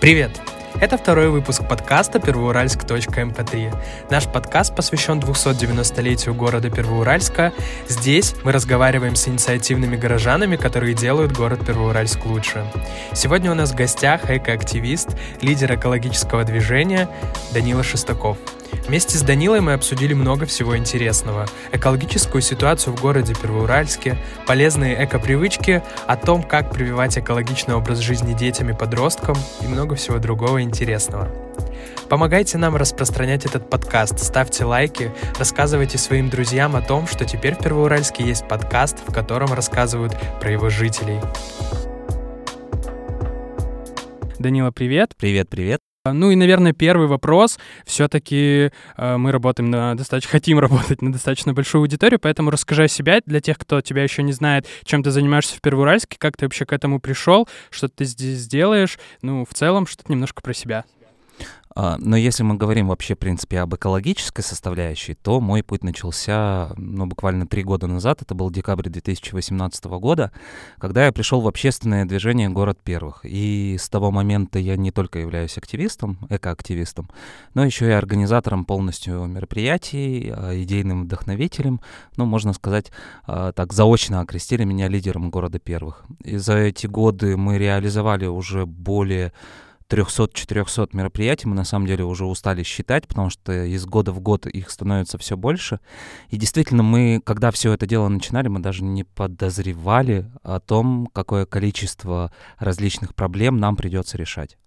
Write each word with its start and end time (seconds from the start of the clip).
Привет! 0.00 0.30
Это 0.80 0.96
второй 0.96 1.28
выпуск 1.28 1.66
подкаста 1.68 2.20
«Первоуральск.мп3». 2.20 3.74
Наш 4.10 4.28
подкаст 4.28 4.76
посвящен 4.76 5.18
290-летию 5.18 6.36
города 6.36 6.70
Первоуральска. 6.70 7.52
Здесь 7.88 8.36
мы 8.44 8.52
разговариваем 8.52 9.16
с 9.16 9.26
инициативными 9.26 9.96
горожанами, 9.96 10.54
которые 10.54 10.94
делают 10.94 11.32
город 11.32 11.66
Первоуральск 11.66 12.24
лучше. 12.26 12.64
Сегодня 13.12 13.50
у 13.50 13.54
нас 13.54 13.72
в 13.72 13.74
гостях 13.74 14.30
экоактивист, 14.30 15.16
лидер 15.40 15.74
экологического 15.74 16.44
движения 16.44 17.08
Данила 17.52 17.82
Шестаков– 17.82 18.38
Вместе 18.86 19.18
с 19.18 19.22
Данилой 19.22 19.60
мы 19.60 19.74
обсудили 19.74 20.14
много 20.14 20.46
всего 20.46 20.76
интересного. 20.76 21.46
Экологическую 21.72 22.40
ситуацию 22.42 22.96
в 22.96 23.00
городе 23.00 23.34
Первоуральске, 23.34 24.16
полезные 24.46 25.04
эко-привычки, 25.04 25.82
о 26.06 26.16
том, 26.16 26.42
как 26.42 26.72
прививать 26.72 27.18
экологичный 27.18 27.74
образ 27.74 27.98
жизни 27.98 28.32
детям 28.32 28.70
и 28.70 28.74
подросткам 28.74 29.36
и 29.62 29.66
много 29.66 29.94
всего 29.94 30.18
другого 30.18 30.62
интересного. 30.62 31.28
Помогайте 32.08 32.56
нам 32.56 32.76
распространять 32.76 33.44
этот 33.44 33.68
подкаст, 33.68 34.18
ставьте 34.18 34.64
лайки, 34.64 35.12
рассказывайте 35.38 35.98
своим 35.98 36.30
друзьям 36.30 36.74
о 36.74 36.80
том, 36.80 37.06
что 37.06 37.26
теперь 37.26 37.54
в 37.54 37.58
Первоуральске 37.58 38.24
есть 38.24 38.48
подкаст, 38.48 38.96
в 39.06 39.12
котором 39.12 39.52
рассказывают 39.52 40.16
про 40.40 40.50
его 40.50 40.70
жителей. 40.70 41.20
Данила, 44.38 44.70
привет. 44.70 45.14
Привет, 45.16 45.48
привет. 45.50 45.87
Ну 46.12 46.30
и, 46.30 46.36
наверное, 46.36 46.72
первый 46.72 47.06
вопрос. 47.06 47.58
Все-таки 47.84 48.70
э, 48.96 49.16
мы 49.16 49.32
работаем 49.32 49.70
на 49.70 49.96
достаточно, 49.96 50.30
хотим 50.30 50.58
работать 50.58 51.02
на 51.02 51.12
достаточно 51.12 51.52
большую 51.52 51.82
аудиторию, 51.82 52.18
поэтому 52.18 52.50
расскажи 52.50 52.84
о 52.84 52.88
себе 52.88 53.20
для 53.26 53.40
тех, 53.40 53.58
кто 53.58 53.80
тебя 53.80 54.02
еще 54.02 54.22
не 54.22 54.32
знает, 54.32 54.66
чем 54.84 55.02
ты 55.02 55.10
занимаешься 55.10 55.56
в 55.56 55.60
Первоуральске, 55.60 56.16
как 56.18 56.36
ты 56.36 56.46
вообще 56.46 56.64
к 56.66 56.72
этому 56.72 57.00
пришел, 57.00 57.48
что 57.70 57.88
ты 57.88 58.04
здесь 58.04 58.46
делаешь, 58.46 58.98
ну, 59.22 59.44
в 59.44 59.54
целом, 59.54 59.86
что-то 59.86 60.12
немножко 60.12 60.42
про 60.42 60.52
себя. 60.54 60.84
А, 61.74 61.96
но 61.98 62.16
если 62.16 62.42
мы 62.42 62.56
говорим 62.56 62.88
вообще, 62.88 63.14
в 63.14 63.18
принципе, 63.18 63.60
об 63.60 63.74
экологической 63.74 64.42
составляющей, 64.42 65.14
то 65.14 65.40
мой 65.40 65.62
путь 65.62 65.84
начался, 65.84 66.72
ну, 66.76 67.06
буквально 67.06 67.46
три 67.46 67.62
года 67.62 67.86
назад, 67.86 68.22
это 68.22 68.34
был 68.34 68.50
декабрь 68.50 68.88
2018 68.88 69.84
года, 69.84 70.32
когда 70.78 71.06
я 71.06 71.12
пришел 71.12 71.40
в 71.40 71.48
общественное 71.48 72.04
движение 72.04 72.48
«Город 72.48 72.78
первых». 72.82 73.20
И 73.24 73.76
с 73.78 73.88
того 73.88 74.10
момента 74.10 74.58
я 74.58 74.76
не 74.76 74.90
только 74.90 75.18
являюсь 75.18 75.58
активистом, 75.58 76.18
экоактивистом, 76.30 77.10
но 77.54 77.64
еще 77.64 77.86
и 77.86 77.92
организатором 77.92 78.64
полностью 78.64 79.24
мероприятий, 79.26 80.32
а, 80.34 80.60
идейным 80.60 81.04
вдохновителем. 81.04 81.80
Ну, 82.16 82.24
можно 82.24 82.52
сказать, 82.52 82.90
а, 83.26 83.52
так 83.52 83.72
заочно 83.72 84.20
окрестили 84.20 84.64
меня 84.64 84.88
лидером 84.88 85.30
«Города 85.30 85.58
первых». 85.58 86.04
И 86.24 86.36
за 86.36 86.56
эти 86.56 86.86
годы 86.86 87.36
мы 87.36 87.58
реализовали 87.58 88.26
уже 88.26 88.66
более 88.66 89.32
300-400 89.90 90.90
мероприятий 90.92 91.48
мы 91.48 91.54
на 91.54 91.64
самом 91.64 91.86
деле 91.86 92.04
уже 92.04 92.24
устали 92.26 92.62
считать, 92.62 93.08
потому 93.08 93.30
что 93.30 93.64
из 93.64 93.86
года 93.86 94.12
в 94.12 94.20
год 94.20 94.46
их 94.46 94.70
становится 94.70 95.18
все 95.18 95.36
больше. 95.36 95.80
И 96.28 96.36
действительно, 96.36 96.82
мы, 96.82 97.20
когда 97.24 97.50
все 97.50 97.72
это 97.72 97.86
дело 97.86 98.08
начинали, 98.08 98.48
мы 98.48 98.60
даже 98.60 98.84
не 98.84 99.04
подозревали 99.04 100.30
о 100.42 100.60
том, 100.60 101.08
какое 101.12 101.46
количество 101.46 102.32
различных 102.58 103.14
проблем 103.14 103.56
нам 103.56 103.76
придется 103.76 104.16
решать. 104.18 104.58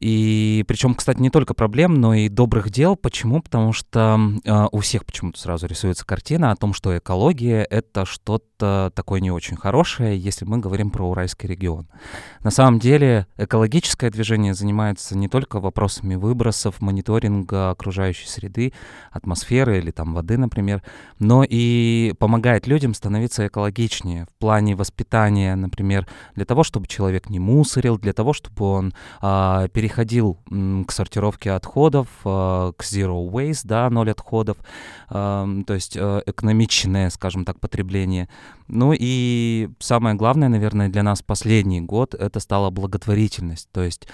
И 0.00 0.64
причем, 0.66 0.94
кстати, 0.94 1.20
не 1.20 1.30
только 1.30 1.54
проблем, 1.54 1.94
но 1.94 2.14
и 2.14 2.28
добрых 2.28 2.70
дел. 2.70 2.96
Почему? 2.96 3.40
Потому 3.42 3.72
что 3.72 4.18
э, 4.44 4.66
у 4.72 4.78
всех 4.80 5.04
почему-то 5.04 5.38
сразу 5.38 5.66
рисуется 5.66 6.04
картина 6.04 6.50
о 6.50 6.56
том, 6.56 6.74
что 6.74 6.96
экология— 6.96 7.62
это 7.70 8.04
что-то 8.04 8.92
такое 8.94 9.20
не 9.20 9.30
очень 9.30 9.56
хорошее, 9.56 10.18
если 10.18 10.44
мы 10.44 10.58
говорим 10.58 10.90
про 10.90 11.08
Уральский 11.08 11.48
регион. 11.48 11.88
На 12.42 12.50
самом 12.50 12.78
деле 12.78 13.26
экологическое 13.36 14.10
движение 14.10 14.54
занимается 14.54 15.16
не 15.16 15.28
только 15.28 15.60
вопросами 15.60 16.14
выбросов, 16.14 16.80
мониторинга 16.80 17.70
окружающей 17.70 18.26
среды, 18.26 18.72
атмосферы 19.10 19.78
или 19.78 19.90
там 19.90 20.14
воды, 20.14 20.38
например, 20.38 20.82
но 21.18 21.44
и 21.48 22.14
помогает 22.18 22.66
людям 22.66 22.94
становиться 22.94 23.46
экологичнее 23.46 24.26
в 24.26 24.34
плане 24.38 24.76
воспитания, 24.76 25.54
например, 25.54 26.06
для 26.34 26.44
того, 26.44 26.62
чтобы 26.64 26.86
человек 26.86 27.30
не 27.30 27.38
мусорил, 27.38 27.98
для 27.98 28.12
того, 28.12 28.32
чтобы 28.32 28.64
он 28.64 28.94
э, 29.22 29.68
переходил 29.84 30.38
к 30.86 30.92
сортировке 30.92 31.52
отходов, 31.52 32.06
э, 32.24 32.72
к 32.76 32.82
zero 32.82 33.30
waste, 33.30 33.62
да, 33.64 33.90
ноль 33.90 34.10
отходов, 34.10 34.56
то 35.08 35.64
есть 35.68 35.96
э, 35.96 36.22
экономичное, 36.24 37.10
скажем 37.10 37.44
так, 37.44 37.60
потребление. 37.60 38.30
Ну 38.66 38.94
и 38.98 39.68
самое 39.80 40.16
главное, 40.16 40.48
наверное, 40.48 40.88
для 40.88 41.02
нас 41.02 41.20
последний 41.20 41.82
год 41.82 42.14
это 42.14 42.40
стала 42.40 42.70
благотворительность. 42.70 43.68
То 43.72 43.82
есть 43.82 44.08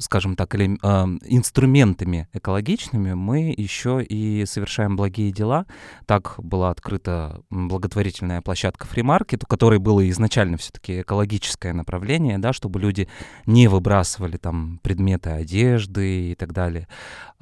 скажем 0.00 0.34
так, 0.34 0.54
или, 0.54 0.78
э, 0.82 1.18
инструментами 1.26 2.28
экологичными 2.32 3.12
мы 3.12 3.54
еще 3.56 4.02
и 4.02 4.44
совершаем 4.46 4.96
благие 4.96 5.30
дела. 5.30 5.66
Так 6.06 6.34
была 6.38 6.70
открыта 6.70 7.42
благотворительная 7.50 8.40
площадка 8.40 8.86
Free 8.86 9.04
Market, 9.04 9.44
у 9.44 9.46
которой 9.46 9.78
было 9.78 10.08
изначально 10.10 10.56
все-таки 10.56 11.02
экологическое 11.02 11.72
направление, 11.72 12.38
да, 12.38 12.52
чтобы 12.52 12.80
люди 12.80 13.08
не 13.46 13.68
выбрасывали 13.68 14.36
там 14.36 14.80
предметы 14.82 15.30
одежды 15.30 16.32
и 16.32 16.34
так 16.34 16.52
далее, 16.52 16.88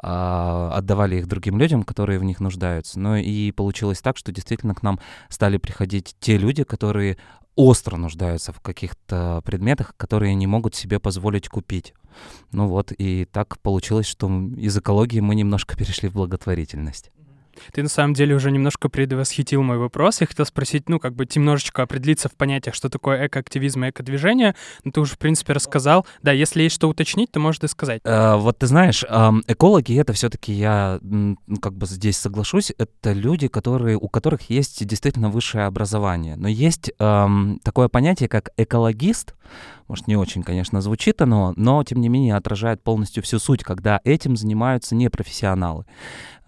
а 0.03 0.73
отдавали 0.75 1.17
их 1.17 1.29
другим 1.29 1.59
людям, 1.59 1.85
которые 1.85 2.19
в 2.19 2.25
них 2.25 2.41
нуждаются. 2.41 2.99
Но 2.99 3.17
и 3.17 3.53
получилось 3.53 4.01
так, 4.01 4.17
что 4.17 4.33
действительно 4.33 4.75
к 4.75 4.83
нам 4.83 4.99
стали 5.29 5.57
приходить 5.59 6.17
те 6.21 6.37
люди, 6.37 6.65
которые 6.65 7.19
остро 7.59 7.97
нуждаются 7.97 8.53
в 8.53 8.61
каких-то 8.61 9.43
предметах, 9.45 9.95
которые 9.97 10.37
не 10.37 10.47
могут 10.47 10.77
себе 10.77 11.01
позволить 11.01 11.49
купить. 11.49 11.93
Ну 12.53 12.69
вот, 12.69 12.93
и 12.97 13.25
так 13.25 13.59
получилось, 13.59 14.07
что 14.07 14.29
из 14.57 14.79
экологии 14.79 15.19
мы 15.19 15.35
немножко 15.35 15.77
перешли 15.77 16.09
в 16.09 16.13
благотворительность. 16.13 17.11
Ты 17.73 17.83
на 17.83 17.89
самом 17.89 18.15
деле 18.15 18.35
уже 18.35 18.51
немножко 18.51 18.89
предвосхитил 18.89 19.63
мой 19.63 19.79
вопрос. 19.79 20.21
Я 20.21 20.27
хотел 20.27 20.47
спросить, 20.47 20.89
ну, 20.89 20.99
как 20.99 21.15
бы 21.15 21.27
немножечко 21.35 21.83
определиться 21.83 22.29
в 22.29 22.35
понятиях, 22.35 22.75
что 22.75 22.89
такое 22.89 23.27
экоактивизм 23.27 23.85
и 23.85 23.91
экодвижение. 23.91 24.55
Но 24.85 24.93
ты 24.93 25.01
уже, 25.01 25.15
в 25.15 25.19
принципе, 25.19 25.53
рассказал. 25.53 26.07
Да, 26.23 26.33
если 26.33 26.63
есть 26.63 26.75
что 26.75 26.89
уточнить, 26.89 27.31
то 27.31 27.41
можешь 27.41 27.63
и 27.63 27.69
сказать. 27.69 28.01
Э, 28.05 28.37
вот 28.37 28.59
ты 28.59 28.67
знаешь, 28.67 29.05
э, 29.09 29.31
экологи 29.47 29.99
это 29.99 30.13
все-таки 30.13 30.53
я 30.53 30.99
ну, 31.03 31.37
как 31.61 31.75
бы 31.75 31.87
здесь 31.87 32.17
соглашусь, 32.17 32.73
это 32.77 33.13
люди, 33.13 33.49
которые, 33.49 33.97
у 33.97 34.09
которых 34.09 34.51
есть 34.51 34.87
действительно 34.87 35.31
высшее 35.31 35.67
образование. 35.67 36.37
Но 36.37 36.49
есть 36.49 36.91
э, 36.99 37.29
такое 37.63 37.89
понятие, 37.89 38.29
как 38.29 38.51
экологист. 38.57 39.35
Может, 39.89 40.07
не 40.07 40.17
очень, 40.17 40.43
конечно, 40.43 40.81
звучит 40.83 41.23
оно, 41.23 41.55
но, 41.57 41.83
тем 41.83 42.01
не 42.01 42.11
менее, 42.11 42.37
отражает 42.37 42.83
полностью 42.83 43.23
всю 43.23 43.39
суть, 43.39 43.65
когда 43.65 44.01
этим 44.05 44.37
занимаются 44.37 44.95
непрофессионалы. 44.95 45.87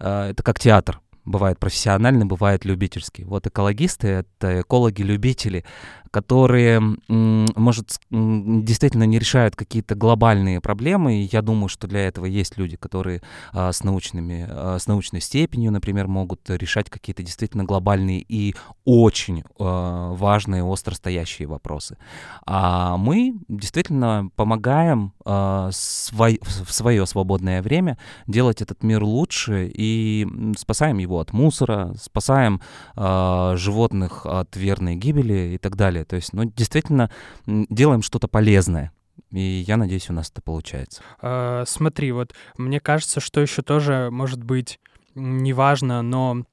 Э, 0.01 0.31
это 0.31 0.43
как 0.43 0.59
театр. 0.59 0.99
Бывает 1.23 1.59
профессиональный, 1.59 2.25
бывает 2.25 2.65
любительский. 2.65 3.23
Вот 3.25 3.45
экологисты— 3.45 4.07
это 4.39 4.61
экологи-любители, 4.61 5.63
которые, 6.11 6.81
может, 7.07 7.99
действительно 8.09 9.03
не 9.05 9.17
решают 9.17 9.55
какие-то 9.55 9.95
глобальные 9.95 10.59
проблемы. 10.59 11.21
И 11.21 11.29
я 11.31 11.41
думаю, 11.41 11.69
что 11.69 11.87
для 11.87 12.01
этого 12.01 12.25
есть 12.25 12.57
люди, 12.57 12.75
которые 12.75 13.21
а, 13.53 13.71
с, 13.71 13.83
научными, 13.83 14.45
а, 14.47 14.77
с 14.77 14.87
научной 14.87 15.21
степенью, 15.21 15.71
например, 15.71 16.07
могут 16.07 16.49
решать 16.49 16.89
какие-то 16.89 17.23
действительно 17.23 17.63
глобальные 17.63 18.25
и 18.27 18.55
очень 18.83 19.43
а, 19.57 20.13
важные, 20.13 20.63
остро 20.63 20.93
стоящие 20.93 21.47
вопросы. 21.47 21.97
А 22.45 22.97
мы 22.97 23.35
действительно 23.47 24.29
помогаем 24.35 25.13
в 25.23 25.71
свое 25.71 27.05
свободное 27.05 27.61
время 27.61 27.97
делать 28.27 28.61
этот 28.61 28.83
мир 28.83 29.03
лучше 29.03 29.71
и 29.73 30.27
спасаем 30.57 30.97
его 30.97 31.19
от 31.19 31.31
мусора, 31.31 31.93
спасаем 32.01 32.59
животных 32.95 34.25
от 34.25 34.55
верной 34.57 34.95
гибели 34.95 35.53
и 35.53 35.57
так 35.57 35.75
далее 35.75 36.00
далее. 36.01 36.05
То 36.05 36.15
есть, 36.15 36.33
ну, 36.33 36.45
действительно, 36.45 37.09
делаем 37.45 38.01
что-то 38.01 38.27
полезное. 38.27 38.91
И 39.31 39.63
я 39.67 39.77
надеюсь, 39.77 40.09
у 40.09 40.13
нас 40.13 40.29
это 40.29 40.41
получается. 40.41 41.01
А, 41.21 41.63
смотри, 41.65 42.11
вот 42.11 42.33
мне 42.57 42.79
кажется, 42.79 43.19
что 43.19 43.41
еще 43.41 43.61
тоже 43.61 44.09
может 44.11 44.43
быть 44.43 44.79
неважно, 45.15 46.01
но 46.01 46.43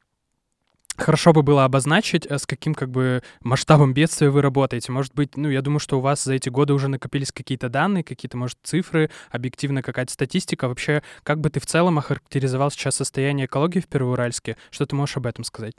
Хорошо 1.01 1.33
бы 1.33 1.45
было 1.45 1.65
обозначить, 1.65 2.27
э, 2.27 2.39
с 2.39 2.45
каким 2.45 2.75
как 2.75 2.91
бы 2.91 3.23
масштабом 3.41 3.95
бедствия 3.95 4.31
вы 4.31 4.43
работаете. 4.43 4.91
Может 4.91 5.15
быть, 5.15 5.37
ну, 5.37 5.49
я 5.49 5.63
думаю, 5.63 5.79
что 5.79 5.99
у 5.99 6.01
вас 6.01 6.25
за 6.25 6.35
эти 6.35 6.49
годы 6.49 6.73
уже 6.73 6.89
накопились 6.89 7.31
какие-то 7.31 7.69
данные, 7.69 8.03
какие-то, 8.03 8.37
может, 8.37 8.59
цифры, 8.65 9.09
объективно 9.31 9.81
какая-то 9.81 10.13
статистика. 10.13 10.67
Вообще, 10.67 11.05
как 11.23 11.41
бы 11.41 11.51
ты 11.51 11.61
в 11.61 11.67
целом 11.67 11.99
охарактеризовал 11.99 12.73
сейчас 12.73 12.97
состояние 12.97 13.47
экологии 13.47 13.79
в 13.79 13.87
Первоуральске? 13.87 14.57
Что 14.73 14.87
ты 14.87 14.97
можешь 14.97 15.17
об 15.17 15.27
этом 15.27 15.45
сказать? 15.45 15.75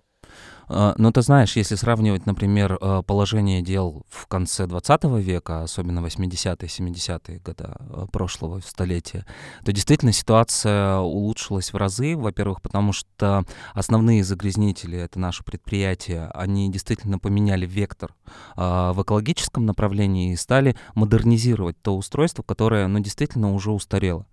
А, 0.70 0.94
ну, 0.98 1.12
ты 1.12 1.24
знаешь, 1.24 1.56
если 1.56 1.76
сравнивать, 1.76 2.28
например, 2.28 2.78
а, 2.80 3.02
положение 3.02 3.64
дел 3.64 4.06
в 4.08 4.28
конце 4.28 4.68
20 4.68 5.04
века, 5.20 5.64
особенно 5.64 6.00
80-е, 6.00 6.68
70-е 6.68 7.40
годы 7.40 7.66
а, 7.68 8.06
прошлого 8.12 8.60
столетия, 8.60 9.26
то 9.66 9.72
действительно 9.72 10.12
ситуация 10.12 10.98
улучшилась 10.98 11.74
в 11.74 11.78
разы. 11.78 12.16
Во-первых, 12.16 12.62
потому 12.62 12.94
что 12.94 13.46
основные 13.74 14.24
загрязнители, 14.24 14.98
это 14.98 15.20
наши 15.20 15.44
предприятия, 15.44 16.30
они 16.36 16.72
действительно 16.72 17.18
поменяли 17.18 17.66
вектор 17.66 18.14
в 18.56 19.02
экологическом 19.02 19.66
направлении 19.66 20.34
и 20.34 20.36
стали 20.36 20.76
модернизировать 20.94 21.82
то 21.82 21.98
устройство, 21.98 22.44
которое, 22.44 22.88
ну, 22.88 23.00
действительно 23.00 23.54
уже 23.54 23.72
устарело. 23.72 24.28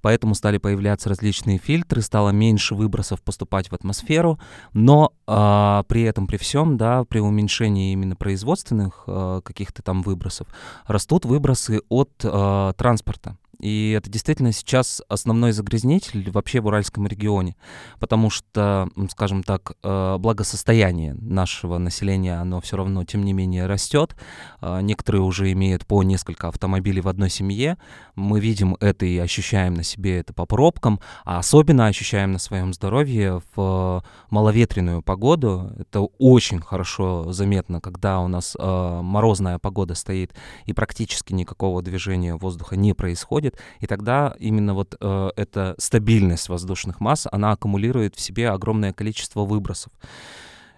Поэтому 0.00 0.34
стали 0.34 0.58
появляться 0.58 1.08
различные 1.08 1.58
фильтры, 1.58 2.00
стало 2.00 2.30
меньше 2.30 2.74
выбросов 2.74 3.22
поступать 3.22 3.68
в 3.68 3.74
атмосферу, 3.74 4.38
но 4.72 5.12
а 5.36 5.82
при 5.88 6.02
этом, 6.02 6.28
при 6.28 6.36
всем, 6.36 6.76
да, 6.76 7.02
при 7.02 7.18
уменьшении 7.18 7.92
именно 7.92 8.14
производственных 8.14 9.02
э, 9.08 9.40
каких-то 9.42 9.82
там 9.82 10.02
выбросов, 10.02 10.46
растут 10.86 11.24
выбросы 11.24 11.80
от 11.88 12.12
э, 12.22 12.72
транспорта. 12.76 13.36
И 13.60 13.90
это 13.96 14.10
действительно 14.10 14.52
сейчас 14.52 15.02
основной 15.08 15.52
загрязнитель 15.52 16.30
вообще 16.30 16.60
в 16.60 16.66
Уральском 16.66 17.06
регионе, 17.06 17.56
потому 17.98 18.30
что, 18.30 18.88
скажем 19.10 19.42
так, 19.42 19.72
э, 19.82 20.16
благосостояние 20.18 21.14
нашего 21.14 21.78
населения, 21.78 22.40
оно 22.40 22.60
все 22.60 22.76
равно, 22.76 23.04
тем 23.04 23.24
не 23.24 23.32
менее, 23.32 23.66
растет. 23.66 24.16
Э, 24.60 24.80
некоторые 24.80 25.22
уже 25.22 25.52
имеют 25.52 25.86
по 25.86 26.02
несколько 26.02 26.48
автомобилей 26.48 27.00
в 27.00 27.08
одной 27.08 27.30
семье. 27.30 27.78
Мы 28.16 28.40
видим 28.40 28.76
это 28.80 29.06
и 29.06 29.18
ощущаем 29.18 29.74
на 29.74 29.82
себе 29.82 30.18
это 30.18 30.32
по 30.32 30.46
пробкам, 30.46 31.00
а 31.24 31.38
особенно 31.38 31.86
ощущаем 31.86 32.32
на 32.32 32.38
своем 32.38 32.72
здоровье 32.74 33.40
в 33.54 34.04
маловетренную 34.30 35.02
погоду. 35.02 35.72
Это 35.78 36.00
очень 36.18 36.60
хорошо 36.60 37.32
заметно, 37.32 37.80
когда 37.80 38.20
у 38.20 38.28
нас 38.28 38.56
э, 38.58 39.00
морозная 39.02 39.58
погода 39.58 39.94
стоит 39.94 40.34
и 40.66 40.72
практически 40.72 41.32
никакого 41.32 41.82
движения 41.82 42.36
воздуха 42.36 42.76
не 42.76 42.94
происходит 42.94 43.43
происходит, 43.44 43.58
и 43.80 43.86
тогда 43.86 44.34
именно 44.38 44.74
вот 44.74 44.96
э, 45.00 45.30
эта 45.36 45.74
стабильность 45.78 46.48
воздушных 46.48 47.00
масс, 47.00 47.26
она 47.32 47.52
аккумулирует 47.52 48.14
в 48.16 48.20
себе 48.20 48.50
огромное 48.50 48.92
количество 48.92 49.44
выбросов. 49.44 49.92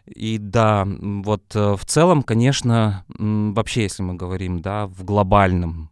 И 0.07 0.39
да, 0.39 0.87
вот 0.87 1.43
э, 1.55 1.75
в 1.77 1.85
целом, 1.85 2.23
конечно, 2.23 3.05
вообще, 3.09 3.83
если 3.83 4.03
мы 4.03 4.15
говорим, 4.15 4.61
да, 4.61 4.87
в 4.87 5.05
глобальном 5.05 5.91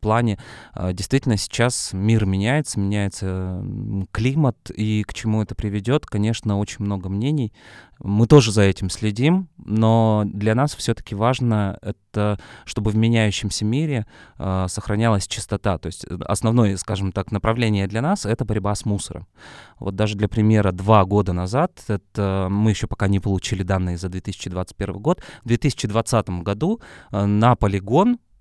плане. 0.00 0.38
Э, 0.74 0.92
действительно, 0.92 1.36
сейчас 1.36 1.90
мир 1.92 2.26
меняется, 2.26 2.80
меняется 2.80 3.64
климат, 4.10 4.70
и 4.70 5.02
к 5.04 5.14
чему 5.14 5.42
это 5.42 5.54
приведет, 5.54 6.06
конечно, 6.06 6.58
очень 6.58 6.84
много 6.84 7.08
мнений. 7.08 7.52
Мы 7.98 8.26
тоже 8.26 8.50
за 8.50 8.62
этим 8.62 8.90
следим, 8.90 9.48
но 9.58 10.24
для 10.26 10.56
нас 10.56 10.74
все-таки 10.74 11.14
важно 11.14 11.78
это, 11.82 12.38
чтобы 12.64 12.90
в 12.90 12.96
меняющемся 12.96 13.64
мире 13.64 14.06
э, 14.38 14.66
сохранялась 14.68 15.28
чистота. 15.28 15.78
То 15.78 15.86
есть 15.86 16.04
основное, 16.26 16.76
скажем 16.78 17.12
так, 17.12 17.30
направление 17.30 17.86
для 17.86 18.02
нас— 18.02 18.26
это 18.26 18.44
борьба 18.44 18.74
с 18.74 18.84
мусором. 18.84 19.28
Вот 19.78 19.94
даже 19.94 20.16
для 20.16 20.28
примера, 20.28 20.72
два 20.72 21.04
года 21.04 21.32
назад, 21.32 21.80
это 21.86 22.48
мы 22.50 22.70
еще 22.70 22.88
пока 22.88 23.06
не 23.06 23.20
получили 23.20 23.62
данные 23.62 23.96
за 23.96 24.08
2021 24.08 24.94
год, 24.94 25.22
в 25.44 25.48
2020 25.48 26.28
году 26.42 26.80
э, 27.12 27.24
на 27.24 27.54
полигон 27.54 28.14
э, 28.14 28.31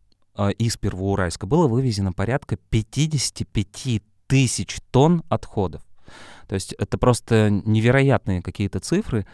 из 0.58 0.78
Первоуральска 0.78 1.46
было 1.46 1.68
вывезено 1.68 2.14
порядка 2.14 2.58
55 2.58 4.02
тысяч 4.28 4.80
тонн 4.92 5.24
отходов. 5.30 5.82
То 6.48 6.56
есть 6.56 6.74
это 6.74 6.98
просто 6.98 7.50
невероятные 7.50 8.42
какие-то 8.42 8.80
цифры. 8.80 9.26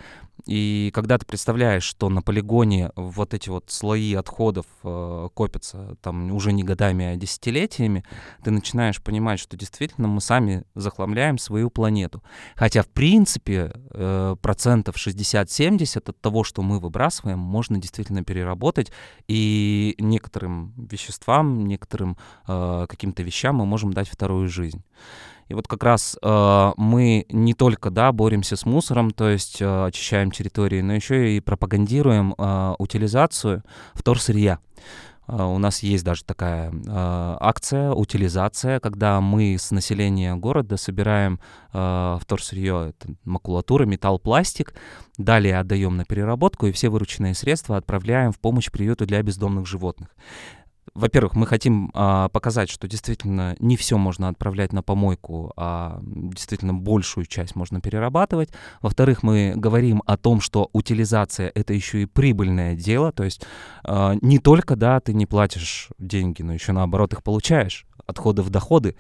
И 0.46 0.92
когда 0.94 1.18
ты 1.18 1.26
представляешь, 1.26 1.84
что 1.84 2.10
на 2.10 2.22
полигоне 2.22 2.92
вот 2.96 3.34
эти 3.34 3.50
вот 3.50 3.66
слои 3.70 4.14
отходов 4.14 4.66
э, 4.84 5.30
копятся 5.34 5.98
там 6.02 6.32
уже 6.32 6.54
не 6.54 6.64
годами, 6.64 7.06
а 7.06 7.16
десятилетиями, 7.16 8.06
ты 8.44 8.52
начинаешь 8.52 9.02
понимать, 9.02 9.40
что 9.40 9.58
действительно 9.58 10.08
мы 10.08 10.22
сами 10.22 10.64
захламляем 10.76 11.38
свою 11.38 11.70
планету. 11.70 12.22
Хотя, 12.56 12.84
в 12.84 12.88
принципе, 12.88 13.74
э, 13.92 14.36
процентов 14.42 14.96
60-70 14.96 16.10
от 16.10 16.22
того, 16.22 16.44
что 16.44 16.62
мы 16.62 16.80
выбрасываем, 16.80 17.40
можно 17.40 17.80
действительно 17.80 18.24
переработать, 18.24 18.92
и 19.28 19.96
некоторым 19.98 20.74
веществам, 20.78 21.66
некоторым 21.66 22.18
э, 22.48 22.86
каким-то 22.88 23.24
вещам 23.24 23.56
мы 23.56 23.66
можем 23.66 23.92
дать 23.92 24.08
вторую 24.08 24.48
жизнь. 24.48 24.84
И 25.48 25.54
вот 25.54 25.68
как 25.68 25.84
раз 25.84 26.18
э, 26.22 26.72
мы 26.78 27.26
не 27.30 27.54
только, 27.54 27.90
да, 27.90 28.12
боремся 28.12 28.56
с 28.56 28.66
мусором, 28.66 29.12
то 29.12 29.30
есть 29.30 29.62
э, 29.62 29.86
очищаем 29.86 30.32
территории, 30.32 30.82
но 30.82 30.94
еще 30.94 31.36
и 31.36 31.40
пропагандируем 31.40 32.36
э, 32.38 32.76
утилизацию 32.80 33.64
вторсырья. 33.94 34.60
Uh, 35.28 35.54
у 35.54 35.58
нас 35.58 35.84
есть 35.84 36.06
даже 36.06 36.24
такая 36.24 36.72
uh, 36.72 37.38
акция, 37.42 37.92
утилизация, 37.92 38.80
когда 38.80 39.20
мы 39.20 39.58
с 39.60 39.72
населения 39.72 40.34
города 40.36 40.78
собираем 40.78 41.42
uh, 41.74 42.18
вторсырье, 42.22 42.94
это 42.98 43.14
макулатура, 43.26 43.86
металл, 43.86 44.20
пластик, 44.20 44.74
далее 45.18 45.60
отдаем 45.60 45.98
на 45.98 46.06
переработку 46.06 46.68
и 46.68 46.72
все 46.72 46.88
вырученные 46.88 47.36
средства 47.36 47.76
отправляем 47.76 48.32
в 48.32 48.40
помощь 48.40 48.72
приюту 48.72 49.06
для 49.06 49.22
бездомных 49.22 49.68
животных 49.68 50.16
во-первых, 50.98 51.36
мы 51.36 51.46
хотим 51.46 51.92
а, 51.94 52.28
показать, 52.30 52.70
что 52.70 52.88
действительно 52.88 53.56
не 53.60 53.78
все 53.78 53.98
можно 53.98 54.30
отправлять 54.30 54.74
на 54.74 54.82
помойку, 54.82 55.54
а 55.56 56.00
действительно 56.02 56.74
большую 56.74 57.26
часть 57.26 57.56
можно 57.56 57.80
перерабатывать. 57.80 58.50
Во-вторых, 58.82 59.24
мы 59.24 59.54
говорим 59.56 60.02
о 60.06 60.18
том, 60.18 60.42
что 60.42 60.70
утилизация 60.74 61.52
это 61.54 61.74
еще 61.74 62.02
и 62.02 62.06
прибыльное 62.06 62.76
дело, 62.76 63.12
то 63.12 63.24
есть 63.24 63.44
а, 63.84 64.16
не 64.22 64.40
только, 64.40 64.76
да, 64.76 65.00
ты 65.00 65.14
не 65.14 65.26
платишь 65.26 65.90
деньги, 66.00 66.42
но 66.42 66.54
еще 66.54 66.72
наоборот 66.72 67.14
их 67.14 67.24
получаешь 67.24 67.87
отходы 68.08 68.42
в 68.42 68.50
доходы. 68.50 68.96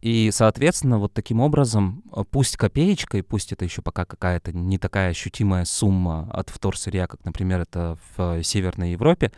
И, 0.00 0.30
соответственно, 0.32 0.98
вот 0.98 1.12
таким 1.12 1.40
образом, 1.40 2.02
э, 2.12 2.24
пусть 2.28 2.56
копеечкой, 2.56 3.22
пусть 3.22 3.52
это 3.52 3.64
еще 3.64 3.82
пока 3.82 4.04
какая-то 4.04 4.52
не 4.52 4.78
такая 4.78 5.10
ощутимая 5.10 5.64
сумма 5.64 6.28
от 6.32 6.48
вторсырья, 6.48 7.06
как, 7.06 7.24
например, 7.24 7.60
это 7.60 7.98
в 8.16 8.42
Северной 8.42 8.92
Европе, 8.92 9.30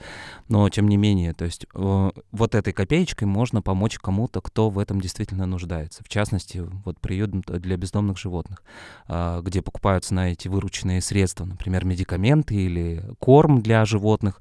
но 0.48 0.68
тем 0.70 0.88
не 0.88 0.96
менее, 0.96 1.34
то 1.34 1.44
есть 1.44 1.66
э, 1.74 2.10
вот 2.30 2.54
этой 2.54 2.72
копеечкой 2.72 3.26
можно 3.26 3.60
помочь 3.60 3.98
кому-то, 3.98 4.40
кто 4.40 4.70
в 4.70 4.78
этом 4.78 5.00
действительно 5.00 5.46
нуждается. 5.46 6.04
В 6.04 6.08
частности, 6.08 6.64
вот 6.84 7.00
приют 7.00 7.30
для 7.30 7.76
бездомных 7.76 8.18
животных, 8.18 8.62
а, 9.06 9.40
где 9.42 9.62
покупаются 9.62 10.14
на 10.14 10.32
эти 10.32 10.48
вырученные 10.48 11.00
средства, 11.00 11.44
например, 11.44 11.84
медикаменты 11.84 12.54
или 12.54 13.04
корм 13.18 13.60
для 13.60 13.84
животных, 13.84 14.40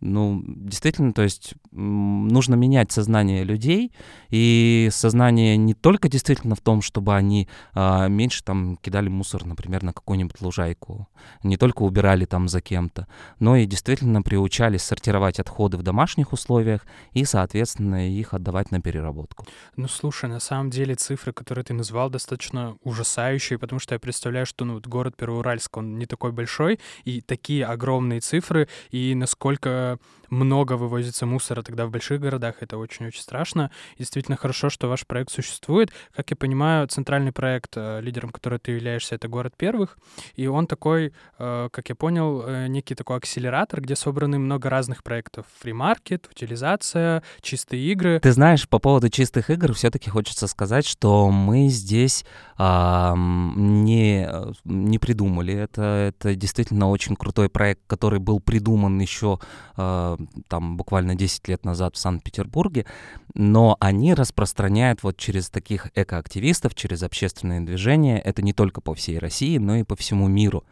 ну, 0.00 0.42
действительно, 0.46 1.12
то 1.12 1.22
есть 1.22 1.54
нужно 1.72 2.54
менять 2.54 2.92
сознание 2.92 3.44
людей, 3.44 3.92
и 4.30 4.88
сознание 4.92 5.56
не 5.56 5.74
только 5.74 6.08
действительно 6.08 6.54
в 6.54 6.60
том, 6.60 6.82
чтобы 6.82 7.14
они 7.14 7.48
а, 7.72 8.08
меньше 8.08 8.42
там 8.42 8.76
кидали 8.76 9.08
мусор, 9.08 9.44
например, 9.46 9.82
на 9.82 9.92
какую-нибудь 9.92 10.40
лужайку, 10.40 11.08
не 11.42 11.56
только 11.56 11.82
убирали 11.82 12.24
там 12.24 12.48
за 12.48 12.60
кем-то, 12.60 13.06
но 13.38 13.56
и 13.56 13.66
действительно 13.66 14.22
приучались 14.22 14.82
сортировать 14.82 15.40
отходы 15.40 15.76
в 15.76 15.82
домашних 15.82 16.32
условиях 16.32 16.86
и, 17.12 17.24
соответственно, 17.24 18.08
их 18.08 18.34
отдавать 18.34 18.70
на 18.70 18.80
переработку. 18.80 19.46
Ну, 19.76 19.88
слушай, 19.88 20.28
на 20.28 20.40
самом 20.40 20.70
деле 20.70 20.94
цифры, 20.94 21.32
которые 21.32 21.64
ты 21.64 21.74
назвал, 21.74 22.10
достаточно 22.10 22.76
ужасающие, 22.82 23.58
потому 23.58 23.78
что 23.78 23.94
я 23.94 23.98
представляю, 23.98 24.46
что 24.46 24.64
ну, 24.64 24.74
вот 24.74 24.86
город 24.86 25.16
Первоуральск, 25.16 25.76
он 25.76 25.98
не 25.98 26.06
такой 26.06 26.32
большой, 26.32 26.80
и 27.04 27.20
такие 27.20 27.64
огромные 27.64 28.20
цифры, 28.20 28.68
и 28.90 29.14
насколько 29.14 29.85
много 30.30 30.74
вывозится 30.74 31.26
мусора 31.26 31.62
тогда 31.62 31.86
в 31.86 31.90
больших 31.90 32.20
городах, 32.20 32.56
это 32.60 32.78
очень-очень 32.78 33.20
страшно. 33.20 33.70
И 33.94 33.98
действительно 33.98 34.36
хорошо, 34.36 34.70
что 34.70 34.88
ваш 34.88 35.06
проект 35.06 35.30
существует. 35.30 35.90
Как 36.14 36.30
я 36.30 36.36
понимаю, 36.36 36.86
центральный 36.88 37.32
проект, 37.32 37.76
э, 37.76 38.00
лидером 38.00 38.30
которого 38.30 38.58
ты 38.58 38.72
являешься, 38.72 39.14
это 39.14 39.28
«Город 39.28 39.54
первых», 39.56 39.98
и 40.34 40.46
он 40.46 40.66
такой, 40.66 41.12
э, 41.38 41.68
как 41.70 41.88
я 41.88 41.94
понял, 41.94 42.42
э, 42.46 42.66
некий 42.68 42.94
такой 42.94 43.18
акселератор, 43.18 43.80
где 43.80 43.96
собраны 43.96 44.38
много 44.38 44.70
разных 44.70 45.02
проектов. 45.02 45.46
Фримаркет, 45.60 46.28
утилизация, 46.30 47.22
чистые 47.40 47.82
игры. 47.92 48.20
Ты 48.20 48.32
знаешь, 48.32 48.68
по 48.68 48.78
поводу 48.78 49.08
чистых 49.08 49.50
игр 49.50 49.72
все-таки 49.72 50.10
хочется 50.10 50.46
сказать, 50.46 50.86
что 50.86 51.30
мы 51.30 51.68
здесь 51.68 52.24
а, 52.58 53.14
не, 53.16 54.28
не 54.64 54.98
придумали. 54.98 55.54
Это, 55.54 55.82
это 55.82 56.34
действительно 56.34 56.88
очень 56.88 57.16
крутой 57.16 57.48
проект, 57.48 57.82
который 57.86 58.18
был 58.18 58.40
придуман 58.40 58.98
еще 58.98 59.38
а, 59.76 60.16
там 60.48 60.76
буквально 60.76 61.14
10 61.14 61.48
лет 61.48 61.64
назад 61.64 61.96
в 61.96 61.98
Санкт-Петербурге, 61.98 62.86
но 63.34 63.76
они 63.80 64.14
распространяют 64.14 65.02
вот 65.02 65.16
через 65.16 65.50
таких 65.50 65.88
экоактивистов, 65.94 66.74
через 66.74 67.02
общественные 67.02 67.60
движения, 67.60 68.18
это 68.18 68.42
не 68.42 68.52
только 68.52 68.80
по 68.80 68.94
всей 68.94 69.18
России, 69.18 69.58
но 69.58 69.76
и 69.76 69.82
по 69.82 69.96
всему 69.96 70.28
миру. 70.28 70.64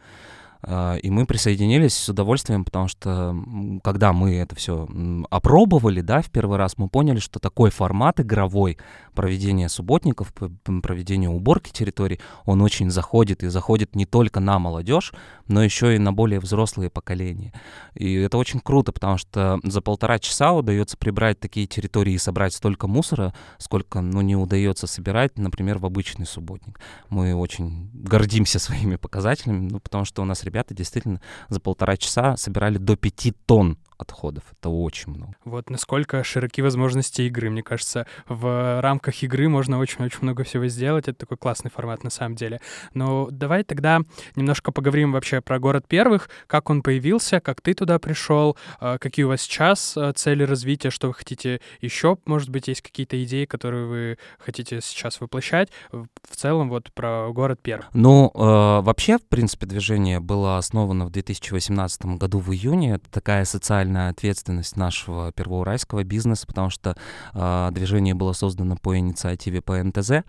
А, 0.67 0.95
и 0.95 1.09
мы 1.11 1.25
присоединились 1.25 1.93
с 1.93 2.09
удовольствием, 2.09 2.65
потому 2.65 2.87
что 2.87 3.35
когда 3.83 4.13
мы 4.13 4.35
это 4.35 4.55
все 4.55 4.87
опробовали, 5.29 6.01
да, 6.01 6.21
в 6.21 6.31
первый 6.31 6.57
раз, 6.57 6.77
мы 6.77 6.89
поняли, 6.89 7.19
что 7.19 7.39
такой 7.39 7.69
формат 7.69 8.19
игровой 8.19 8.77
проведения 9.13 9.69
субботников, 9.69 10.33
проведения 10.33 11.29
уборки 11.29 11.71
территорий, 11.71 12.19
он 12.45 12.61
очень 12.61 12.89
заходит, 12.89 13.43
и 13.43 13.47
заходит 13.47 13.95
не 13.95 14.05
только 14.05 14.39
на 14.39 14.57
молодежь, 14.57 15.13
но 15.47 15.63
еще 15.63 15.95
и 15.95 15.99
на 15.99 16.11
более 16.11 16.39
взрослые 16.39 16.89
поколения. 16.89 17.53
И 17.93 18.13
это 18.15 18.37
очень 18.37 18.59
круто, 18.59 18.91
потому 18.91 19.17
что 19.17 19.59
за 19.63 19.81
полтора 19.81 20.17
часа 20.19 20.51
удается 20.53 20.97
прибрать 20.97 21.39
такие 21.39 21.67
территории 21.67 22.13
и 22.13 22.17
собрать 22.17 22.53
столько 22.53 22.87
мусора, 22.87 23.33
сколько, 23.59 24.01
ну, 24.01 24.21
не 24.21 24.35
удается 24.35 24.87
собирать, 24.87 25.37
например, 25.37 25.77
в 25.77 25.85
обычный 25.85 26.25
субботник. 26.25 26.79
Мы 27.09 27.35
очень 27.35 27.91
гордимся 27.93 28.57
своими 28.57 28.95
показателями, 28.95 29.69
ну, 29.69 29.79
потому 29.79 30.05
что 30.05 30.23
у 30.23 30.25
нас 30.25 30.43
ребята 30.43 30.54
действительно 30.73 31.21
за 31.49 31.59
полтора 31.59 31.97
часа 31.97 32.37
собирали 32.37 32.77
до 32.77 32.95
пяти 32.95 33.33
тонн 33.45 33.77
отходов. 33.97 34.43
Это 34.51 34.69
очень 34.69 35.13
много. 35.13 35.35
Вот 35.45 35.69
насколько 35.69 36.23
широки 36.23 36.61
возможности 36.61 37.23
игры. 37.23 37.49
Мне 37.49 37.63
кажется, 37.63 38.07
в 38.27 38.81
рамках 38.81 39.23
игры 39.23 39.49
можно 39.49 39.79
очень-очень 39.79 40.19
много 40.21 40.43
всего 40.43 40.67
сделать. 40.67 41.07
Это 41.07 41.19
такой 41.19 41.37
классный 41.37 41.71
формат 41.71 42.03
на 42.03 42.09
самом 42.09 42.35
деле. 42.35 42.59
Но 42.93 43.27
давай 43.31 43.63
тогда 43.63 44.01
немножко 44.35 44.71
поговорим 44.71 45.11
вообще 45.11 45.41
про 45.41 45.59
город 45.59 45.87
первых, 45.87 46.29
как 46.47 46.69
он 46.69 46.81
появился, 46.81 47.39
как 47.39 47.61
ты 47.61 47.73
туда 47.73 47.99
пришел, 47.99 48.57
а, 48.79 48.97
какие 48.97 49.25
у 49.25 49.29
вас 49.29 49.41
сейчас 49.41 49.95
а, 49.97 50.13
цели 50.13 50.43
развития, 50.43 50.89
что 50.89 51.07
вы 51.07 51.13
хотите 51.13 51.61
еще, 51.81 52.17
может 52.25 52.49
быть, 52.49 52.67
есть 52.67 52.81
какие-то 52.81 53.21
идеи, 53.23 53.45
которые 53.45 53.85
вы 53.85 54.17
хотите 54.39 54.81
сейчас 54.81 55.21
воплощать. 55.21 55.69
В 55.91 56.35
целом 56.35 56.69
вот 56.69 56.91
про 56.93 57.31
город 57.31 57.59
первых. 57.61 57.89
Ну, 57.93 58.31
э, 58.33 58.81
вообще, 58.81 59.17
в 59.17 59.27
принципе, 59.27 59.65
движение 59.65 60.19
было 60.19 60.57
основано 60.57 61.05
в 61.05 61.11
2018 61.11 62.17
году 62.17 62.39
в 62.39 62.51
июне. 62.51 62.95
Это 62.95 63.09
такая 63.09 63.45
социальная 63.45 63.84
социальная 63.85 64.09
ответственность 64.09 64.77
нашего 64.77 65.31
первоуральского 65.31 66.03
бизнеса, 66.03 66.47
потому 66.47 66.69
что 66.69 66.95
э, 67.33 67.69
движение 67.71 68.15
было 68.15 68.33
создано 68.33 68.77
по 68.77 68.97
инициативе 68.97 69.61
ПНТЗ. 69.61 70.23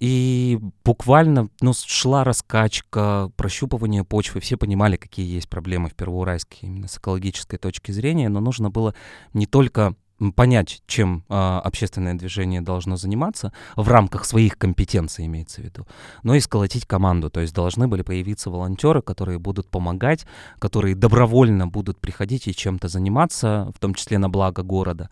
И 0.00 0.58
буквально 0.84 1.48
ну, 1.60 1.72
шла 1.74 2.24
раскачка, 2.24 3.30
прощупывание 3.36 4.04
почвы. 4.04 4.40
Все 4.40 4.56
понимали, 4.56 4.96
какие 4.96 5.34
есть 5.34 5.48
проблемы 5.48 5.88
в 5.88 5.94
Первоуральске 5.94 6.66
именно 6.66 6.88
с 6.88 6.96
экологической 6.98 7.58
точки 7.58 7.92
зрения, 7.92 8.28
но 8.28 8.40
нужно 8.40 8.70
было 8.70 8.94
не 9.34 9.46
только 9.46 9.94
понять, 10.36 10.82
чем 10.86 11.24
э, 11.28 11.34
общественное 11.34 12.14
движение 12.14 12.60
должно 12.60 12.96
заниматься, 12.96 13.52
в 13.76 13.88
рамках 13.88 14.24
своих 14.24 14.58
компетенций 14.58 15.26
имеется 15.26 15.62
в 15.62 15.64
виду, 15.64 15.86
но 16.22 16.34
и 16.34 16.40
сколотить 16.40 16.86
команду. 16.86 17.30
То 17.30 17.40
есть 17.40 17.54
должны 17.54 17.88
были 17.88 18.02
появиться 18.02 18.50
волонтеры, 18.50 19.00
которые 19.00 19.38
будут 19.38 19.68
помогать, 19.68 20.26
которые 20.58 20.94
добровольно 20.94 21.66
будут 21.66 21.98
приходить 21.98 22.48
и 22.48 22.54
чем-то 22.54 22.88
заниматься, 22.88 23.72
в 23.74 23.78
том 23.78 23.94
числе 23.94 24.18
на 24.18 24.28
благо 24.28 24.62
города. 24.62 25.08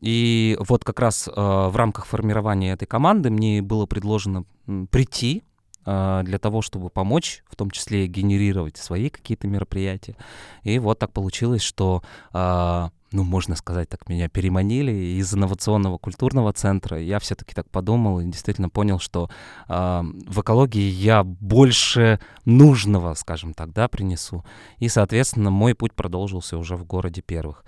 И 0.00 0.56
вот 0.60 0.84
как 0.84 0.98
раз 0.98 1.28
э, 1.28 1.30
в 1.32 1.74
рамках 1.76 2.06
формирования 2.06 2.72
этой 2.72 2.86
команды 2.86 3.30
мне 3.30 3.62
было 3.62 3.86
предложено 3.86 4.44
прийти 4.90 5.44
для 5.86 6.38
того, 6.38 6.60
чтобы 6.60 6.90
помочь, 6.90 7.42
в 7.48 7.56
том 7.56 7.70
числе 7.70 8.06
генерировать 8.08 8.76
свои 8.76 9.08
какие-то 9.08 9.46
мероприятия. 9.46 10.16
И 10.62 10.78
вот 10.78 10.98
так 10.98 11.12
получилось, 11.14 11.62
что 11.62 12.02
ну, 13.12 13.24
можно 13.24 13.56
сказать 13.56 13.88
так, 13.88 14.08
меня 14.08 14.28
переманили 14.28 14.92
из 14.92 15.32
инновационного 15.32 15.98
культурного 15.98 16.52
центра. 16.52 17.00
Я 17.00 17.18
все-таки 17.18 17.54
так 17.54 17.68
подумал 17.70 18.20
и 18.20 18.24
действительно 18.24 18.68
понял, 18.68 18.98
что 18.98 19.30
э, 19.68 20.02
в 20.26 20.40
экологии 20.40 20.90
я 20.90 21.24
больше 21.24 22.20
нужного, 22.44 23.14
скажем 23.14 23.54
так, 23.54 23.72
да, 23.72 23.88
принесу. 23.88 24.44
И, 24.78 24.88
соответственно, 24.88 25.50
мой 25.50 25.74
путь 25.74 25.94
продолжился 25.94 26.58
уже 26.58 26.76
в 26.76 26.84
городе 26.84 27.22
первых. 27.22 27.64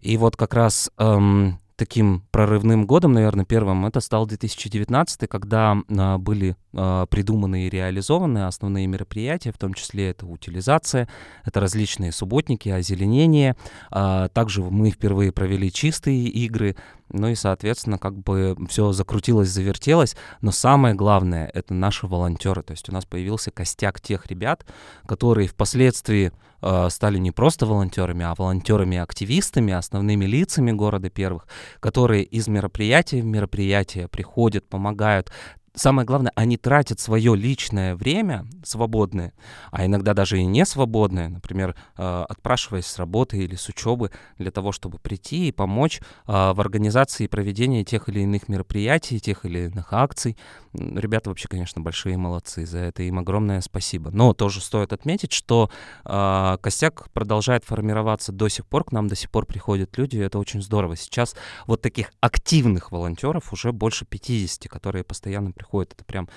И 0.00 0.16
вот 0.16 0.36
как 0.36 0.54
раз... 0.54 0.90
Эм, 0.98 1.60
таким 1.80 2.24
прорывным 2.30 2.86
годом, 2.86 3.14
наверное, 3.14 3.46
первым, 3.46 3.86
это 3.86 4.00
стал 4.00 4.26
2019, 4.26 5.26
когда 5.30 5.78
а, 5.88 6.18
были 6.18 6.54
а, 6.74 7.06
придуманы 7.06 7.66
и 7.66 7.70
реализованы 7.70 8.44
основные 8.44 8.86
мероприятия, 8.86 9.50
в 9.50 9.56
том 9.56 9.72
числе 9.72 10.10
это 10.10 10.26
утилизация, 10.26 11.08
это 11.42 11.58
различные 11.58 12.12
субботники, 12.12 12.68
озеленение. 12.68 13.56
А, 13.90 14.28
также 14.28 14.62
мы 14.62 14.90
впервые 14.90 15.32
провели 15.32 15.72
чистые 15.72 16.24
игры, 16.26 16.76
ну 17.08 17.28
и, 17.28 17.34
соответственно, 17.34 17.96
как 17.96 18.14
бы 18.14 18.58
все 18.68 18.92
закрутилось, 18.92 19.48
завертелось. 19.48 20.16
Но 20.42 20.50
самое 20.50 20.94
главное— 20.94 21.50
это 21.54 21.72
наши 21.72 22.06
волонтеры. 22.06 22.62
То 22.62 22.72
есть 22.72 22.90
у 22.90 22.92
нас 22.92 23.06
появился 23.06 23.50
костяк 23.50 24.02
тех 24.02 24.26
ребят, 24.26 24.66
которые 25.06 25.48
впоследствии 25.48 26.30
э, 26.62 26.88
стали 26.90 27.18
не 27.18 27.30
просто 27.30 27.66
волонтерами, 27.66 28.24
а 28.24 28.34
волонтерами-активистами, 28.34 29.72
основными 29.72 30.24
лицами 30.24 30.72
города 30.72 31.10
первых, 31.10 31.46
которые 31.80 32.24
из 32.24 32.48
мероприятия 32.48 33.22
в 33.22 33.24
мероприятие 33.26 34.08
приходят, 34.08 34.68
помогают, 34.68 35.30
самое 35.74 36.06
главное, 36.06 36.32
они 36.34 36.56
тратят 36.56 37.00
свое 37.00 37.36
личное 37.36 37.94
время 37.94 38.46
свободное, 38.64 39.32
а 39.70 39.86
иногда 39.86 40.14
даже 40.14 40.38
и 40.38 40.44
не 40.44 40.64
свободное, 40.64 41.28
например, 41.28 41.76
э, 41.96 42.24
отпрашиваясь 42.28 42.86
с 42.86 42.98
работы 42.98 43.38
или 43.38 43.54
с 43.54 43.68
учебы 43.68 44.10
для 44.38 44.50
того, 44.50 44.72
чтобы 44.72 44.98
прийти 44.98 45.48
и 45.48 45.52
помочь 45.52 46.00
э, 46.00 46.02
в 46.26 46.60
организации 46.60 47.24
и 47.24 47.28
проведении 47.28 47.84
тех 47.84 48.08
или 48.08 48.20
иных 48.20 48.48
мероприятий, 48.48 49.20
тех 49.20 49.44
или 49.44 49.66
иных 49.66 49.92
акций. 49.92 50.36
Ребята 50.72 51.30
вообще, 51.30 51.48
конечно, 51.48 51.80
большие 51.80 52.16
молодцы, 52.16 52.66
за 52.66 52.78
это 52.78 53.02
им 53.02 53.18
огромное 53.18 53.60
спасибо. 53.60 54.10
Но 54.10 54.34
тоже 54.34 54.60
стоит 54.60 54.92
отметить, 54.92 55.32
что 55.32 55.70
э, 56.04 56.56
костяк 56.60 57.10
продолжает 57.10 57.64
формироваться 57.64 58.32
до 58.32 58.48
сих 58.48 58.66
пор, 58.66 58.84
к 58.84 58.92
нам 58.92 59.08
до 59.08 59.14
сих 59.14 59.30
пор 59.30 59.46
приходят 59.46 59.96
люди, 59.98 60.16
и 60.16 60.20
это 60.20 60.38
очень 60.38 60.62
здорово. 60.62 60.96
Сейчас 60.96 61.34
вот 61.66 61.80
таких 61.80 62.12
активных 62.20 62.92
волонтеров 62.92 63.52
уже 63.52 63.72
больше 63.72 64.04
50, 64.04 64.68
которые 64.68 65.04
постоянно 65.04 65.52
приходят. 65.60 65.92
Это 65.92 66.04
прям, 66.04 66.28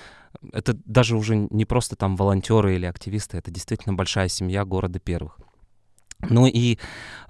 это 0.52 0.74
даже 0.84 1.16
уже 1.16 1.34
не 1.36 1.64
просто 1.64 1.96
там 1.96 2.16
волонтеры 2.16 2.74
или 2.74 2.86
активисты, 2.86 3.38
это 3.38 3.50
действительно 3.50 3.94
большая 3.94 4.28
семья 4.28 4.64
города 4.64 4.98
первых. 4.98 5.38
Ну 6.20 6.46
и 6.46 6.78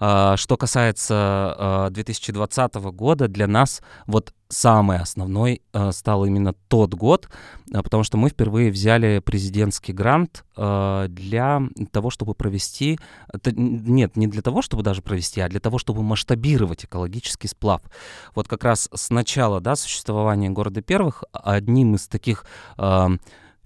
э, 0.00 0.34
что 0.36 0.56
касается 0.56 1.86
э, 1.88 1.90
2020 1.90 2.74
года, 2.74 3.28
для 3.28 3.46
нас 3.46 3.82
вот 4.06 4.32
самый 4.48 4.98
основной 4.98 5.62
э, 5.72 5.92
стал 5.92 6.24
именно 6.24 6.52
тот 6.68 6.94
год, 6.94 7.28
э, 7.72 7.82
потому 7.82 8.04
что 8.04 8.16
мы 8.16 8.28
впервые 8.28 8.70
взяли 8.70 9.18
президентский 9.18 9.92
грант 9.92 10.44
э, 10.56 11.06
для 11.08 11.62
того, 11.90 12.10
чтобы 12.10 12.34
провести, 12.34 12.98
это, 13.32 13.52
нет, 13.52 14.16
не 14.16 14.26
для 14.26 14.42
того, 14.42 14.62
чтобы 14.62 14.82
даже 14.82 15.02
провести, 15.02 15.40
а 15.40 15.48
для 15.48 15.60
того, 15.60 15.78
чтобы 15.78 16.02
масштабировать 16.02 16.84
экологический 16.84 17.48
сплав. 17.48 17.82
Вот 18.34 18.48
как 18.48 18.64
раз 18.64 18.88
с 18.94 19.10
начала 19.10 19.60
да, 19.60 19.76
существования 19.76 20.50
города 20.50 20.82
первых 20.82 21.24
одним 21.32 21.96
из 21.96 22.06
таких 22.06 22.44
э, 22.78 23.08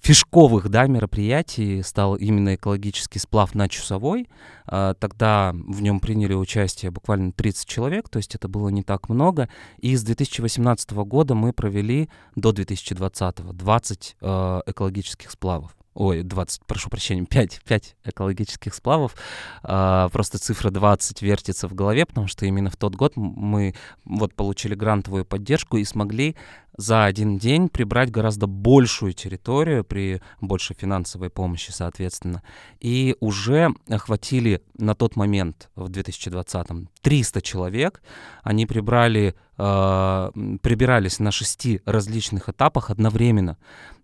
фишковых 0.01 0.69
да, 0.69 0.87
мероприятий 0.87 1.83
стал 1.83 2.17
именно 2.17 2.55
экологический 2.55 3.19
сплав 3.19 3.55
на 3.55 3.69
Чусовой. 3.69 4.29
А, 4.67 4.95
тогда 4.95 5.53
в 5.55 5.83
нем 5.83 6.01
приняли 6.01 6.35
участие 6.35 6.91
буквально 6.91 7.33
30 7.33 7.69
человек, 7.69 8.09
то 8.09 8.19
есть 8.19 8.35
это 8.35 8.49
было 8.49 8.69
не 8.69 8.83
так 8.83 9.09
много. 9.09 9.49
И 9.79 9.97
с 9.97 10.03
2018 10.03 10.91
года 10.93 11.35
мы 11.35 11.53
провели 11.53 12.09
до 12.37 12.53
2020 12.53 13.57
20 13.57 14.17
э, 14.21 14.61
экологических 14.67 15.31
сплавов 15.31 15.78
ой, 15.95 16.23
20, 16.23 16.65
прошу 16.67 16.91
прощения, 16.91 17.25
5, 17.25 17.63
5 17.65 17.97
экологических 18.05 18.75
сплавов. 18.75 19.17
А, 19.63 20.09
просто 20.11 20.39
цифра 20.39 20.71
20 20.71 21.23
вертится 21.23 21.69
в 21.69 21.75
голове, 21.75 22.07
потому 22.07 22.29
что 22.29 22.47
именно 22.47 22.71
в 22.71 22.77
тот 22.77 22.95
год 22.95 23.15
мы 23.17 23.75
вот 24.05 24.35
получили 24.35 24.75
грантовую 24.75 25.25
поддержку 25.25 25.77
и 25.77 25.85
смогли 25.85 26.37
за 26.79 27.05
один 27.05 27.39
день 27.39 27.69
прибрать 27.69 28.11
гораздо 28.11 28.47
большую 28.47 29.13
территорию 29.13 29.85
при 29.85 30.23
большей 30.41 30.77
финансовой 30.77 31.29
помощи, 31.29 31.73
соответственно. 31.73 32.43
И 32.79 33.17
уже 33.19 33.75
охватили 33.89 34.63
на 34.79 34.95
тот 34.95 35.17
момент, 35.17 35.71
в 35.75 35.91
2020-м, 35.91 36.89
300 37.03 37.43
человек. 37.43 38.01
Они 38.45 38.65
прибрали, 38.65 39.35
э, 39.59 40.31
прибирались 40.63 41.19
на 41.19 41.31
шести 41.31 41.81
различных 41.85 42.49
этапах 42.49 42.91
одновременно. 42.91 43.57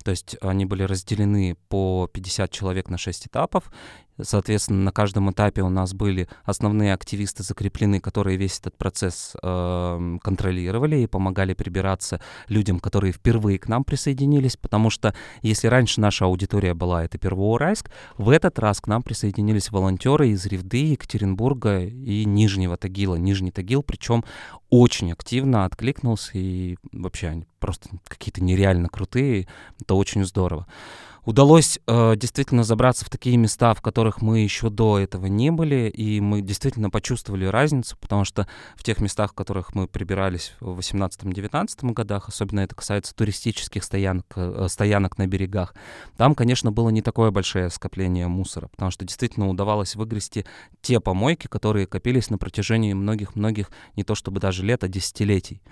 То 0.04 0.10
есть 0.10 0.36
они 0.42 0.66
были 0.66 0.82
разделены 0.82 1.56
по 1.68 2.08
50 2.12 2.50
человек 2.50 2.90
на 2.90 2.98
6 2.98 3.28
этапов, 3.28 3.72
Соответственно, 4.20 4.84
на 4.84 4.92
каждом 4.92 5.30
этапе 5.30 5.62
у 5.62 5.68
нас 5.68 5.92
были 5.92 6.28
основные 6.44 6.94
активисты 6.94 7.42
закреплены, 7.42 8.00
которые 8.00 8.36
весь 8.36 8.58
этот 8.60 8.76
процесс 8.76 9.34
э, 9.42 10.18
контролировали 10.22 11.00
и 11.00 11.06
помогали 11.06 11.54
прибираться 11.54 12.20
людям, 12.48 12.78
которые 12.78 13.12
впервые 13.12 13.58
к 13.58 13.68
нам 13.68 13.82
присоединились, 13.82 14.56
потому 14.56 14.90
что 14.90 15.14
если 15.42 15.66
раньше 15.66 16.00
наша 16.00 16.26
аудитория 16.26 16.74
была 16.74 17.04
это 17.04 17.18
Первоуральск, 17.18 17.90
в 18.16 18.30
этот 18.30 18.58
раз 18.58 18.80
к 18.80 18.86
нам 18.86 19.02
присоединились 19.02 19.70
волонтеры 19.70 20.28
из 20.28 20.46
Ревды, 20.46 20.92
Екатеринбурга 20.92 21.80
и 21.80 22.24
Нижнего 22.24 22.76
Тагила. 22.76 23.16
Нижний 23.16 23.50
Тагил, 23.50 23.82
причем 23.82 24.24
очень 24.70 25.12
активно 25.12 25.64
откликнулся 25.64 26.32
и 26.34 26.76
вообще 26.92 27.28
они 27.28 27.46
просто 27.58 27.88
какие-то 28.06 28.42
нереально 28.42 28.88
крутые, 28.88 29.48
это 29.80 29.94
очень 29.94 30.24
здорово. 30.24 30.66
Удалось 31.24 31.78
э, 31.86 32.16
действительно 32.16 32.64
забраться 32.64 33.06
в 33.06 33.08
такие 33.08 33.38
места, 33.38 33.72
в 33.72 33.80
которых 33.80 34.20
мы 34.20 34.40
еще 34.40 34.68
до 34.68 34.98
этого 34.98 35.24
не 35.26 35.50
были, 35.50 35.88
и 35.88 36.20
мы 36.20 36.42
действительно 36.42 36.90
почувствовали 36.90 37.46
разницу, 37.46 37.96
потому 37.98 38.24
что 38.24 38.46
в 38.76 38.84
тех 38.84 39.00
местах, 39.00 39.32
в 39.32 39.34
которых 39.34 39.74
мы 39.74 39.88
прибирались 39.88 40.52
в 40.60 40.78
18-19 40.78 41.92
годах, 41.92 42.28
особенно 42.28 42.60
это 42.60 42.74
касается 42.74 43.14
туристических 43.14 43.82
стоянок, 43.82 44.26
э, 44.36 44.66
стоянок 44.68 45.16
на 45.16 45.26
берегах, 45.26 45.74
там, 46.18 46.34
конечно, 46.34 46.72
было 46.72 46.90
не 46.90 47.00
такое 47.00 47.30
большое 47.30 47.70
скопление 47.70 48.28
мусора, 48.28 48.68
потому 48.68 48.90
что 48.90 49.06
действительно 49.06 49.48
удавалось 49.48 49.96
выгрести 49.96 50.44
те 50.82 51.00
помойки, 51.00 51.46
которые 51.46 51.86
копились 51.86 52.28
на 52.28 52.36
протяжении 52.36 52.92
многих-многих, 52.92 53.70
не 53.96 54.04
то 54.04 54.14
чтобы 54.14 54.40
даже 54.40 54.62
лет, 54.62 54.84
а 54.84 54.88
десятилетий. 54.88 55.62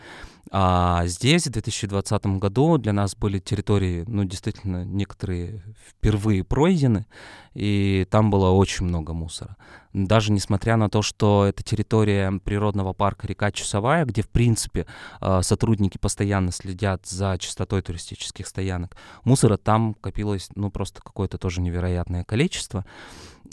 А 0.51 1.07
здесь, 1.07 1.47
в 1.47 1.51
2020 1.51 2.27
году, 2.39 2.77
для 2.79 2.93
нас 2.93 3.15
были 3.17 3.39
территории, 3.39 4.05
ну, 4.07 4.25
действительно, 4.25 4.85
некоторые 4.85 5.42
впервые 5.89 6.45
пройдены, 6.45 7.07
и 7.55 8.07
там 8.11 8.31
было 8.31 8.51
очень 8.51 8.87
много 8.87 9.13
мусора. 9.13 9.57
Даже 9.93 10.33
несмотря 10.33 10.77
на 10.77 10.89
то, 10.89 11.03
что 11.03 11.45
это 11.47 11.63
территория 11.63 12.33
природного 12.45 12.95
парка 12.95 13.27
река 13.27 13.53
Чусовая, 13.53 14.07
где, 14.07 14.23
в 14.23 14.29
принципе, 14.29 14.87
а, 15.21 15.43
сотрудники 15.43 15.99
постоянно 15.99 16.51
следят 16.51 17.07
за 17.07 17.37
чистотой 17.39 17.83
туристических 17.83 18.47
стоянок, 18.47 18.97
мусора 19.25 19.59
там 19.59 19.95
копилось, 19.95 20.49
ну, 20.55 20.71
просто 20.71 21.03
какое-то 21.03 21.37
тоже 21.37 21.61
невероятное 21.61 22.25
количество. 22.25 22.87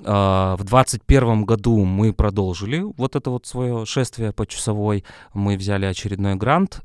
А, 0.05 0.55
в 0.55 0.63
2021 0.63 1.43
году 1.43 1.83
мы 1.83 2.13
продолжили 2.13 2.79
вот 2.79 3.15
это 3.17 3.29
вот 3.29 3.45
свое 3.45 3.85
шествие 3.85 4.31
по 4.31 4.47
часовой. 4.47 5.03
Мы 5.33 5.57
взяли 5.57 5.85
очередной 5.85 6.35
грант 6.35 6.81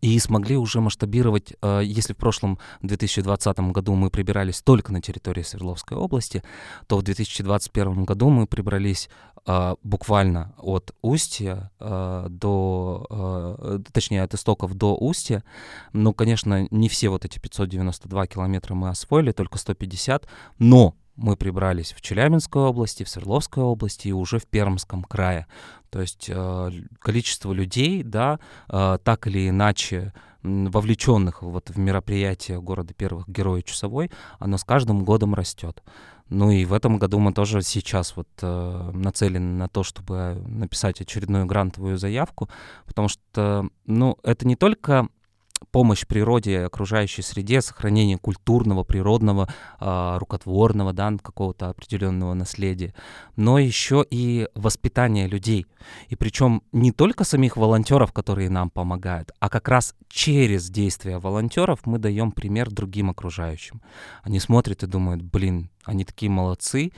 и 0.00 0.18
смогли 0.18 0.56
уже 0.56 0.80
масштабировать, 0.80 1.54
а, 1.60 1.80
если 1.80 2.12
в 2.12 2.16
прошлом 2.16 2.58
2020 2.82 3.72
году 3.72 3.94
мы 3.94 4.10
прибирались 4.10 4.62
только 4.62 4.92
на 4.92 5.00
территории 5.00 5.42
Свердловской 5.42 5.96
области, 5.96 6.42
то 6.86 6.98
в 6.98 7.02
2021 7.02 8.04
году 8.04 8.30
мы 8.30 8.46
прибрались 8.46 9.08
а, 9.44 9.76
буквально 9.82 10.54
от 10.58 10.94
Устья 11.02 11.70
до, 11.78 13.80
точнее, 13.92 14.22
от 14.22 14.34
истоков 14.34 14.74
до 14.74 14.96
Устья. 14.96 15.44
Ну, 15.92 16.12
конечно, 16.12 16.66
не 16.70 16.88
все 16.88 17.08
вот 17.08 17.24
эти 17.24 17.38
592 17.38 18.26
километра 18.26 18.74
мы 18.74 18.88
освоили, 18.88 19.32
только 19.32 19.58
150, 19.58 20.26
но 20.58 20.94
мы 21.16 21.36
прибрались 21.36 21.92
в 21.92 22.00
Челябинской 22.00 22.62
области, 22.62 23.04
в 23.04 23.08
Свердловской 23.08 23.62
области 23.62 24.08
и 24.08 24.12
уже 24.12 24.38
в 24.38 24.46
Пермском 24.46 25.04
крае. 25.04 25.46
То 25.90 26.00
есть 26.00 26.26
э, 26.28 26.70
количество 26.98 27.52
людей, 27.52 28.02
да, 28.02 28.38
э, 28.68 28.98
так 29.02 29.26
или 29.26 29.48
иначе 29.48 30.12
вовлеченных 30.42 31.42
вот 31.42 31.70
в 31.70 31.78
мероприятие 31.78 32.60
города 32.60 32.94
первых 32.94 33.28
героев 33.28 33.64
Часовой, 33.64 34.10
оно 34.38 34.58
с 34.58 34.64
каждым 34.64 35.04
годом 35.04 35.34
растет. 35.34 35.82
Ну 36.28 36.50
и 36.50 36.64
в 36.64 36.72
этом 36.72 36.98
году 36.98 37.18
мы 37.18 37.32
тоже 37.32 37.62
сейчас 37.62 38.16
вот 38.16 38.28
э, 38.42 38.90
нацелены 38.92 39.58
на 39.58 39.68
то, 39.68 39.84
чтобы 39.84 40.42
написать 40.46 41.00
очередную 41.00 41.46
грантовую 41.46 41.98
заявку, 41.98 42.48
потому 42.84 43.08
что, 43.08 43.68
ну, 43.86 44.18
это 44.24 44.46
не 44.46 44.56
только 44.56 45.08
помощь 45.70 46.06
природе 46.06 46.60
окружающей 46.64 47.22
среде, 47.22 47.60
сохранение 47.60 48.18
культурного, 48.18 48.84
природного, 48.84 49.48
э, 49.80 50.16
рукотворного, 50.18 50.92
да, 50.92 51.12
какого-то 51.22 51.68
определенного 51.68 52.34
наследия, 52.34 52.94
но 53.36 53.58
еще 53.58 54.04
и 54.10 54.48
воспитание 54.54 55.26
людей. 55.28 55.66
И 56.08 56.16
причем 56.16 56.62
не 56.72 56.92
только 56.92 57.24
самих 57.24 57.56
волонтеров, 57.56 58.12
которые 58.12 58.50
нам 58.50 58.70
помогают, 58.70 59.32
а 59.40 59.48
как 59.48 59.68
раз 59.68 59.94
через 60.08 60.68
действия 60.70 61.18
волонтеров 61.18 61.80
мы 61.86 61.98
даем 61.98 62.32
пример 62.32 62.70
другим 62.70 63.10
окружающим. 63.10 63.82
Они 64.22 64.40
смотрят 64.40 64.82
и 64.82 64.86
думают, 64.86 65.22
блин, 65.22 65.70
они 65.84 66.04
такие 66.04 66.30
молодцы, 66.30 66.92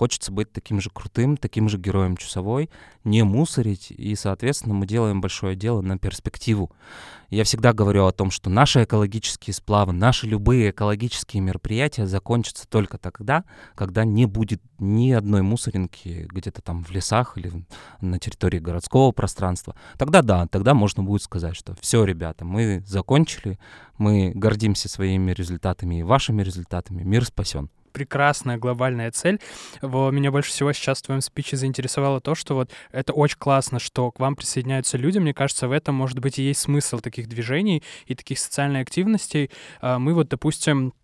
Хочется 0.00 0.32
быть 0.32 0.50
таким 0.50 0.80
же 0.80 0.88
крутым, 0.88 1.36
таким 1.36 1.68
же 1.68 1.76
героем 1.76 2.16
часовой, 2.16 2.70
не 3.04 3.22
мусорить, 3.22 3.90
и, 3.90 4.14
соответственно, 4.14 4.72
мы 4.72 4.86
делаем 4.86 5.20
большое 5.20 5.54
дело 5.54 5.82
на 5.82 5.98
перспективу. 5.98 6.72
Я 7.28 7.44
всегда 7.44 7.74
говорю 7.74 8.06
о 8.06 8.12
том, 8.12 8.30
что 8.30 8.48
наши 8.48 8.84
экологические 8.84 9.52
сплавы, 9.52 9.92
наши 9.92 10.26
любые 10.26 10.70
экологические 10.70 11.42
мероприятия 11.42 12.06
закончатся 12.06 12.66
только 12.66 12.96
тогда, 12.96 13.44
когда 13.74 14.06
не 14.06 14.24
будет 14.24 14.62
ни 14.78 15.12
одной 15.12 15.42
мусоринки 15.42 16.26
где-то 16.30 16.62
там 16.62 16.82
в 16.82 16.90
лесах 16.90 17.36
или 17.36 17.52
на 18.00 18.18
территории 18.18 18.58
городского 18.58 19.12
пространства. 19.12 19.76
Тогда 19.98 20.22
да, 20.22 20.46
тогда 20.46 20.72
можно 20.72 21.02
будет 21.02 21.22
сказать, 21.22 21.54
что 21.54 21.76
все, 21.78 22.04
ребята, 22.04 22.46
мы 22.46 22.82
закончили, 22.86 23.58
мы 23.98 24.32
гордимся 24.34 24.88
своими 24.88 25.32
результатами 25.32 26.00
и 26.00 26.02
вашими 26.02 26.42
результатами, 26.42 27.02
мир 27.02 27.26
спасен 27.26 27.68
прекрасная 27.92 28.58
глобальная 28.58 29.10
цель. 29.10 29.40
Меня 29.82 30.30
больше 30.30 30.50
всего 30.50 30.72
сейчас 30.72 30.98
в 30.98 31.02
твоем 31.06 31.20
спиче 31.20 31.56
заинтересовало 31.56 32.20
то, 32.20 32.34
что 32.34 32.54
вот 32.54 32.70
это 32.92 33.12
очень 33.12 33.38
классно, 33.38 33.78
что 33.78 34.10
к 34.10 34.20
вам 34.20 34.36
присоединяются 34.36 34.96
люди. 34.96 35.18
Мне 35.18 35.34
кажется, 35.34 35.68
в 35.68 35.72
этом, 35.72 35.94
может 35.94 36.18
быть, 36.18 36.38
и 36.38 36.42
есть 36.42 36.60
смысл 36.60 37.00
таких 37.00 37.28
движений 37.28 37.82
и 38.06 38.14
таких 38.14 38.38
социальных 38.38 38.82
активностей. 38.82 39.50
А, 39.80 39.98
мы 39.98 40.14
вот, 40.14 40.28
допустим, 40.28 40.94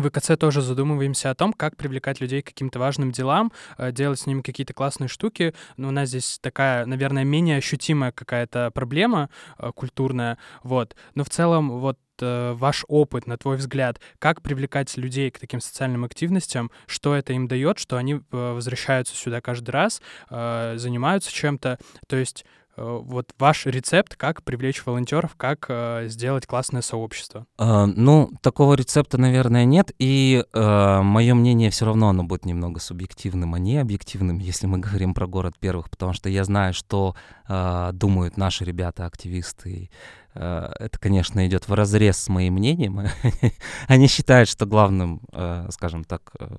в 0.00 0.08
ИКЦ 0.08 0.38
тоже 0.38 0.62
задумываемся 0.62 1.30
о 1.30 1.34
том, 1.34 1.52
как 1.52 1.76
привлекать 1.76 2.20
людей 2.20 2.42
к 2.42 2.46
каким-то 2.46 2.78
важным 2.78 3.12
делам, 3.12 3.52
а, 3.76 3.92
делать 3.92 4.20
с 4.20 4.26
ними 4.26 4.42
какие-то 4.42 4.74
классные 4.74 5.08
штуки. 5.08 5.54
Но 5.76 5.88
у 5.88 5.90
нас 5.90 6.08
здесь 6.08 6.38
такая, 6.40 6.86
наверное, 6.86 7.24
менее 7.24 7.58
ощутимая 7.58 8.12
какая-то 8.12 8.70
проблема 8.72 9.30
а, 9.56 9.72
культурная, 9.72 10.38
вот. 10.62 10.96
Но 11.14 11.24
в 11.24 11.30
целом 11.30 11.80
вот 11.80 11.98
э, 12.20 12.52
ваш 12.52 12.84
опыт, 12.88 13.26
на 13.26 13.36
твой 13.36 13.56
взгляд, 13.56 14.00
как 14.18 14.42
привлекать 14.42 14.96
людей 14.96 15.30
к 15.30 15.38
таким 15.38 15.60
социальным 15.60 16.04
активностям, 16.04 16.70
что 16.86 17.14
это 17.14 17.32
им 17.32 17.48
дает, 17.48 17.78
что 17.78 17.96
они 17.96 18.14
э, 18.14 18.20
возвращаются 18.30 19.14
сюда 19.14 19.40
каждый 19.40 19.70
раз, 19.70 20.02
э, 20.30 20.74
занимаются 20.76 21.32
чем-то, 21.32 21.78
то 22.06 22.16
есть 22.16 22.44
э, 22.44 22.57
вот 22.80 23.30
ваш 23.38 23.66
рецепт, 23.66 24.16
как 24.16 24.42
привлечь 24.42 24.84
волонтеров, 24.84 25.34
как 25.36 25.66
э, 25.68 26.06
сделать 26.08 26.46
классное 26.46 26.82
сообщество? 26.82 27.46
А, 27.58 27.86
ну, 27.86 28.30
такого 28.40 28.74
рецепта, 28.74 29.18
наверное, 29.18 29.64
нет. 29.64 29.92
И 29.98 30.44
э, 30.52 31.00
мое 31.02 31.34
мнение 31.34 31.70
все 31.70 31.86
равно 31.86 32.08
оно 32.08 32.24
будет 32.24 32.44
немного 32.44 32.80
субъективным, 32.80 33.54
а 33.54 33.58
не 33.58 33.78
объективным, 33.78 34.38
если 34.38 34.66
мы 34.66 34.78
говорим 34.78 35.14
про 35.14 35.26
город 35.26 35.54
первых, 35.58 35.90
потому 35.90 36.12
что 36.12 36.28
я 36.28 36.44
знаю, 36.44 36.74
что 36.74 37.14
э, 37.48 37.90
думают 37.92 38.36
наши 38.36 38.64
ребята, 38.64 39.06
активисты 39.06 39.90
Э, 40.38 40.70
это, 40.78 40.98
конечно, 40.98 41.46
идет 41.46 41.68
в 41.68 41.74
разрез 41.74 42.16
с 42.18 42.28
моим 42.28 42.54
мнением. 42.54 43.00
Они 43.88 44.06
считают, 44.06 44.48
что 44.48 44.66
главным, 44.66 45.20
э, 45.32 45.66
скажем 45.70 46.04
так, 46.04 46.32
э, 46.38 46.56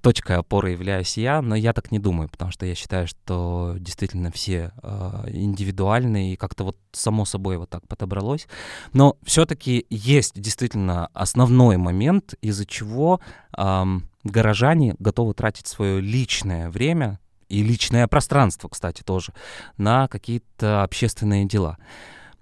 точкой 0.00 0.36
опоры 0.36 0.70
являюсь 0.70 1.16
я, 1.16 1.42
но 1.42 1.54
я 1.54 1.72
так 1.72 1.90
не 1.90 1.98
думаю, 1.98 2.28
потому 2.28 2.50
что 2.50 2.66
я 2.66 2.74
считаю, 2.74 3.06
что 3.06 3.76
действительно 3.78 4.30
все 4.30 4.72
индивидуальные 5.26 6.34
и 6.34 6.36
как-то 6.36 6.64
вот 6.64 6.76
само 6.92 7.24
собой 7.24 7.56
вот 7.56 7.70
так 7.70 7.86
подобралось. 7.86 8.46
Но 8.92 9.16
все-таки 9.24 9.86
есть 9.90 10.40
действительно 10.40 11.08
основной 11.14 11.76
момент, 11.76 12.34
из-за 12.42 12.66
чего 12.66 13.20
горожане 14.24 14.94
готовы 14.98 15.34
тратить 15.34 15.66
свое 15.66 16.00
личное 16.00 16.70
время 16.70 17.18
и 17.48 17.62
личное 17.62 18.06
пространство, 18.06 18.68
кстати, 18.68 19.02
тоже, 19.02 19.32
на 19.76 20.08
какие-то 20.08 20.82
общественные 20.82 21.46
дела 21.46 21.78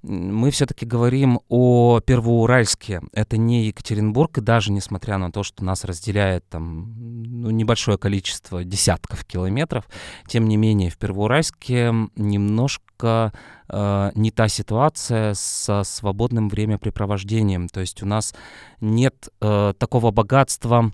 мы 0.03 0.51
все-таки 0.51 0.87
говорим 0.87 1.41
о 1.49 2.01
Первоуральске. 2.01 3.01
Это 3.13 3.37
не 3.37 3.67
Екатеринбург, 3.67 4.39
и 4.39 4.41
даже 4.41 4.73
несмотря 4.73 5.19
на 5.19 5.33
то, 5.33 5.43
что 5.43 5.65
нас 5.65 5.85
разделяет 5.85 6.49
там 6.49 6.95
ну, 6.97 7.51
небольшое 7.51 7.99
количество 7.99 8.65
десятков 8.65 9.25
километров, 9.25 9.85
тем 10.27 10.49
не 10.49 10.57
менее 10.57 10.91
в 10.91 10.99
Первоуральске 10.99 11.93
немножко 12.17 13.33
э, 13.69 14.11
не 14.15 14.31
та 14.31 14.49
ситуация 14.49 15.35
со 15.35 15.83
свободным 15.83 16.49
времяпрепровождением. 16.49 17.69
То 17.69 17.81
есть 17.81 18.03
у 18.03 18.07
нас 18.07 18.35
нет 18.81 19.29
э, 19.41 19.73
такого 19.79 20.11
богатства 20.11 20.93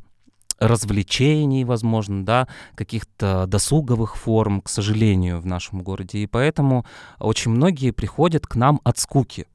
развлечений, 0.59 1.65
возможно, 1.65 2.25
да, 2.25 2.49
каких-то 2.75 3.47
досуговых 3.47 4.17
форм, 4.17 4.61
к 4.61 4.69
сожалению, 4.69 5.41
в 5.41 5.47
нашем 5.47 5.83
городе. 5.83 6.19
И 6.19 6.27
поэтому 6.27 6.85
очень 7.19 7.51
многие 7.51 7.91
приходят 7.91 8.47
к 8.47 8.57
нам 8.57 8.81
от 8.85 8.99
скуки. 8.99 9.47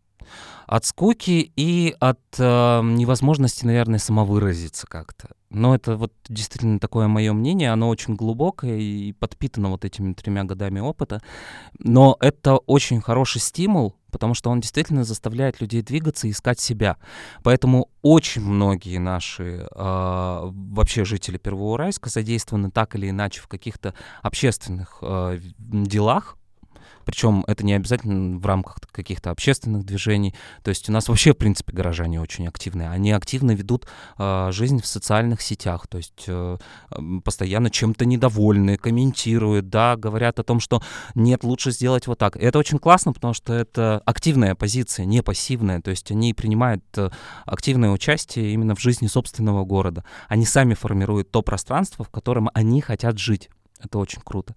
От 0.70 0.86
скуки 0.86 1.52
и 1.56 1.96
от 2.00 2.20
э, 2.38 2.82
невозможности, 2.84 3.66
наверное, 3.66 3.98
самовыразиться 3.98 4.86
как-то. 4.86 5.30
Но 5.50 5.74
это 5.74 5.96
вот 5.96 6.14
действительно 6.28 6.78
такое 6.78 7.08
мое 7.08 7.34
мнение, 7.34 7.72
оно 7.72 7.90
очень 7.90 8.16
глубокое 8.16 8.78
и 8.78 9.14
подпитано 9.14 9.70
вот 9.70 9.84
этими 9.84 10.14
тремя 10.14 10.44
годами 10.44 10.80
опыта. 10.80 11.24
Но 11.80 12.18
это 12.20 12.58
очень 12.58 13.02
хороший 13.02 13.42
стимул, 13.42 13.96
потому 14.12 14.36
что 14.36 14.52
он 14.52 14.60
действительно 14.60 15.04
заставляет 15.04 15.60
людей 15.60 15.82
двигаться 15.82 16.28
и 16.28 16.32
искать 16.32 16.60
себя. 16.60 16.98
Поэтому 17.42 17.90
очень 18.04 18.44
многие 18.44 19.00
наши 19.00 19.68
э, 19.68 19.68
вообще 19.74 21.04
жители 21.04 21.40
Первоуральска 21.40 22.12
задействованы 22.12 22.70
так 22.70 22.96
или 22.96 23.10
иначе 23.10 23.42
в 23.42 23.48
каких-то 23.48 23.96
общественных 24.22 25.00
э, 25.02 25.40
делах, 25.58 26.38
Причем 27.10 27.44
это 27.48 27.66
не 27.66 27.74
обязательно 27.74 28.38
в 28.38 28.46
рамках 28.46 28.78
каких-то 28.92 29.32
общественных 29.32 29.84
движений. 29.84 30.36
То 30.62 30.70
есть 30.70 30.88
у 30.90 30.92
нас 30.92 31.10
вообще, 31.10 31.34
в 31.34 31.38
принципе, 31.38 31.74
горожане 31.74 32.22
очень 32.22 32.48
активные. 32.48 32.88
Они 32.88 33.12
активно 33.12 33.50
ведут 33.50 33.88
э, 34.20 34.50
жизнь 34.52 34.80
в 34.80 34.86
социальных 34.86 35.42
сетях. 35.42 35.88
То 35.88 35.98
есть 35.98 36.26
э, 36.28 36.58
постоянно 37.26 37.72
чем-то 37.72 38.06
недовольны, 38.06 38.78
комментируют, 38.78 39.70
да, 39.70 39.96
говорят 39.96 40.38
о 40.38 40.44
том, 40.44 40.60
что 40.60 40.84
нет, 41.16 41.44
лучше 41.44 41.72
сделать 41.72 42.06
вот 42.06 42.20
так. 42.20 42.38
Это 42.38 42.60
очень 42.60 42.78
классно, 42.78 43.12
потому 43.12 43.34
что 43.34 43.54
это 43.54 44.04
активная 44.06 44.54
позиция, 44.54 45.06
не 45.06 45.24
пассивная. 45.24 45.82
То 45.82 45.90
есть 45.90 46.12
они 46.12 46.36
принимают 46.36 46.84
э, 46.96 47.10
активное 47.46 47.90
участие 47.90 48.54
именно 48.54 48.76
в 48.76 48.80
жизни 48.80 49.08
собственного 49.08 49.66
города. 49.66 50.04
Они 50.28 50.46
сами 50.46 50.76
формируют 50.76 51.32
то 51.32 51.42
пространство, 51.42 52.06
в 52.06 52.10
котором 52.10 52.52
они 52.54 52.82
хотят 52.82 53.18
жить. 53.18 53.50
Это 53.80 53.98
очень 53.98 54.22
круто. 54.24 54.56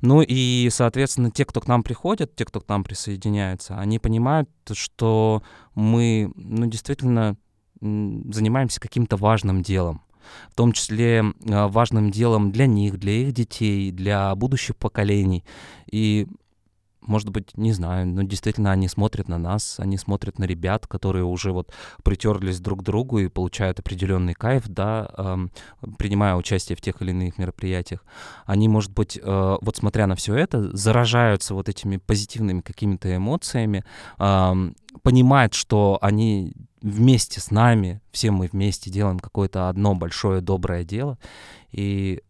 Ну 0.00 0.20
и, 0.20 0.68
соответственно, 0.70 1.30
те, 1.30 1.44
кто 1.44 1.60
к 1.60 1.68
нам 1.68 1.82
приходят, 1.82 2.34
те, 2.34 2.44
кто 2.44 2.60
к 2.60 2.68
нам 2.68 2.82
присоединяются, 2.84 3.78
они 3.78 3.98
понимают, 3.98 4.50
что 4.72 5.42
мы, 5.74 6.32
ну, 6.34 6.66
действительно 6.66 7.36
занимаемся 7.80 8.80
каким-то 8.80 9.16
важным 9.16 9.62
делом 9.62 10.02
в 10.50 10.54
том 10.54 10.72
числе 10.72 11.22
а, 11.50 11.68
важным 11.68 12.10
делом 12.10 12.50
для 12.50 12.66
них, 12.66 12.98
для 12.98 13.12
их 13.12 13.32
детей, 13.32 13.90
для 13.90 14.34
будущих 14.34 14.76
поколений. 14.76 15.44
И 15.90 16.26
может 17.06 17.30
быть, 17.30 17.56
не 17.56 17.72
знаю, 17.72 18.06
но 18.06 18.22
действительно 18.22 18.72
они 18.72 18.88
смотрят 18.88 19.28
на 19.28 19.38
нас, 19.38 19.76
они 19.78 19.98
смотрят 19.98 20.38
на 20.38 20.44
ребят, 20.44 20.86
которые 20.86 21.24
уже 21.24 21.52
вот 21.52 21.72
притерлись 22.02 22.60
друг 22.60 22.80
к 22.80 22.82
другу 22.82 23.18
и 23.18 23.28
получают 23.28 23.80
определенный 23.80 24.34
кайф, 24.34 24.64
да, 24.68 25.08
э, 25.16 25.36
принимая 25.98 26.34
участие 26.36 26.76
в 26.76 26.80
тех 26.80 27.00
или 27.02 27.10
иных 27.10 27.38
мероприятиях. 27.38 28.04
Они, 28.46 28.68
может 28.68 28.92
быть, 28.92 29.18
э, 29.22 29.56
вот 29.60 29.76
смотря 29.76 30.06
на 30.06 30.16
все 30.16 30.34
это, 30.34 30.76
заражаются 30.76 31.54
вот 31.54 31.68
этими 31.68 31.96
позитивными 31.96 32.60
какими-то 32.60 33.14
эмоциями, 33.14 33.84
э, 34.18 34.70
понимают, 35.02 35.54
что 35.54 35.98
они 36.00 36.52
вместе 36.80 37.40
с 37.40 37.50
нами, 37.50 38.00
все 38.12 38.30
мы 38.30 38.46
вместе 38.46 38.90
делаем 38.90 39.18
какое-то 39.18 39.68
одно 39.68 39.94
большое 39.94 40.40
доброе 40.40 40.84
дело, 40.84 41.18
и 41.72 42.20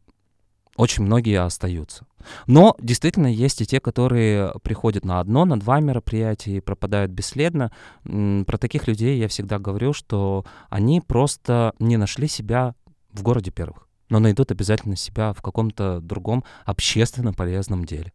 очень 0.77 1.05
многие 1.05 1.41
остаются. 1.41 2.07
Но 2.47 2.77
действительно 2.81 3.27
есть 3.27 3.61
и 3.61 3.67
те, 3.67 3.81
которые 3.81 4.53
приходят 4.63 5.05
на 5.05 5.21
одно, 5.21 5.45
на 5.45 5.59
два 5.59 5.81
мероприятия 5.81 6.57
и 6.57 6.61
пропадают 6.61 7.13
бесследно. 7.13 7.71
Про 8.03 8.59
таких 8.59 8.89
людей 8.89 9.19
я 9.19 9.29
всегда 9.29 9.59
говорю, 9.59 9.93
что 9.93 10.45
они 10.71 11.01
просто 11.01 11.75
не 11.79 11.97
нашли 11.97 12.29
себя 12.29 12.75
в 13.13 13.23
городе 13.23 13.51
первых, 13.51 13.89
но 14.09 14.19
найдут 14.19 14.51
обязательно 14.51 14.97
себя 14.97 15.33
в 15.33 15.43
каком-то 15.43 16.01
другом 16.01 16.45
общественно 16.65 17.33
полезном 17.33 17.85
деле. 17.85 18.13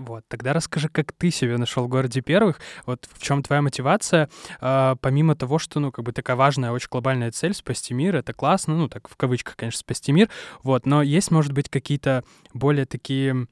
Вот, 0.00 0.24
тогда 0.28 0.54
расскажи, 0.54 0.88
как 0.88 1.12
ты 1.12 1.30
себя 1.30 1.58
нашел 1.58 1.84
в 1.84 1.88
городе 1.88 2.22
первых, 2.22 2.58
вот 2.86 3.06
в 3.12 3.22
чем 3.22 3.42
твоя 3.42 3.60
мотивация, 3.60 4.30
э, 4.60 4.96
помимо 4.98 5.36
того, 5.36 5.58
что, 5.58 5.78
ну, 5.78 5.92
как 5.92 6.06
бы 6.06 6.12
такая 6.12 6.36
важная, 6.36 6.72
очень 6.72 6.88
глобальная 6.90 7.30
цель— 7.30 7.52
спасти 7.54 7.92
мир, 7.92 8.16
это 8.16 8.32
классно, 8.32 8.76
ну, 8.76 8.88
так, 8.88 9.08
в 9.08 9.16
кавычках, 9.16 9.56
конечно, 9.56 9.78
спасти 9.78 10.12
мир, 10.12 10.30
вот, 10.62 10.86
но 10.86 11.02
есть, 11.02 11.30
может 11.30 11.52
быть, 11.52 11.68
какие-то 11.68 12.24
более 12.54 12.86
такие 12.86 13.46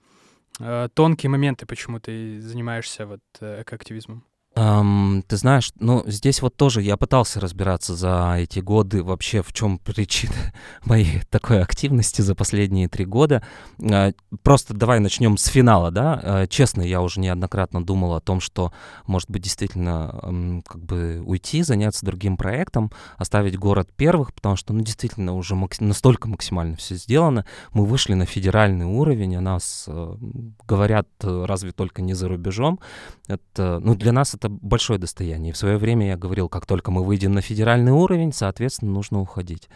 э, 0.59 0.89
тонкие 0.95 1.29
моменты, 1.29 1.67
почему 1.67 2.01
ты 2.01 2.41
занимаешься 2.41 3.05
вот 3.05 3.21
э, 3.41 3.61
экоактивизмом? 3.61 4.25
Um, 4.59 5.23
ты 5.29 5.37
знаешь, 5.37 5.73
ну, 5.79 6.03
здесь 6.07 6.43
вот 6.43 6.57
тоже 6.57 6.83
я 6.83 6.97
пытался 6.97 7.39
разбираться 7.39 7.95
за 7.95 8.35
эти 8.39 8.59
годы 8.59 9.05
вообще, 9.05 9.41
в 9.41 9.53
чем 9.53 9.79
причина 9.79 10.35
моей 10.85 11.23
такой 11.31 11.63
активности 11.63 12.23
за 12.23 12.35
последние 12.35 12.89
три 12.89 13.05
года. 13.05 13.45
Uh, 13.79 14.17
просто 14.43 14.75
давай 14.75 14.99
начнем 14.99 15.37
с 15.37 15.45
финала, 15.47 15.93
да. 15.93 16.21
Uh, 16.23 16.49
честно, 16.49 16.83
я 16.83 17.03
уже 17.03 17.21
неоднократно 17.21 17.85
думал 17.85 18.15
о 18.15 18.21
том, 18.21 18.41
что, 18.41 18.73
может 19.07 19.31
быть, 19.31 19.43
действительно, 19.43 20.19
um, 20.23 20.63
как 20.67 20.83
бы 20.83 21.23
уйти, 21.25 21.63
заняться 21.63 22.05
другим 22.05 22.37
проектом, 22.37 22.91
оставить 23.17 23.57
город 23.57 23.91
первых, 23.95 24.35
потому 24.35 24.57
что, 24.57 24.73
ну, 24.73 24.81
действительно, 24.81 25.37
уже 25.37 25.55
мак- 25.55 25.81
настолько 25.81 26.29
максимально 26.29 26.77
все 26.77 26.97
сделано. 26.97 27.45
Мы 27.73 27.85
вышли 27.85 28.15
на 28.15 28.27
федеральный 28.27 28.87
уровень, 28.87 29.37
о 29.37 29.41
нас 29.41 29.85
uh, 29.87 30.19
говорят 30.67 31.07
э, 31.23 31.45
разве 31.47 31.71
только 31.71 32.03
не 32.03 32.15
за 32.15 32.29
рубежом. 32.29 32.81
Это, 33.29 33.79
ну, 33.81 33.95
для 33.95 34.13
нас 34.13 34.35
это 34.35 34.48
это 34.49 34.59
большое 34.63 34.99
достояние. 34.99 35.53
В 35.53 35.57
свое 35.57 35.77
время 35.77 36.09
я 36.09 36.17
говорил, 36.17 36.49
как 36.49 36.67
только 36.67 36.91
мы 36.91 37.05
выйдем 37.05 37.33
на 37.33 37.41
федеральный 37.41 37.93
уровень, 37.93 38.33
соответственно, 38.33 38.93
нужно 38.93 39.21
уходить. 39.21 39.69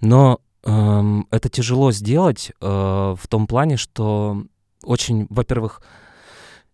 Но 0.00 0.40
эм, 0.64 1.26
это 1.30 1.48
тяжело 1.48 1.92
сделать 1.92 2.52
э, 2.60 2.66
в 2.66 3.26
том 3.28 3.46
плане, 3.46 3.76
что 3.76 4.44
очень, 4.82 5.26
во-первых, 5.30 5.82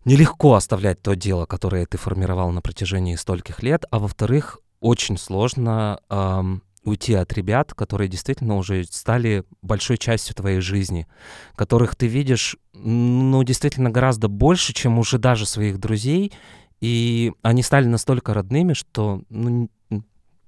нелегко 0.05 0.55
оставлять 0.55 1.01
то 1.01 1.15
дело, 1.15 1.45
которое 1.45 1.85
ты 1.85 1.97
формировал 1.97 2.51
на 2.51 2.61
протяжении 2.61 3.15
стольких 3.15 3.63
лет, 3.63 3.85
а 3.91 3.99
во-вторых, 3.99 4.59
очень 4.79 5.17
сложно 5.17 5.99
эм, 6.09 6.63
уйти 6.83 7.13
от 7.13 7.31
ребят, 7.33 7.73
которые 7.73 8.07
действительно 8.07 8.57
уже 8.57 8.83
стали 8.85 9.43
большой 9.61 9.97
частью 9.97 10.35
твоей 10.35 10.59
жизни, 10.59 11.07
которых 11.55 11.95
ты 11.95 12.07
видишь, 12.07 12.57
ну, 12.73 13.43
действительно 13.43 13.91
гораздо 13.91 14.27
больше, 14.27 14.73
чем 14.73 14.97
уже 14.97 15.19
даже 15.19 15.45
своих 15.45 15.79
друзей, 15.79 16.33
и 16.81 17.31
они 17.41 17.63
стали 17.63 17.85
настолько 17.85 18.33
родными, 18.33 18.73
что 18.73 19.21
ну, 19.29 19.69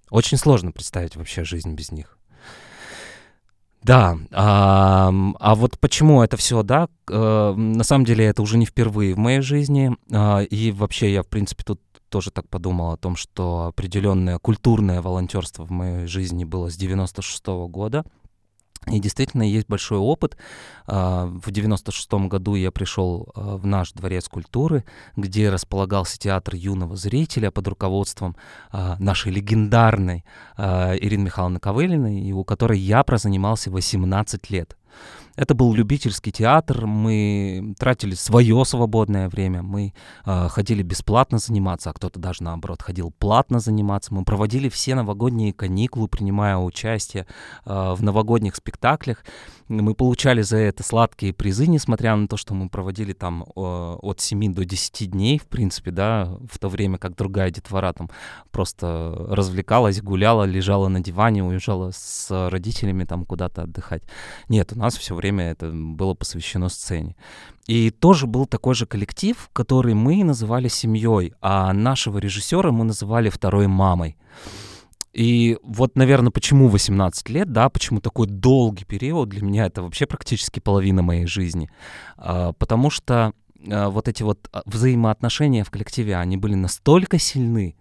очень 0.10 0.38
сложно 0.38 0.72
представить 0.72 1.15
вообще 1.15 1.43
жизнь 1.43 1.74
без 1.74 1.91
них. 1.91 2.17
Да, 3.84 4.17
а, 4.32 5.12
а 5.39 5.56
вот 5.56 5.78
почему 5.78 6.24
это 6.24 6.38
все, 6.38 6.63
да, 6.63 6.88
э, 7.10 7.54
на 7.56 7.84
самом 7.84 8.06
деле 8.06 8.26
это 8.26 8.41
уже 8.41 8.58
не 8.58 8.65
впервые 8.65 9.13
в 9.13 9.17
моей 9.17 9.41
жизни, 9.41 9.91
э, 10.10 10.46
и 10.46 10.72
вообще 10.72 11.12
я, 11.12 11.22
в 11.22 11.28
принципе, 11.28 11.63
тут 11.65 11.82
тоже 12.08 12.32
так 12.32 12.48
подумал 12.48 12.93
о 12.93 12.98
том, 12.98 13.17
что 13.17 13.65
определенное 13.65 14.39
культурное 14.39 15.02
волонтерство 15.02 15.65
в 15.65 15.72
моей 15.72 16.06
жизни 16.08 16.46
было 16.46 16.69
с 16.69 16.78
96 16.78 17.43
-го 17.48 17.67
года, 17.67 18.06
и 18.88 19.00
действительно 19.00 19.43
есть 19.43 19.67
большой 19.67 19.98
опыт. 19.98 20.38
А, 20.86 21.26
в 21.26 21.52
96 21.52 22.12
году 22.28 22.56
я 22.56 22.72
пришел 22.72 23.30
а, 23.36 23.58
в 23.58 23.65
наш 23.65 23.91
дворец 23.93 24.28
культуры, 24.28 24.84
где 25.15 25.50
располагался 25.50 26.17
театр 26.19 26.56
юного 26.56 26.96
зрителя 26.96 27.52
под 27.52 27.67
руководством 27.67 28.36
а, 28.72 28.98
нашей 29.00 29.32
легендарной 29.32 30.26
Ирины 30.58 31.26
Михайловны 31.26 31.60
Ковылиной, 31.60 32.32
у 32.32 32.43
которой 32.43 32.80
я 32.80 33.04
прозанимался 33.04 33.72
18 33.72 34.50
лет. 34.50 34.78
Это 35.36 35.56
был 35.56 35.74
любительский 35.74 36.32
театр, 36.32 36.86
мы 36.86 37.74
тратили 37.80 38.13
свое 38.13 38.63
свободное 38.65 39.30
время, 39.30 39.63
мы 39.63 39.93
э, 40.26 40.48
ходили 40.50 40.84
бесплатно 40.84 41.39
заниматься, 41.39 41.89
а 41.89 41.93
кто-то 41.93 42.19
даже 42.19 42.43
наоборот 42.43 42.84
ходил 42.84 43.12
платно 43.17 43.60
заниматься. 43.60 44.13
Мы 44.13 44.26
проводили 44.26 44.69
все 44.69 44.93
новогодние 44.93 45.52
каникулы, 45.52 46.08
принимая 46.08 46.58
участие 46.58 47.26
э, 47.65 47.93
в 47.96 48.04
новогодних 48.04 48.56
спектаклях. 48.56 49.26
Мы 49.69 49.96
получали 49.96 50.43
за 50.43 50.58
это 50.58 50.84
сладкие 50.84 51.34
призы, 51.34 51.65
несмотря 51.65 52.15
на 52.15 52.28
то, 52.28 52.38
что 52.38 52.54
мы 52.54 52.69
проводили 52.69 53.13
там 53.13 53.43
э, 53.43 53.60
от 53.60 54.22
7 54.22 54.54
до 54.54 54.65
10 54.65 55.10
дней, 55.10 55.39
в 55.39 55.48
принципе, 55.48 55.89
да, 55.89 56.38
в 56.48 56.60
то 56.60 56.69
время 56.69 57.00
как 57.00 57.15
другая 57.15 57.50
детвора 57.50 57.91
там 57.93 58.12
просто 58.52 59.15
развлекалась, 59.30 60.00
гуляла, 60.00 60.43
лежала 60.43 60.89
на 60.89 61.00
диване, 61.00 61.43
уезжала 61.43 61.89
с 61.91 62.50
родителями 62.50 63.06
там 63.06 63.26
куда-то 63.26 63.63
отдыхать. 63.63 64.04
Нет, 64.48 64.74
у 64.74 64.78
нас 64.78 64.96
все 64.96 65.15
время 65.15 65.22
это 65.31 65.71
было 65.71 66.13
посвящено 66.13 66.69
сцене. 66.69 67.15
И 67.67 67.91
тоже 67.91 68.27
был 68.27 68.45
такой 68.45 68.75
же 68.75 68.86
коллектив, 68.86 69.49
который 69.53 69.93
мы 69.93 70.23
называли 70.23 70.67
семьей, 70.67 71.33
а 71.41 71.71
нашего 71.73 72.17
режиссера 72.17 72.71
мы 72.71 72.83
называли 72.83 73.29
второй 73.29 73.67
мамой. 73.67 74.17
И 75.13 75.57
вот, 75.62 75.95
наверное, 75.95 76.31
почему 76.31 76.67
18 76.67 77.29
лет, 77.29 77.51
да, 77.51 77.69
почему 77.69 78.01
такой 78.01 78.27
долгий 78.27 78.83
период, 78.83 79.29
для 79.29 79.43
меня 79.43 79.67
это 79.67 79.83
вообще 79.83 80.07
практически 80.07 80.59
половина 80.59 81.03
моей 81.03 81.27
жизни. 81.27 81.69
А, 82.17 82.51
потому 82.53 82.89
что 82.89 83.33
а, 83.69 83.89
вот 83.89 84.07
эти 84.07 84.23
вот 84.23 84.49
а, 84.51 84.63
взаимоотношения 84.65 85.63
в 85.63 85.69
коллективе, 85.69 86.17
они 86.17 86.38
были 86.38 86.55
настолько 86.55 87.19
сильны, 87.19 87.75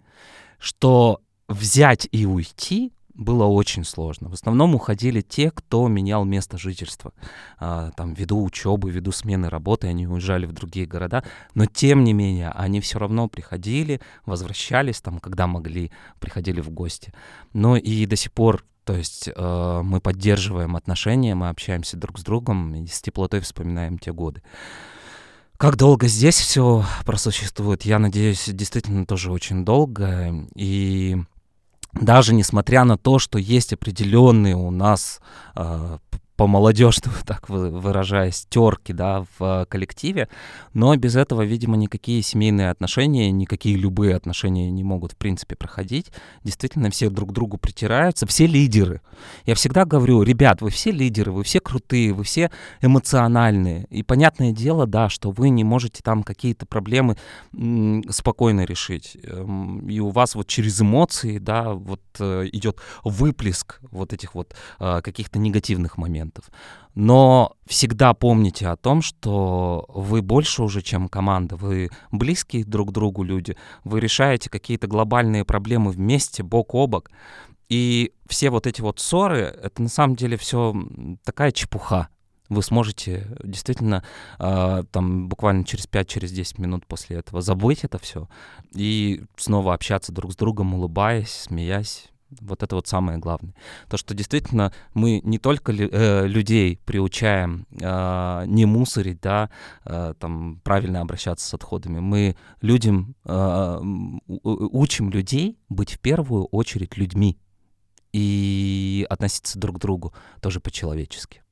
что 0.59 1.21
взять 1.47 2.07
и 2.11 2.25
уйти 2.25 2.93
было 3.13 3.45
очень 3.45 3.83
сложно. 3.83 4.29
В 4.29 4.33
основном 4.33 4.75
уходили 4.75 5.21
те, 5.21 5.51
кто 5.51 5.87
менял 5.87 6.25
место 6.25 6.57
жительства. 6.57 7.13
А, 7.59 7.91
там, 7.91 8.13
ввиду 8.13 8.43
учебы, 8.43 8.89
ввиду 8.89 9.11
смены 9.11 9.49
работы, 9.49 9.87
они 9.87 10.07
уезжали 10.07 10.45
в 10.45 10.53
другие 10.53 10.85
города. 10.85 11.23
Но, 11.53 11.65
тем 11.65 12.03
не 12.03 12.13
менее, 12.13 12.49
они 12.49 12.81
все 12.81 12.99
равно 12.99 13.27
приходили, 13.27 14.01
возвращались 14.25 15.01
там, 15.01 15.19
когда 15.19 15.47
могли, 15.47 15.91
приходили 16.19 16.61
в 16.61 16.69
гости. 16.69 17.13
Но 17.53 17.77
и 17.77 18.05
до 18.05 18.15
сих 18.15 18.31
пор 18.31 18.63
то 18.85 18.93
есть 18.97 19.29
э, 19.33 19.81
мы 19.81 20.01
поддерживаем 20.01 20.75
отношения, 20.75 21.35
мы 21.35 21.47
общаемся 21.47 21.95
друг 21.95 22.19
с 22.19 22.23
другом 22.23 22.75
и 22.75 22.85
с 22.85 23.01
теплотой 23.01 23.39
вспоминаем 23.39 23.97
те 23.97 24.11
годы. 24.11 24.43
Как 25.55 25.77
долго 25.77 26.07
здесь 26.07 26.35
все 26.35 26.83
просуществует, 27.05 27.83
я 27.83 27.97
надеюсь, 27.97 28.49
действительно 28.49 29.05
тоже 29.05 29.31
очень 29.31 29.63
долго. 29.63 30.45
И 30.55 31.17
даже 31.93 32.33
несмотря 32.33 32.83
на 32.83 32.97
то, 32.97 33.19
что 33.19 33.37
есть 33.37 33.73
определенные 33.73 34.55
у 34.55 34.71
нас 34.71 35.21
э, 35.55 35.97
по-молодежному 36.35 37.15
так 37.25 37.49
выражаясь, 37.49 38.45
терки, 38.49 38.93
да, 38.93 39.25
в 39.37 39.65
коллективе, 39.69 40.29
но 40.73 40.95
без 40.95 41.15
этого, 41.15 41.43
видимо, 41.43 41.77
никакие 41.77 42.21
семейные 42.21 42.69
отношения, 42.69 43.31
никакие 43.31 43.75
любые 43.75 44.15
отношения 44.15 44.69
не 44.71 44.83
могут, 44.83 45.13
в 45.13 45.17
принципе, 45.17 45.55
проходить. 45.55 46.11
Действительно, 46.43 46.89
все 46.89 47.09
друг 47.09 47.29
к 47.29 47.33
другу 47.33 47.57
притираются, 47.57 48.25
все 48.25 48.47
лидеры. 48.47 49.01
Я 49.45 49.55
всегда 49.55 49.85
говорю, 49.85 50.23
ребят, 50.23 50.61
вы 50.61 50.69
все 50.69 50.91
лидеры, 50.91 51.31
вы 51.31 51.43
все 51.43 51.59
крутые, 51.59 52.13
вы 52.13 52.23
все 52.23 52.51
эмоциональные. 52.81 53.85
И 53.89 54.03
понятное 54.03 54.51
дело, 54.51 54.87
да, 54.87 55.09
что 55.09 55.31
вы 55.31 55.49
не 55.49 55.63
можете 55.63 56.01
там 56.03 56.23
какие-то 56.23 56.65
проблемы 56.65 57.17
спокойно 58.09 58.65
решить. 58.65 59.17
Эм, 59.23 59.87
и 59.89 59.99
у 59.99 60.09
вас 60.09 60.35
вот 60.35 60.47
через 60.47 60.81
эмоции, 60.81 61.37
да, 61.37 61.73
вот 61.73 62.01
э, 62.19 62.49
идет 62.51 62.79
выплеск 63.03 63.79
вот 63.91 64.13
этих 64.13 64.35
вот 64.35 64.55
э, 64.79 65.01
каких-то 65.01 65.39
негативных 65.39 65.97
моментов 65.97 66.22
моментов. 66.23 66.51
Но 66.95 67.55
всегда 67.65 68.13
помните 68.13 68.67
о 68.67 68.75
том, 68.75 69.01
что 69.01 69.85
вы 69.89 70.21
больше 70.21 70.63
уже, 70.63 70.81
чем 70.81 71.09
команда, 71.09 71.55
вы 71.55 71.89
близкие 72.11 72.63
друг 72.63 72.91
другу 72.91 73.23
люди, 73.23 73.55
вы 73.83 73.99
решаете 73.99 74.49
какие-то 74.49 74.87
глобальные 74.87 75.43
проблемы 75.45 75.91
вместе, 75.91 76.43
бок 76.43 76.75
о 76.75 76.87
бок. 76.87 77.09
И 77.69 78.11
все 78.27 78.49
вот 78.49 78.67
эти 78.67 78.81
вот 78.81 78.99
ссоры, 78.99 79.39
это 79.39 79.81
на 79.81 79.89
самом 79.89 80.15
деле 80.15 80.37
все 80.37 80.75
такая 81.23 81.51
чепуха. 81.51 82.09
Вы 82.49 82.61
сможете 82.61 83.35
действительно 83.43 84.03
э, 84.37 84.83
там 84.91 85.27
буквально 85.27 85.63
через 85.63 85.87
5-10 85.87 86.05
через 86.05 86.57
минут 86.59 86.85
после 86.85 87.17
этого 87.17 87.41
забыть 87.41 87.83
это 87.83 87.97
все 87.97 88.27
и 88.75 89.23
снова 89.37 89.73
общаться 89.73 90.11
друг 90.11 90.33
с 90.33 90.35
другом, 90.35 90.75
улыбаясь, 90.75 91.31
смеясь, 91.31 92.12
вот 92.41 92.63
это 92.63 92.75
вот 92.75 92.87
самое 92.87 93.17
главное. 93.17 93.53
То, 93.89 93.97
что 93.97 94.13
действительно 94.13 94.73
мы 94.93 95.21
не 95.23 95.37
только 95.37 95.71
э, 95.71 96.27
людей 96.27 96.79
приучаем 96.85 97.65
э, 97.71 98.43
не 98.47 98.65
мусорить, 98.65 99.21
да, 99.21 99.49
э, 99.85 100.13
там, 100.19 100.59
правильно 100.63 101.01
обращаться 101.01 101.47
с 101.47 101.53
отходами, 101.53 101.99
мы 101.99 102.35
людям, 102.61 103.15
э, 103.25 103.79
учим 104.27 105.09
людей 105.09 105.57
быть 105.69 105.93
в 105.93 105.99
первую 105.99 106.45
очередь 106.45 106.97
людьми 106.97 107.37
и 108.11 109.05
относиться 109.09 109.59
друг 109.59 109.77
к 109.77 109.79
другу 109.79 110.13
тоже 110.41 110.59
по-человечески. 110.59 111.42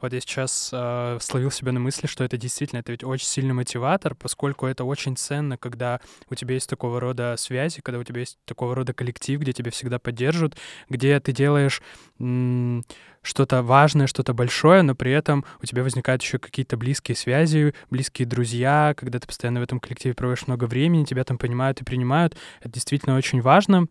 Вот 0.00 0.12
я 0.12 0.20
сейчас 0.20 0.70
э, 0.72 1.18
словил 1.20 1.50
себя 1.50 1.72
на 1.72 1.80
мысли, 1.80 2.06
что 2.06 2.24
это 2.24 2.36
действительно, 2.36 2.80
это 2.80 2.92
ведь 2.92 3.04
очень 3.04 3.26
сильный 3.26 3.52
мотиватор, 3.52 4.14
поскольку 4.14 4.66
это 4.66 4.84
очень 4.84 5.16
ценно, 5.16 5.58
когда 5.58 6.00
у 6.30 6.34
тебя 6.34 6.54
есть 6.54 6.70
такого 6.70 7.00
рода 7.00 7.34
связи, 7.36 7.80
когда 7.82 7.98
у 7.98 8.04
тебя 8.04 8.20
есть 8.20 8.38
такого 8.46 8.74
рода 8.74 8.94
коллектив, 8.94 9.40
где 9.40 9.52
тебя 9.52 9.70
всегда 9.70 9.98
поддерживают, 9.98 10.56
где 10.88 11.20
ты 11.20 11.32
делаешь 11.32 11.82
что-то 13.22 13.62
важное, 13.62 14.06
что-то 14.06 14.32
большое, 14.32 14.82
но 14.82 14.94
при 14.94 15.12
этом 15.12 15.44
у 15.62 15.66
тебя 15.66 15.82
возникают 15.82 16.22
еще 16.22 16.38
какие-то 16.38 16.76
близкие 16.76 17.16
связи, 17.16 17.74
близкие 17.90 18.26
друзья, 18.26 18.94
когда 18.96 19.18
ты 19.18 19.26
постоянно 19.26 19.60
в 19.60 19.64
этом 19.64 19.80
коллективе 19.80 20.14
проводишь 20.14 20.46
много 20.46 20.64
времени, 20.64 21.04
тебя 21.04 21.24
там 21.24 21.36
понимают 21.36 21.80
и 21.80 21.84
принимают. 21.84 22.36
Это 22.60 22.70
действительно 22.70 23.16
очень 23.16 23.40
важно. 23.42 23.86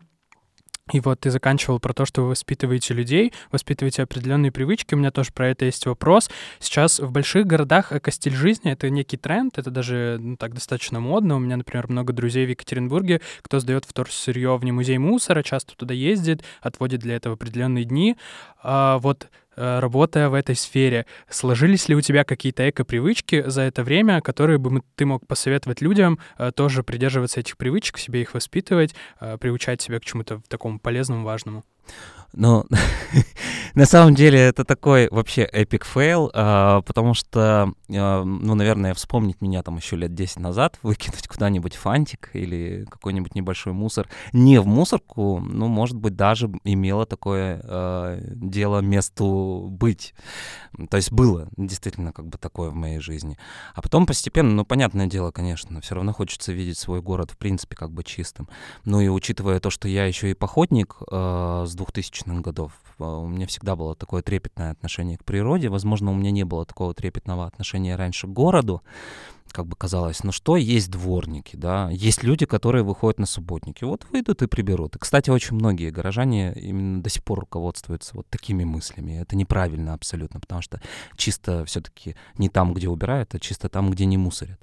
И 0.92 1.00
вот 1.00 1.20
ты 1.20 1.30
заканчивал 1.30 1.78
про 1.78 1.92
то, 1.92 2.04
что 2.04 2.22
вы 2.22 2.30
воспитываете 2.30 2.94
людей, 2.94 3.32
воспитываете 3.50 4.02
определенные 4.02 4.52
привычки. 4.52 4.94
У 4.94 4.98
меня 4.98 5.10
тоже 5.10 5.30
про 5.32 5.48
это 5.48 5.64
есть 5.64 5.86
вопрос. 5.86 6.30
Сейчас 6.58 7.00
в 7.00 7.10
больших 7.10 7.46
городах 7.46 7.92
эко-стиль 7.92 8.34
жизни— 8.34 8.72
это 8.72 8.90
некий 8.90 9.16
тренд, 9.16 9.58
это 9.58 9.70
даже 9.70 10.18
ну, 10.20 10.36
так 10.36 10.54
достаточно 10.54 11.00
модно. 11.00 11.36
У 11.36 11.38
меня, 11.38 11.56
например, 11.56 11.88
много 11.88 12.12
друзей 12.12 12.46
в 12.46 12.50
Екатеринбурге, 12.50 13.20
кто 13.42 13.60
сдает 13.60 13.84
вторсырье 13.84 14.56
в 14.56 14.64
музей 14.64 14.98
мусора, 14.98 15.42
часто 15.42 15.76
туда 15.76 15.94
ездит, 15.94 16.42
отводит 16.60 17.00
для 17.00 17.16
этого 17.16 17.34
определенные 17.34 17.84
дни. 17.84 18.16
А 18.62 18.98
вот 18.98 19.28
работая 19.56 20.28
в 20.28 20.34
этой 20.34 20.54
сфере, 20.54 21.06
сложились 21.28 21.88
ли 21.88 21.94
у 21.94 22.00
тебя 22.00 22.24
какие-то 22.24 22.68
эко-привычки 22.68 23.44
за 23.46 23.62
это 23.62 23.82
время, 23.82 24.20
которые 24.20 24.58
бы 24.58 24.82
ты 24.96 25.06
мог 25.06 25.26
посоветовать 25.26 25.80
людям 25.80 26.18
э, 26.38 26.52
тоже 26.52 26.82
придерживаться 26.82 27.40
этих 27.40 27.56
привычек, 27.56 27.98
себе 27.98 28.22
их 28.22 28.34
воспитывать, 28.34 28.94
э, 29.20 29.38
приучать 29.38 29.80
себя 29.80 29.98
к 30.00 30.04
чему-то 30.04 30.42
такому 30.48 30.78
полезному, 30.78 31.24
важному? 31.24 31.64
Ну, 32.32 32.64
на 33.74 33.86
самом 33.86 34.14
деле 34.14 34.38
это 34.38 34.64
такой 34.64 35.08
вообще 35.10 35.42
epic 35.42 35.84
fail, 35.84 36.30
а, 36.32 36.80
потому 36.82 37.14
что, 37.14 37.72
а, 37.90 38.24
ну, 38.24 38.54
наверное, 38.54 38.94
вспомнить 38.94 39.40
меня 39.40 39.62
там 39.64 39.76
еще 39.76 39.96
лет 39.96 40.14
10 40.14 40.38
назад, 40.38 40.78
выкинуть 40.82 41.26
куда-нибудь 41.26 41.74
фантик 41.74 42.30
или 42.34 42.86
какой-нибудь 42.88 43.34
небольшой 43.34 43.72
мусор 43.72 44.08
не 44.32 44.60
в 44.60 44.66
мусорку, 44.66 45.40
ну, 45.40 45.66
может 45.66 45.96
быть, 45.96 46.14
даже 46.14 46.50
имело 46.62 47.04
такое 47.04 47.60
а, 47.64 48.20
дело 48.20 48.78
месту 48.78 49.66
быть. 49.68 50.14
То 50.88 50.96
есть 50.96 51.10
было 51.10 51.48
действительно 51.56 52.12
как 52.12 52.28
бы 52.28 52.38
такое 52.38 52.70
в 52.70 52.74
моей 52.74 53.00
жизни. 53.00 53.36
А 53.74 53.82
потом 53.82 54.06
постепенно, 54.06 54.52
ну, 54.52 54.64
понятное 54.64 55.06
дело, 55.06 55.32
конечно, 55.32 55.80
все 55.80 55.96
равно 55.96 56.12
хочется 56.12 56.52
видеть 56.52 56.78
свой 56.78 57.02
город 57.02 57.32
в 57.32 57.36
принципе 57.36 57.74
как 57.74 57.90
бы 57.90 58.04
чистым. 58.04 58.48
Ну 58.84 59.00
и 59.00 59.08
учитывая 59.08 59.58
то, 59.58 59.70
что 59.70 59.88
я 59.88 60.06
еще 60.06 60.30
и 60.30 60.34
походник 60.34 60.96
с 61.10 61.74
2000-х 62.20 62.40
годов. 62.40 62.72
А, 62.98 63.18
у 63.18 63.28
меня 63.28 63.46
всегда 63.46 63.76
было 63.76 63.94
такое 63.94 64.22
трепетное 64.22 64.72
отношение 64.72 65.18
к 65.18 65.24
природе. 65.24 65.68
Возможно, 65.68 66.10
у 66.10 66.14
меня 66.14 66.30
не 66.30 66.44
было 66.44 66.64
такого 66.64 66.94
трепетного 66.94 67.46
отношения 67.46 67.96
раньше 67.96 68.26
к 68.26 68.30
городу, 68.30 68.82
как 69.52 69.66
бы 69.66 69.74
казалось, 69.76 70.22
ну 70.22 70.30
что, 70.30 70.56
есть 70.56 70.90
дворники, 70.90 71.56
да, 71.56 71.90
есть 71.90 72.22
люди, 72.22 72.46
которые 72.46 72.84
выходят 72.84 73.18
на 73.18 73.26
субботники, 73.26 73.82
вот 73.82 74.06
выйдут 74.12 74.42
и 74.42 74.46
приберут. 74.46 74.94
И, 74.94 74.98
кстати, 75.00 75.30
очень 75.30 75.56
многие 75.56 75.90
горожане 75.90 76.52
именно 76.54 77.02
до 77.02 77.10
сих 77.10 77.24
пор 77.24 77.40
руководствуются 77.40 78.12
вот 78.14 78.28
такими 78.30 78.62
мыслями. 78.62 79.20
Это 79.20 79.34
неправильно 79.34 79.94
абсолютно, 79.94 80.38
потому 80.38 80.62
что 80.62 80.80
чисто 81.16 81.64
все-таки 81.64 82.14
не 82.38 82.48
там, 82.48 82.74
где 82.74 82.88
убирают, 82.88 83.34
а 83.34 83.40
чисто 83.40 83.68
там, 83.68 83.90
где 83.90 84.04
не 84.04 84.18
мусорят. 84.18 84.60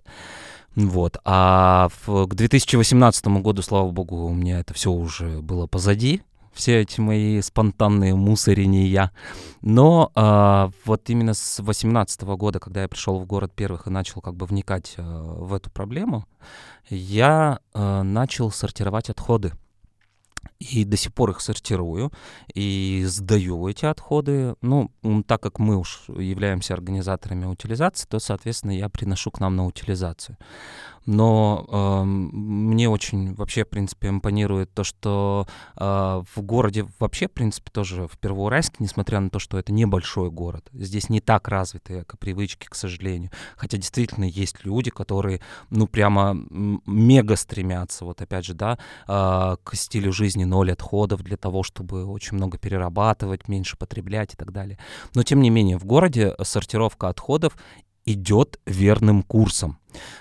Вот. 0.76 1.18
А 1.26 1.90
в, 2.06 2.28
к 2.28 2.36
2018 2.36 3.28
году, 3.42 3.62
слава 3.64 3.90
богу, 3.90 4.26
у 4.26 4.34
меня 4.34 4.60
это 4.60 4.74
все 4.74 4.92
уже 4.92 5.42
было 5.42 5.66
позади 5.66 6.22
все 6.58 6.82
эти 6.82 7.00
мои 7.00 7.40
спонтанные 7.42 8.16
мусорения. 8.16 9.12
Но 9.62 10.12
э, 10.16 10.72
вот 10.86 11.10
именно 11.10 11.34
с 11.34 11.60
18 11.60 12.22
года, 12.24 12.60
когда 12.60 12.82
я 12.82 12.88
пришел 12.88 13.20
в 13.20 13.26
город 13.26 13.54
первых 13.56 13.88
и 13.88 13.92
начал 13.92 14.22
как 14.22 14.36
бы 14.36 14.46
вникать 14.46 14.96
э, 14.98 15.02
в 15.04 15.54
эту 15.54 15.70
проблему, 15.70 16.26
я 16.90 17.60
э, 17.74 18.02
начал 18.02 18.52
сортировать 18.52 19.10
отходы. 19.10 19.54
И 20.60 20.86
до 20.86 20.98
сих 20.98 21.14
пор 21.14 21.32
их 21.32 21.42
сортирую 21.42 22.12
и 22.56 23.04
сдаю 23.06 23.68
эти 23.68 23.86
отходы. 23.86 24.56
Ну, 24.62 24.90
так 25.28 25.42
как 25.42 25.60
мы 25.60 25.78
уж 25.78 26.06
являемся 26.08 26.74
организаторами 26.74 27.46
утилизации, 27.46 28.08
то, 28.08 28.18
соответственно, 28.18 28.72
я 28.72 28.90
приношу 28.90 29.30
к 29.30 29.40
нам 29.40 29.56
на 29.56 29.66
утилизацию 29.66 30.38
но 31.08 31.66
э, 31.68 32.04
мне 32.04 32.90
очень 32.90 33.34
вообще, 33.34 33.64
в 33.64 33.70
принципе, 33.70 34.10
импонирует 34.10 34.74
то, 34.74 34.84
что 34.84 35.48
э, 35.78 35.82
в 35.82 36.42
городе 36.42 36.86
вообще, 37.00 37.28
в 37.28 37.32
принципе, 37.32 37.72
тоже 37.72 38.08
в 38.08 38.18
Первоуральске, 38.20 38.76
несмотря 38.80 39.22
на 39.22 39.30
то, 39.30 39.40
что 39.40 39.58
это 39.58 39.72
небольшой 39.72 40.30
город, 40.30 40.68
здесь 40.74 41.10
не 41.10 41.22
так 41.22 41.48
развиты 41.48 42.02
эко-привычки, 42.02 42.68
к 42.68 42.76
сожалению. 42.76 43.32
Хотя 43.56 43.78
действительно 43.78 44.26
есть 44.26 44.66
люди, 44.66 44.92
которые, 44.92 45.40
ну, 45.70 45.88
прямо 45.88 46.36
мега 46.86 47.38
стремятся, 47.38 48.04
вот 48.04 48.22
опять 48.22 48.46
же, 48.46 48.54
да, 48.54 48.78
э, 49.08 49.56
к 49.64 49.76
стилю 49.76 50.12
жизни 50.12 50.44
ноль 50.44 50.74
отходов 50.74 51.24
для 51.24 51.38
того, 51.38 51.64
чтобы 51.64 52.06
очень 52.06 52.36
много 52.36 52.58
перерабатывать, 52.58 53.48
меньше 53.48 53.78
потреблять 53.78 54.34
и 54.34 54.38
так 54.38 54.52
далее. 54.52 54.78
Но, 55.16 55.24
тем 55.24 55.42
не 55.42 55.50
менее, 55.50 55.78
в 55.78 55.86
городе 55.86 56.36
сортировка 56.44 57.08
отходов 57.08 57.56
идет 58.08 58.60
верным 58.66 59.22
курсом. 59.22 59.78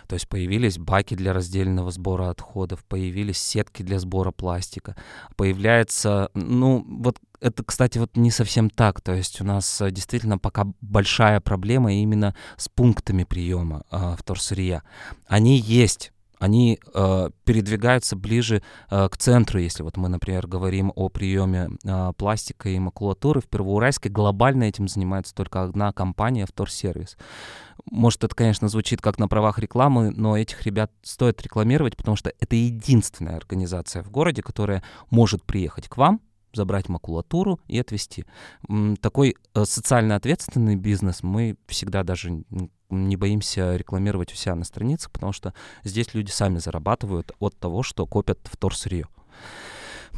То 0.06 0.14
есть 0.14 0.28
появились 0.28 0.78
баки 0.78 1.14
для 1.14 1.32
раздельного 1.32 1.90
сбора 1.90 2.30
отходов, 2.30 2.84
появились 2.84 3.38
сетки 3.38 3.82
для 3.82 3.98
сбора 3.98 4.32
пластика, 4.32 4.96
появляется, 5.36 6.30
ну, 6.34 6.84
вот 6.86 7.18
это, 7.40 7.62
кстати, 7.62 7.98
вот 7.98 8.16
не 8.16 8.30
совсем 8.30 8.70
так. 8.70 9.00
То 9.00 9.12
есть 9.12 9.40
у 9.40 9.44
нас 9.44 9.80
э, 9.80 9.90
действительно 9.90 10.38
пока 10.38 10.66
большая 10.80 11.40
проблема 11.40 11.92
именно 11.92 12.34
с 12.56 12.68
пунктами 12.68 13.24
приема 13.24 13.84
э, 13.90 14.16
вторсырья. 14.18 14.82
Они 15.26 15.58
есть, 15.58 16.12
они 16.38 16.78
э, 16.94 17.30
передвигаются 17.44 18.16
ближе 18.16 18.62
э, 18.90 19.08
к 19.08 19.16
центру, 19.16 19.58
если 19.58 19.82
вот 19.82 19.96
мы, 19.96 20.08
например, 20.08 20.46
говорим 20.46 20.92
о 20.94 21.08
приеме 21.08 21.70
э, 21.84 22.12
пластика 22.16 22.68
и 22.68 22.78
макулатуры. 22.78 23.40
В 23.40 23.46
Первоуральске 23.48 24.08
глобально 24.08 24.64
этим 24.64 24.88
занимается 24.88 25.34
только 25.34 25.62
одна 25.62 25.92
компания, 25.92 26.46
Вторсервис. 26.46 27.16
Может, 27.90 28.24
это, 28.24 28.34
конечно, 28.34 28.68
звучит 28.68 29.00
как 29.00 29.18
на 29.18 29.28
правах 29.28 29.58
рекламы, 29.58 30.10
но 30.10 30.36
этих 30.36 30.62
ребят 30.64 30.90
стоит 31.02 31.40
рекламировать, 31.42 31.96
потому 31.96 32.16
что 32.16 32.32
это 32.40 32.56
единственная 32.56 33.36
организация 33.36 34.02
в 34.02 34.10
городе, 34.10 34.42
которая 34.42 34.82
может 35.10 35.44
приехать 35.44 35.88
к 35.88 35.96
вам, 35.96 36.20
забрать 36.56 36.88
макулатуру 36.88 37.60
и 37.68 37.78
отвезти. 37.78 38.24
Такой 39.00 39.36
э, 39.54 39.64
социально 39.64 40.16
ответственный 40.16 40.76
бизнес 40.76 41.22
мы 41.22 41.56
всегда 41.68 42.02
даже 42.02 42.42
не 42.90 43.16
боимся 43.16 43.76
рекламировать 43.76 44.32
у 44.32 44.36
себя 44.36 44.54
на 44.54 44.64
страницах, 44.64 45.10
потому 45.12 45.32
что 45.32 45.54
здесь 45.84 46.14
люди 46.14 46.30
сами 46.30 46.58
зарабатывают 46.58 47.32
от 47.38 47.56
того, 47.58 47.82
что 47.82 48.06
копят 48.06 48.38
вторсырье. 48.44 49.06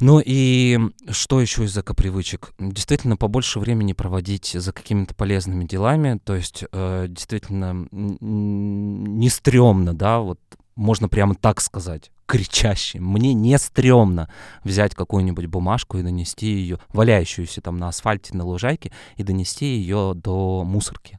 Ну 0.01 0.23
и 0.25 0.79
что 1.11 1.41
еще 1.41 1.65
из 1.65 1.77
экопривычек? 1.77 2.53
Действительно, 2.59 3.17
побольше 3.17 3.59
времени 3.59 3.95
проводить 3.95 4.53
за 4.55 4.73
какими-то 4.73 5.15
полезными 5.15 5.65
делами, 5.65 6.21
то 6.23 6.37
есть 6.37 6.65
э, 6.71 7.07
действительно 7.09 7.89
не 7.91 9.29
стрёмно, 9.29 9.95
да, 9.95 10.21
вот 10.21 10.39
можно 10.77 11.09
прямо 11.09 11.35
так 11.35 11.61
сказать, 11.61 12.13
кричащим. 12.29 13.05
Мне 13.05 13.33
не 13.33 13.59
стрёмно 13.59 14.29
взять 14.63 14.95
какую-нибудь 14.95 15.47
бумажку 15.47 15.97
и 15.99 16.03
донести 16.03 16.47
ее, 16.47 16.79
валяющуюся 16.93 17.63
там 17.63 17.79
на 17.79 17.89
асфальте, 17.89 18.37
на 18.37 18.45
лужайке, 18.45 18.93
и 19.17 19.23
донести 19.23 19.65
ее 19.65 20.13
до 20.15 20.63
мусорки. 20.65 21.19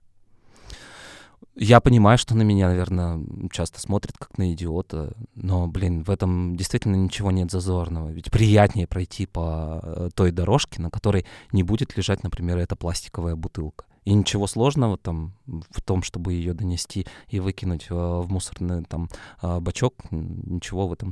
Я 1.55 1.81
понимаю, 1.81 2.17
что 2.17 2.35
на 2.35 2.43
меня, 2.43 2.69
наверное, 2.69 3.19
часто 3.51 3.81
смотрят 3.81 4.15
как 4.17 4.37
на 4.37 4.53
идиота, 4.53 5.13
но, 5.35 5.67
блин, 5.67 6.03
в 6.03 6.11
этом 6.11 6.55
действительно 6.55 6.95
ничего 6.95 7.31
нет 7.31 7.51
зазорного. 7.51 8.09
Ведь 8.09 8.31
приятнее 8.31 8.87
пройти 8.87 9.25
по 9.25 9.81
э, 9.83 10.09
той 10.15 10.31
дорожке, 10.31 10.81
на 10.81 10.89
которой 10.89 11.25
не 11.51 11.63
будет 11.63 11.97
лежать, 11.97 12.23
например, 12.23 12.59
эта 12.59 12.77
пластиковая 12.77 13.35
бутылка. 13.35 13.85
И 14.09 14.13
ничего 14.15 14.47
сложного 14.47 14.97
там 14.97 15.33
в 15.45 15.83
том, 15.83 16.01
чтобы 16.01 16.33
ее 16.33 16.55
донести 16.55 17.05
и 17.27 17.39
выкинуть 17.39 17.85
э, 17.91 17.93
в 17.93 18.25
мусорный 18.31 18.83
там 18.83 19.07
э, 19.43 19.59
бачок, 19.59 19.93
ничего 20.09 20.87
в 20.87 20.93
этом 20.93 21.11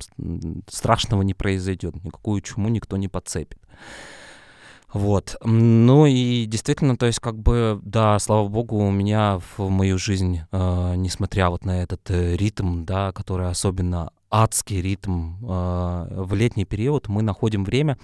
страшного 0.68 1.22
не 1.22 1.36
произойдет, 1.36 2.04
никакую 2.04 2.42
чуму 2.42 2.70
никто 2.70 2.98
не 2.98 3.08
подцепит. 3.08 3.60
Вот. 4.92 5.36
Ну 5.44 6.08
и 6.08 6.46
действительно, 6.46 6.98
то 6.98 7.06
есть 7.06 7.20
как 7.20 7.38
бы, 7.38 7.80
да, 7.84 8.18
слава 8.18 8.48
богу, 8.48 8.78
у 8.78 8.90
меня 8.90 9.42
в 9.58 9.70
мою 9.70 10.00
жизнь, 10.00 10.40
э, 10.52 10.94
несмотря 10.96 11.52
вот 11.52 11.66
на 11.66 11.84
этот 11.84 12.10
э, 12.10 12.36
ритм, 12.36 12.84
да, 12.84 13.12
который 13.12 13.48
особенно 13.48 14.10
адский 14.32 14.82
ритм 14.82 15.36
э, 15.44 16.24
в 16.24 16.34
летний 16.34 16.66
период, 16.66 17.10
мы 17.10 17.22
находим 17.22 17.64
время 17.64 18.00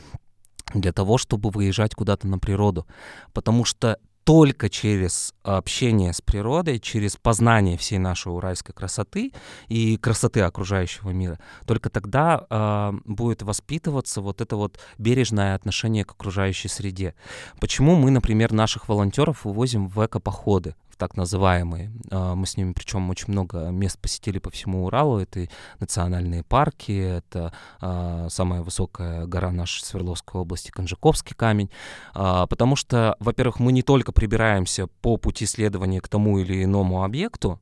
для 0.75 0.93
того, 0.93 1.17
чтобы 1.17 1.49
выезжать 1.49 1.95
куда-то 1.95 2.27
на 2.27 2.37
природу. 2.37 2.85
Потому 3.33 3.65
что 3.65 3.97
только 4.23 4.69
через 4.69 5.33
общение 5.43 6.13
с 6.13 6.21
природой, 6.21 6.79
через 6.79 7.17
познание 7.17 7.77
всей 7.77 7.97
нашей 7.97 8.31
уральской 8.31 8.73
красоты 8.73 9.33
и 9.67 9.97
красоты 9.97 10.41
окружающего 10.41 11.09
мира, 11.09 11.39
только 11.65 11.89
тогда 11.89 12.45
э, 12.49 12.91
будет 13.05 13.41
воспитываться 13.41 14.21
вот 14.21 14.41
это 14.41 14.55
вот 14.55 14.79
бережное 14.97 15.55
отношение 15.55 16.05
к 16.05 16.11
окружающей 16.11 16.69
среде. 16.69 17.15
Почему 17.59 17.95
мы, 17.95 18.11
например, 18.11 18.53
наших 18.53 18.87
волонтеров 18.87 19.45
вывозим 19.45 19.87
в 19.87 20.05
экопоходы? 20.05 20.75
Так 20.97 21.17
называемые. 21.17 21.91
А, 22.11 22.35
мы 22.35 22.45
с 22.45 22.57
ними, 22.57 22.73
причем, 22.73 23.09
очень 23.09 23.27
много 23.29 23.69
мест 23.69 23.99
посетили 23.99 24.39
по 24.39 24.49
всему 24.49 24.85
Уралу. 24.85 25.19
Это 25.19 25.41
и 25.41 25.49
национальные 25.79 26.43
парки, 26.43 26.91
это 26.91 27.53
а, 27.79 28.27
самая 28.29 28.61
высокая 28.61 29.25
гора 29.25 29.51
нашей 29.51 29.83
Свердловской 29.83 30.41
области, 30.41 30.71
Конжаковский 30.71 31.35
камень. 31.35 31.69
А, 32.13 32.47
потому 32.47 32.75
что, 32.75 33.15
во-первых, 33.19 33.59
мы 33.59 33.71
не 33.71 33.81
только 33.81 34.11
прибираемся 34.11 34.87
по 35.01 35.17
пути 35.17 35.45
следования 35.45 36.01
к 36.01 36.07
тому 36.07 36.39
или 36.39 36.63
иному 36.63 37.03
объекту, 37.03 37.59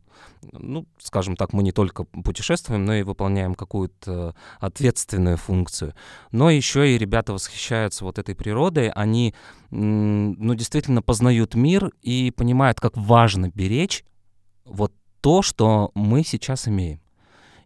ну, 0.52 0.86
скажем 1.00 1.36
так, 1.36 1.54
мы 1.54 1.64
не 1.64 1.72
только 1.72 2.06
путешествуем, 2.06 2.86
но 2.86 2.96
и 2.96 3.04
выполняем 3.04 3.56
какую-то 3.56 4.36
ответственную 4.60 5.38
функцию. 5.38 5.94
Но 6.32 6.50
еще 6.50 6.94
и 6.94 6.98
ребята 6.98 7.34
восхищаются 7.34 8.06
вот 8.06 8.20
этой 8.20 8.36
природой, 8.36 8.90
они, 8.90 9.34
ну, 9.70 10.54
действительно 10.56 11.02
познают 11.02 11.56
мир 11.56 11.92
и 12.02 12.32
понимают, 12.32 12.80
как 12.80 12.96
важно 12.96 13.50
беречь 13.50 14.06
вот 14.66 14.94
то, 15.22 15.42
что 15.42 15.92
мы 15.94 16.24
сейчас 16.24 16.68
имеем. 16.68 17.01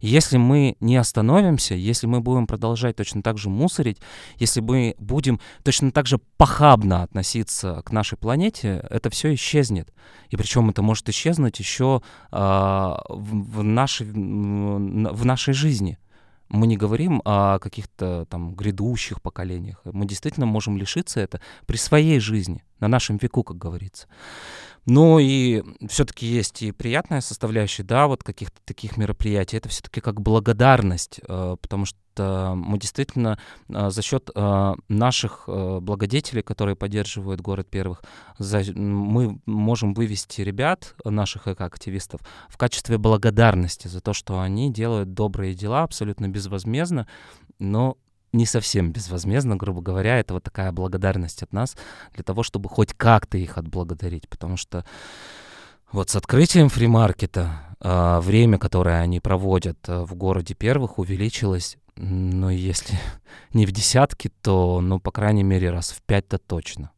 Если 0.06 0.38
мы 0.38 0.76
не 0.82 0.98
остановимся, 0.98 1.74
если 1.74 2.06
мы 2.06 2.20
будем 2.20 2.46
продолжать 2.46 2.96
точно 2.96 3.24
так 3.24 3.40
же 3.40 3.50
мусорить, 3.50 3.98
если 4.38 4.62
мы 4.62 4.96
будем 5.00 5.40
точно 5.64 5.92
так 5.92 6.06
же 6.06 6.20
похабно 6.38 7.02
относиться 7.02 7.82
к 7.84 7.92
нашей 7.92 8.16
планете, 8.16 8.86
это 8.92 9.10
все 9.10 9.34
исчезнет. 9.34 9.92
И 10.30 10.38
причем 10.38 10.70
это 10.70 10.84
может 10.84 11.10
исчезнуть 11.10 11.58
еще 11.58 12.04
э, 12.32 12.38
в, 12.38 13.00
в, 13.10 13.64
нашей, 13.64 14.06
в 14.06 15.26
нашей 15.26 15.56
жизни. 15.56 15.98
Мы 16.50 16.68
не 16.68 16.78
говорим 16.78 17.24
о 17.26 17.58
каких-то 17.58 18.28
там 18.30 18.54
грядущих 18.54 19.24
поколениях. 19.24 19.82
Мы 19.86 20.06
действительно 20.06 20.46
можем 20.46 20.78
лишиться 20.78 21.20
это 21.20 21.42
при 21.66 21.78
своей 21.78 22.20
жизни, 22.20 22.64
на 22.80 22.88
нашем 22.88 23.18
веку, 23.18 23.42
как 23.42 23.58
говорится. 23.58 24.08
Ну 24.86 25.18
и 25.18 25.64
все-таки 25.88 26.28
есть 26.28 26.62
и 26.62 26.72
приятная 26.72 27.22
составляющая, 27.22 27.84
да, 27.84 28.08
вот 28.08 28.24
каких-то 28.24 28.60
таких 28.66 28.98
мероприятий. 28.98 29.58
Это 29.58 29.70
все-таки 29.70 30.00
как 30.00 30.22
благодарность, 30.22 31.20
э, 31.28 31.58
потому 31.60 31.86
что 31.86 32.54
мы 32.56 32.78
действительно 32.78 33.40
э, 33.68 33.90
за 33.90 34.02
счет 34.04 34.30
э, 34.34 34.74
наших 34.88 35.46
благодетелей, 35.48 36.44
которые 36.44 36.76
поддерживают 36.76 37.42
город 37.42 37.68
первых, 37.70 38.04
мы 38.38 39.40
можем 39.48 39.94
вывести 39.96 40.42
ребят, 40.42 40.96
наших 41.04 41.48
эко-активистов, 41.48 42.22
в 42.48 42.58
качестве 42.58 43.00
благодарности 43.00 43.88
за 43.88 44.02
то, 44.02 44.14
что 44.14 44.40
они 44.40 44.72
делают 44.72 45.14
добрые 45.14 45.56
дела 45.56 45.82
абсолютно 45.84 46.28
безвозмездно, 46.28 47.08
но 47.58 47.98
не 48.36 48.46
совсем 48.46 48.92
безвозмездно, 48.92 49.56
грубо 49.56 49.82
говоря, 49.82 50.20
это 50.20 50.36
вот 50.36 50.44
такая 50.44 50.72
благодарность 50.72 51.42
от 51.42 51.54
нас 51.54 51.76
для 52.14 52.24
того, 52.24 52.44
чтобы 52.44 52.70
хоть 52.70 52.94
как-то 52.94 53.38
их 53.38 53.58
отблагодарить, 53.58 54.30
потому 54.30 54.58
что 54.58 54.86
вот 55.92 56.10
с 56.10 56.16
открытием 56.16 56.70
фримаркета 56.70 57.78
э, 57.80 58.20
время, 58.20 58.58
которое 58.58 59.02
они 59.02 59.20
проводят 59.20 59.78
э, 59.88 60.02
в 60.02 60.16
городе 60.16 60.54
первых, 60.54 61.00
увеличилось, 61.00 61.78
ну, 61.96 62.50
если 62.50 63.00
не 63.54 63.66
в 63.66 63.72
десятки, 63.72 64.30
то, 64.42 64.82
ну, 64.82 65.00
по 65.00 65.12
крайней 65.12 65.44
мере, 65.44 65.70
раз 65.70 65.92
в 65.92 66.02
пять-то 66.02 66.38
точно. 66.38 66.92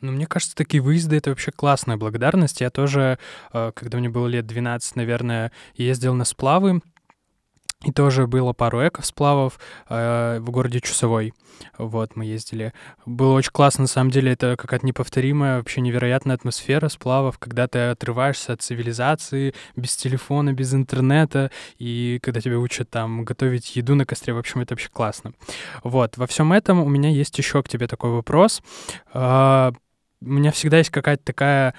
Ну, 0.00 0.12
мне 0.12 0.26
кажется, 0.26 0.54
такие 0.54 0.80
выезды— 0.80 1.16
это 1.18 1.30
вообще 1.30 1.50
классная 1.50 1.96
благодарность. 1.96 2.60
Я 2.60 2.70
тоже, 2.70 3.18
э, 3.52 3.72
когда 3.74 3.98
мне 3.98 4.08
было 4.08 4.28
лет 4.28 4.46
12, 4.46 4.94
наверное, 4.94 5.50
ездил 5.74 6.14
на 6.14 6.24
сплавы, 6.24 6.80
и 7.84 7.92
тоже 7.92 8.26
было 8.26 8.52
пару 8.52 8.86
эко-сплавов 8.86 9.58
э, 9.88 10.38
в 10.40 10.50
городе 10.50 10.80
Чусовой. 10.80 11.32
Вот, 11.76 12.16
мы 12.16 12.24
ездили. 12.24 12.72
Было 13.06 13.34
очень 13.34 13.52
классно, 13.52 13.82
на 13.82 13.88
самом 13.88 14.10
деле, 14.10 14.32
это 14.32 14.56
какая-то 14.56 14.84
неповторимая, 14.84 15.58
вообще 15.58 15.80
невероятная 15.80 16.34
атмосфера 16.34 16.88
сплавов, 16.88 17.38
когда 17.38 17.68
ты 17.68 17.78
отрываешься 17.78 18.52
от 18.52 18.62
цивилизации, 18.62 19.54
без 19.76 19.96
телефона, 19.96 20.52
без 20.52 20.74
интернета, 20.74 21.52
и 21.78 22.18
когда 22.22 22.40
тебя 22.40 22.58
учат 22.58 22.90
там 22.90 23.24
готовить 23.24 23.76
еду 23.76 23.94
на 23.94 24.04
костре, 24.04 24.34
в 24.34 24.38
общем, 24.38 24.60
это 24.60 24.74
вообще 24.74 24.88
классно. 24.88 25.32
Вот, 25.84 26.16
во 26.16 26.26
всем 26.26 26.52
этом 26.52 26.80
у 26.80 26.88
меня 26.88 27.10
есть 27.10 27.38
еще 27.38 27.62
к 27.62 27.68
тебе 27.68 27.86
такой 27.86 28.10
вопрос. 28.10 28.60
Э, 29.14 29.70
у 30.20 30.28
меня 30.28 30.50
всегда 30.50 30.78
есть 30.78 30.90
какая-то 30.90 31.22
такая 31.22 31.74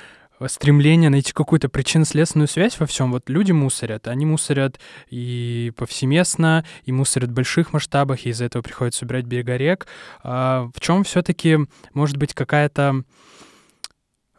стремление 0.47 1.09
найти 1.09 1.33
какую-то 1.33 1.69
причинно-следственную 1.69 2.47
связь 2.47 2.79
во 2.79 2.85
всем. 2.85 3.11
Вот 3.11 3.29
люди 3.29 3.51
мусорят, 3.51 4.07
они 4.07 4.25
мусорят 4.25 4.79
и 5.09 5.73
повсеместно, 5.75 6.65
и 6.85 6.91
мусорят 6.91 7.29
в 7.29 7.33
больших 7.33 7.73
масштабах, 7.73 8.25
и 8.25 8.29
из-за 8.29 8.45
этого 8.45 8.61
приходится 8.61 9.05
убирать 9.05 9.25
берега 9.25 9.57
рек. 9.57 9.87
А 10.23 10.69
в 10.73 10.79
чем 10.79 11.03
все-таки 11.03 11.57
может 11.93 12.17
быть 12.17 12.33
какая-то 12.33 13.03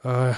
э, 0.04 0.34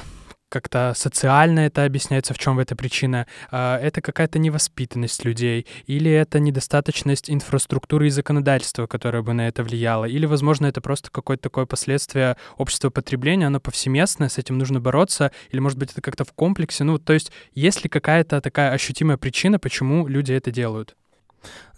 как-то 0.53 0.93
социально 0.95 1.61
это 1.61 1.85
объясняется, 1.87 2.35
в 2.35 2.39
чем 2.39 2.61
эта 2.61 2.77
причина, 2.77 3.27
а, 3.51 3.79
это 3.79 4.03
какая-то 4.03 4.39
невоспитанность 4.39 5.25
людей, 5.25 5.67
или 5.87 6.11
это 6.11 6.41
недостаточность 6.41 7.31
инфраструктуры 7.31 8.09
и 8.09 8.11
законодательства, 8.11 8.87
которое 8.87 9.23
бы 9.23 9.33
на 9.33 9.49
это 9.49 9.63
влияло, 9.63 10.05
или, 10.05 10.27
возможно, 10.27 10.67
это 10.67 10.83
просто 10.83 11.11
какое-то 11.11 11.45
такое 11.45 11.65
последствие 11.65 12.37
общества 12.59 12.91
потребления, 12.91 13.47
оно 13.47 13.61
повсеместное, 13.61 14.29
с 14.29 14.37
этим 14.37 14.59
нужно 14.59 14.79
бороться, 14.79 15.33
или, 15.51 15.61
может 15.61 15.79
быть, 15.79 15.93
это 15.93 16.03
как-то 16.03 16.25
в 16.25 16.33
комплексе, 16.35 16.85
ну, 16.85 16.99
то 16.99 17.15
есть 17.15 17.33
есть 17.55 17.83
ли 17.83 17.89
какая-то 17.89 18.43
такая 18.43 18.73
ощутимая 18.73 19.17
причина, 19.17 19.59
почему 19.59 20.07
люди 20.07 20.35
это 20.35 20.51
делают? 20.51 20.95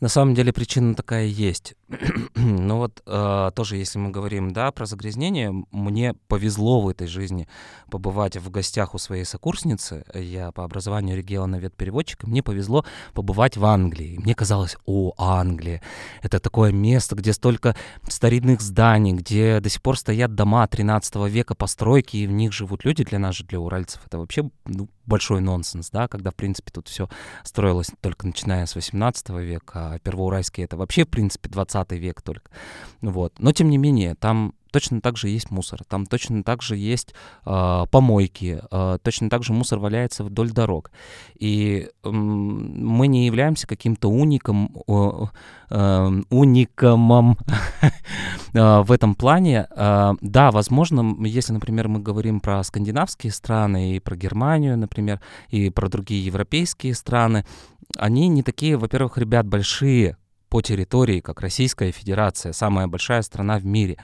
На 0.04 0.10
самом 0.10 0.34
деле 0.34 0.52
причина 0.52 0.94
такая 0.94 1.24
есть. 1.24 1.76
Но 2.34 2.76
вот 2.76 3.02
э, 3.06 3.50
тоже, 3.54 3.76
если 3.76 3.98
мы 3.98 4.10
говорим, 4.10 4.52
да, 4.52 4.70
про 4.70 4.84
загрязнение, 4.84 5.64
мне 5.70 6.12
повезло 6.28 6.82
в 6.82 6.90
этой 6.90 7.06
жизни 7.06 7.48
побывать 7.90 8.36
в 8.36 8.50
гостях 8.50 8.94
у 8.94 8.98
своей 8.98 9.24
сокурсницы. 9.24 10.04
Я 10.12 10.52
по 10.52 10.62
образованию 10.62 11.16
регионовед-переводчик, 11.16 12.24
мне 12.24 12.42
повезло 12.42 12.84
побывать 13.14 13.56
в 13.56 13.64
Англии. 13.64 14.18
Мне 14.18 14.34
казалось, 14.34 14.76
о, 14.84 15.14
Англия, 15.16 15.80
это 16.20 16.38
такое 16.38 16.70
место, 16.70 17.16
где 17.16 17.32
столько 17.32 17.74
старинных 18.06 18.60
зданий, 18.60 19.14
где 19.14 19.60
до 19.60 19.70
сих 19.70 19.80
пор 19.80 19.98
стоят 19.98 20.34
дома 20.34 20.66
13 20.66 21.14
века 21.30 21.54
постройки, 21.54 22.18
и 22.18 22.26
в 22.26 22.30
них 22.30 22.52
живут 22.52 22.84
люди. 22.84 23.04
Для 23.04 23.18
нас 23.18 23.36
же, 23.36 23.44
для 23.44 23.58
уральцев, 23.58 24.02
это 24.04 24.18
вообще 24.18 24.50
ну, 24.66 24.86
большой 25.06 25.40
нонсенс, 25.40 25.90
да, 25.90 26.08
когда, 26.08 26.30
в 26.30 26.34
принципе, 26.34 26.70
тут 26.72 26.88
все 26.88 27.08
строилось 27.42 27.90
только 28.00 28.26
начиная 28.26 28.66
с 28.66 28.74
18 28.74 29.30
века, 29.30 29.93
а 29.94 29.98
Первоуральский 29.98 30.64
это 30.64 30.76
вообще, 30.76 31.04
в 31.04 31.08
принципе, 31.08 31.48
20 31.48 31.92
век 31.92 32.22
только. 32.22 32.50
Вот. 33.00 33.34
Но, 33.38 33.52
тем 33.52 33.70
не 33.70 33.78
менее, 33.78 34.14
там 34.14 34.54
точно 34.74 35.00
так 35.00 35.16
же 35.16 35.28
есть 35.28 35.52
мусор, 35.52 35.84
там 35.84 36.04
точно 36.04 36.42
так 36.42 36.60
же 36.60 36.76
есть 36.76 37.14
э, 37.46 37.84
помойки, 37.92 38.60
э, 38.72 38.98
точно 39.02 39.30
так 39.30 39.44
же 39.44 39.52
мусор 39.52 39.78
валяется 39.78 40.24
вдоль 40.24 40.50
дорог. 40.50 40.90
И 41.38 41.86
э, 42.02 42.10
мы 42.10 43.06
не 43.06 43.26
являемся 43.26 43.68
каким-то 43.68 44.10
уником, 44.10 44.76
э, 44.88 45.26
э, 45.70 46.22
уникомом 46.28 47.38
в 48.52 48.90
этом 48.90 49.14
плане, 49.14 49.68
да, 49.76 50.50
возможно, 50.50 51.24
если, 51.24 51.52
например, 51.52 51.86
мы 51.86 52.00
говорим 52.00 52.40
про 52.40 52.62
скандинавские 52.64 53.32
страны 53.32 53.94
и 53.94 54.00
про 54.00 54.16
Германию, 54.16 54.76
например, 54.76 55.20
и 55.50 55.70
про 55.70 55.88
другие 55.88 56.24
европейские 56.24 56.94
страны, 56.94 57.44
они 57.96 58.26
не 58.26 58.42
такие, 58.42 58.76
во-первых, 58.76 59.18
ребят 59.18 59.46
большие, 59.46 60.16
по 60.54 60.62
территории, 60.62 61.18
как 61.18 61.40
Российская 61.40 61.90
Федерация, 61.90 62.52
самая 62.52 62.86
большая 62.86 63.22
страна 63.22 63.58
в 63.58 63.66
мире. 63.66 63.96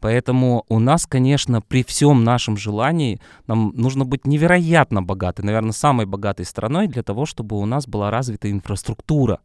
Поэтому 0.00 0.64
у 0.70 0.78
нас, 0.78 1.06
конечно, 1.06 1.60
при 1.60 1.84
всем 1.84 2.24
нашем 2.24 2.56
желании, 2.56 3.20
нам 3.46 3.72
нужно 3.74 4.06
быть 4.06 4.26
невероятно 4.26 5.02
богатой, 5.02 5.44
наверное, 5.44 5.72
самой 5.72 6.06
богатой 6.06 6.46
страной 6.46 6.86
для 6.86 7.02
того, 7.02 7.26
чтобы 7.26 7.58
у 7.58 7.66
нас 7.66 7.86
была 7.86 8.10
развита 8.10 8.50
инфраструктура. 8.50 9.40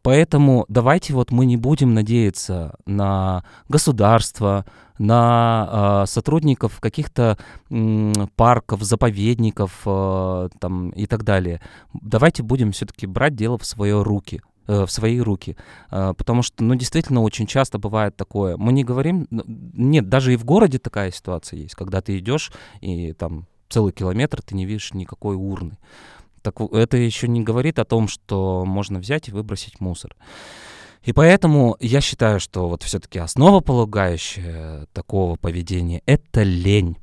Поэтому 0.00 0.64
давайте 0.70 1.12
вот 1.12 1.30
мы 1.30 1.44
не 1.44 1.58
будем 1.58 1.92
надеяться 1.92 2.74
на 2.86 3.44
государство, 3.68 4.64
на 4.96 6.04
э, 6.04 6.06
сотрудников 6.06 6.80
каких-то 6.80 7.36
э, 7.68 8.12
парков, 8.34 8.82
заповедников 8.82 9.82
э, 9.84 10.48
там, 10.58 10.88
и 10.88 11.04
так 11.04 11.22
далее. 11.22 11.60
Давайте 11.92 12.42
будем 12.42 12.72
все-таки 12.72 13.06
брать 13.06 13.34
дело 13.34 13.58
в 13.58 13.66
свои 13.66 13.90
руки 13.90 14.40
в 14.66 14.86
свои 14.88 15.20
руки. 15.20 15.56
Потому 15.90 16.42
что, 16.42 16.62
ну, 16.62 16.74
действительно, 16.74 17.22
очень 17.22 17.46
часто 17.46 17.78
бывает 17.78 18.16
такое. 18.16 18.56
Мы 18.56 18.72
не 18.72 18.84
говорим... 18.84 19.26
Нет, 19.30 20.08
даже 20.08 20.32
и 20.32 20.36
в 20.36 20.44
городе 20.44 20.78
такая 20.78 21.10
ситуация 21.10 21.60
есть, 21.60 21.74
когда 21.74 22.00
ты 22.00 22.18
идешь 22.18 22.52
и 22.80 23.12
там 23.12 23.46
целый 23.68 23.92
километр 23.92 24.42
ты 24.42 24.54
не 24.54 24.66
видишь 24.66 24.94
никакой 24.94 25.36
урны. 25.36 25.78
Так 26.42 26.60
это 26.60 26.96
еще 26.96 27.28
не 27.28 27.42
говорит 27.42 27.78
о 27.78 27.84
том, 27.84 28.08
что 28.08 28.64
можно 28.66 28.98
взять 28.98 29.28
и 29.28 29.32
выбросить 29.32 29.80
мусор. 29.80 30.16
И 31.04 31.12
поэтому 31.12 31.76
я 31.80 32.00
считаю, 32.00 32.38
что 32.38 32.68
вот 32.68 32.82
все-таки 32.84 33.18
основополагающая 33.18 34.86
такого 34.92 35.36
поведения— 35.36 36.02
это 36.06 36.42
лень 36.44 36.96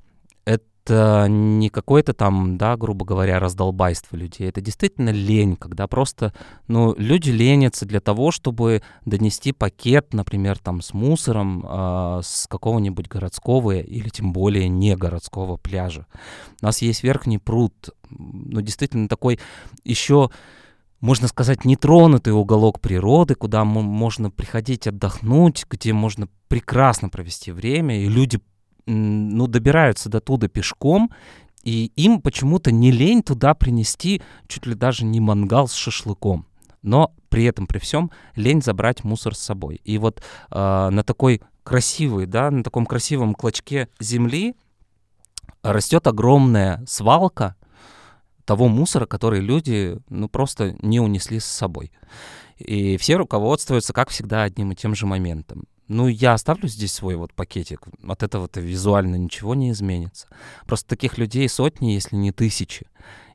это 0.89 1.27
не 1.29 1.69
какое-то 1.69 2.13
там, 2.13 2.57
да, 2.57 2.75
грубо 2.75 3.05
говоря, 3.05 3.39
раздолбайство 3.39 4.15
людей. 4.15 4.49
Это 4.49 4.61
действительно 4.61 5.09
лень, 5.09 5.55
когда 5.55 5.87
просто, 5.87 6.33
ну, 6.67 6.95
люди 6.97 7.29
ленятся 7.29 7.85
для 7.85 7.99
того, 7.99 8.31
чтобы 8.31 8.81
донести 9.05 9.51
пакет, 9.51 10.13
например, 10.13 10.57
там 10.57 10.81
с 10.81 10.93
мусором 10.93 11.65
э, 11.67 12.21
с 12.23 12.47
какого-нибудь 12.47 13.07
городского 13.07 13.77
или 13.77 14.09
тем 14.09 14.33
более 14.33 14.67
не 14.67 14.95
городского 14.95 15.57
пляжа. 15.57 16.07
У 16.61 16.65
нас 16.65 16.81
есть 16.81 17.03
верхний 17.03 17.37
пруд, 17.37 17.73
ну, 18.09 18.61
действительно 18.61 19.07
такой 19.07 19.39
еще 19.83 20.29
можно 21.01 21.29
сказать, 21.29 21.63
нетронутый 21.63 22.33
уголок 22.33 22.81
природы, 22.81 23.33
куда 23.33 23.63
можно 23.63 24.29
приходить 24.29 24.85
отдохнуть, 24.85 25.65
где 25.69 25.93
можно 25.93 26.27
прекрасно 26.49 27.07
провести 27.07 27.53
время, 27.53 28.03
и 28.03 28.09
люди 28.09 28.41
ну, 28.89 29.47
добираются 29.47 30.09
до 30.09 30.19
туда 30.19 30.47
пешком, 30.47 31.11
и 31.63 31.91
им 31.95 32.21
почему-то 32.21 32.71
не 32.71 32.91
лень 32.91 33.21
туда 33.21 33.53
принести 33.53 34.21
чуть 34.47 34.65
ли 34.65 34.73
даже 34.73 35.05
не 35.05 35.19
мангал 35.19 35.67
с 35.67 35.73
шашлыком. 35.73 36.45
Но 36.81 37.13
при 37.29 37.43
этом, 37.43 37.67
при 37.67 37.79
всем, 37.79 38.11
лень 38.35 38.61
забрать 38.61 39.03
мусор 39.03 39.35
с 39.35 39.39
собой. 39.39 39.81
И 39.83 39.97
вот 39.97 40.23
э, 40.51 40.89
на 40.89 41.03
такой 41.03 41.41
красивой, 41.63 42.25
да, 42.25 42.49
на 42.49 42.63
таком 42.63 42.85
красивом 42.85 43.35
клочке 43.35 43.89
земли 43.99 44.55
растет 45.61 46.07
огромная 46.07 46.83
свалка 46.87 47.55
того 48.45 48.67
мусора, 48.67 49.05
который 49.05 49.41
люди, 49.41 49.99
ну, 50.09 50.27
просто 50.29 50.75
не 50.81 50.99
унесли 50.99 51.39
с 51.39 51.45
собой. 51.45 51.91
И 52.57 52.97
все 52.97 53.17
руководствуются, 53.17 53.93
как 53.93 54.09
всегда, 54.09 54.43
одним 54.43 54.71
и 54.71 54.75
тем 54.75 54.95
же 54.95 55.05
моментом 55.05 55.65
ну, 55.89 56.07
я 56.07 56.33
оставлю 56.33 56.69
здесь 56.69 56.93
свой 56.93 57.15
вот 57.15 57.33
пакетик, 57.33 57.81
от 58.07 58.23
этого-то 58.23 58.61
визуально 58.61 59.15
ничего 59.15 59.55
не 59.55 59.71
изменится. 59.71 60.27
Просто 60.65 60.87
таких 60.87 61.17
людей 61.17 61.49
сотни, 61.49 61.91
если 61.91 62.15
не 62.15 62.31
тысячи. 62.31 62.85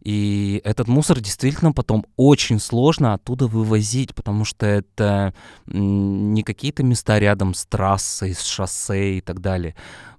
И 0.00 0.60
этот 0.64 0.86
мусор 0.86 1.20
действительно 1.20 1.72
потом 1.72 2.06
очень 2.16 2.60
сложно 2.60 3.14
оттуда 3.14 3.46
вывозить, 3.46 4.14
потому 4.14 4.44
что 4.44 4.66
это 4.66 5.34
не 5.66 6.42
какие-то 6.42 6.82
места 6.82 7.18
рядом 7.18 7.54
с 7.54 7.64
трассой, 7.66 8.34
с 8.34 8.42
шоссе 8.42 9.18
и 9.18 9.20
так 9.20 9.40
далее. 9.40 9.74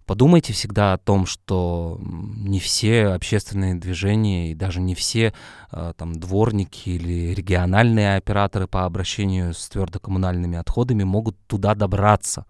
Подумайте 0.05 0.53
всегда 0.53 0.93
о 0.93 0.97
том, 0.99 1.25
что 1.25 1.99
не 1.99 2.59
все 2.59 3.07
общественные 3.07 3.73
движения 3.75 4.51
и 4.51 4.55
даже 4.55 4.79
не 4.79 4.93
все 4.93 5.33
э, 5.71 5.93
там 5.97 6.19
дворники 6.19 6.89
или 6.89 7.33
региональные 7.33 8.17
операторы 8.17 8.67
по 8.67 8.85
обращению 8.85 9.55
с 9.55 9.67
твердокоммунальными 9.67 10.57
отходами 10.57 11.03
могут 11.03 11.37
туда 11.47 11.73
добраться. 11.73 12.45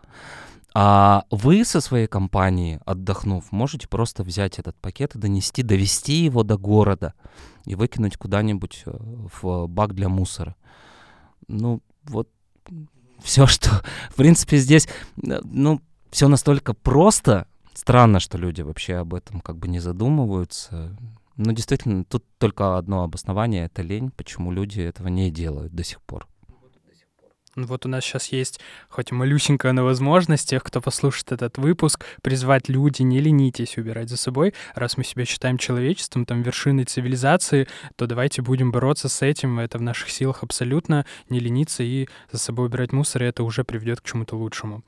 А 0.74 1.24
вы 1.32 1.64
со 1.64 1.80
своей 1.80 2.08
компанией, 2.08 2.80
отдохнув, 2.86 3.54
можете 3.54 3.88
просто 3.88 4.24
взять 4.24 4.60
этот 4.60 4.76
пакет 4.76 5.16
и 5.16 5.20
донести, 5.20 5.64
довести 5.64 6.26
его 6.26 6.44
до 6.44 6.58
города 6.58 7.14
и 7.64 7.76
выкинуть 7.76 8.18
куда-нибудь 8.18 8.84
э, 8.86 8.92
в 9.42 9.68
бак 9.68 9.94
для 9.94 10.10
мусора. 10.10 10.58
Ну, 11.48 11.82
вот 12.04 12.28
все, 13.24 13.48
что, 13.48 13.70
в 14.10 14.16
принципе, 14.16 14.58
здесь, 14.58 14.90
э, 15.26 15.40
ну, 15.46 15.80
все 16.16 16.30
настолько 16.30 16.74
просто. 16.74 17.46
Странно, 17.74 18.22
что 18.22 18.38
люди 18.38 18.62
вообще 18.62 18.96
об 18.96 19.14
этом 19.14 19.42
как 19.42 19.58
бы 19.58 19.68
не 19.68 19.80
задумываются. 19.80 20.96
Но 21.36 21.52
действительно, 21.52 22.06
тут 22.06 22.24
только 22.38 22.78
одно 22.78 23.04
обоснование— 23.04 23.66
это 23.66 23.82
лень, 23.82 24.12
почему 24.12 24.54
люди 24.54 24.80
этого 24.80 25.10
не 25.10 25.30
делают 25.30 25.76
до 25.76 25.84
сих 25.84 26.02
пор. 26.02 26.26
Ну 27.58 27.68
вот 27.68 27.86
у 27.86 27.90
нас 27.90 28.06
сейчас 28.06 28.28
есть, 28.28 28.62
хоть 28.88 29.12
малюсенькая, 29.12 29.74
но 29.74 29.84
возможность 29.84 30.50
тех, 30.50 30.64
кто 30.64 30.80
послушает 30.80 31.34
этот 31.34 31.58
выпуск, 31.58 32.06
призвать 32.22 32.70
люди, 32.70 33.02
не 33.02 33.20
ленитесь 33.20 33.78
убирать 33.78 34.10
за 34.10 34.16
собой. 34.16 34.54
Раз 34.74 34.96
мы 34.96 35.04
себя 35.04 35.26
считаем 35.26 35.58
человечеством, 35.58 36.26
там, 36.26 36.44
вершиной 36.44 36.86
цивилизации, 36.86 37.68
то 37.98 38.08
давайте 38.08 38.42
будем 38.42 38.72
бороться 38.72 39.10
с 39.10 39.22
этим. 39.22 39.60
Это 39.60 39.80
в 39.80 39.82
наших 39.82 40.12
силах 40.12 40.44
абсолютно 40.44 41.06
не 41.30 41.40
лениться 41.40 41.84
и 41.84 42.08
за 42.32 42.38
собой 42.38 42.68
убирать 42.68 42.94
мусор, 42.94 43.24
и 43.24 43.28
это 43.28 43.44
уже 43.44 43.66
приведет 43.66 44.00
к 44.00 44.06
чему-то 44.06 44.38
лучшему. 44.38 44.86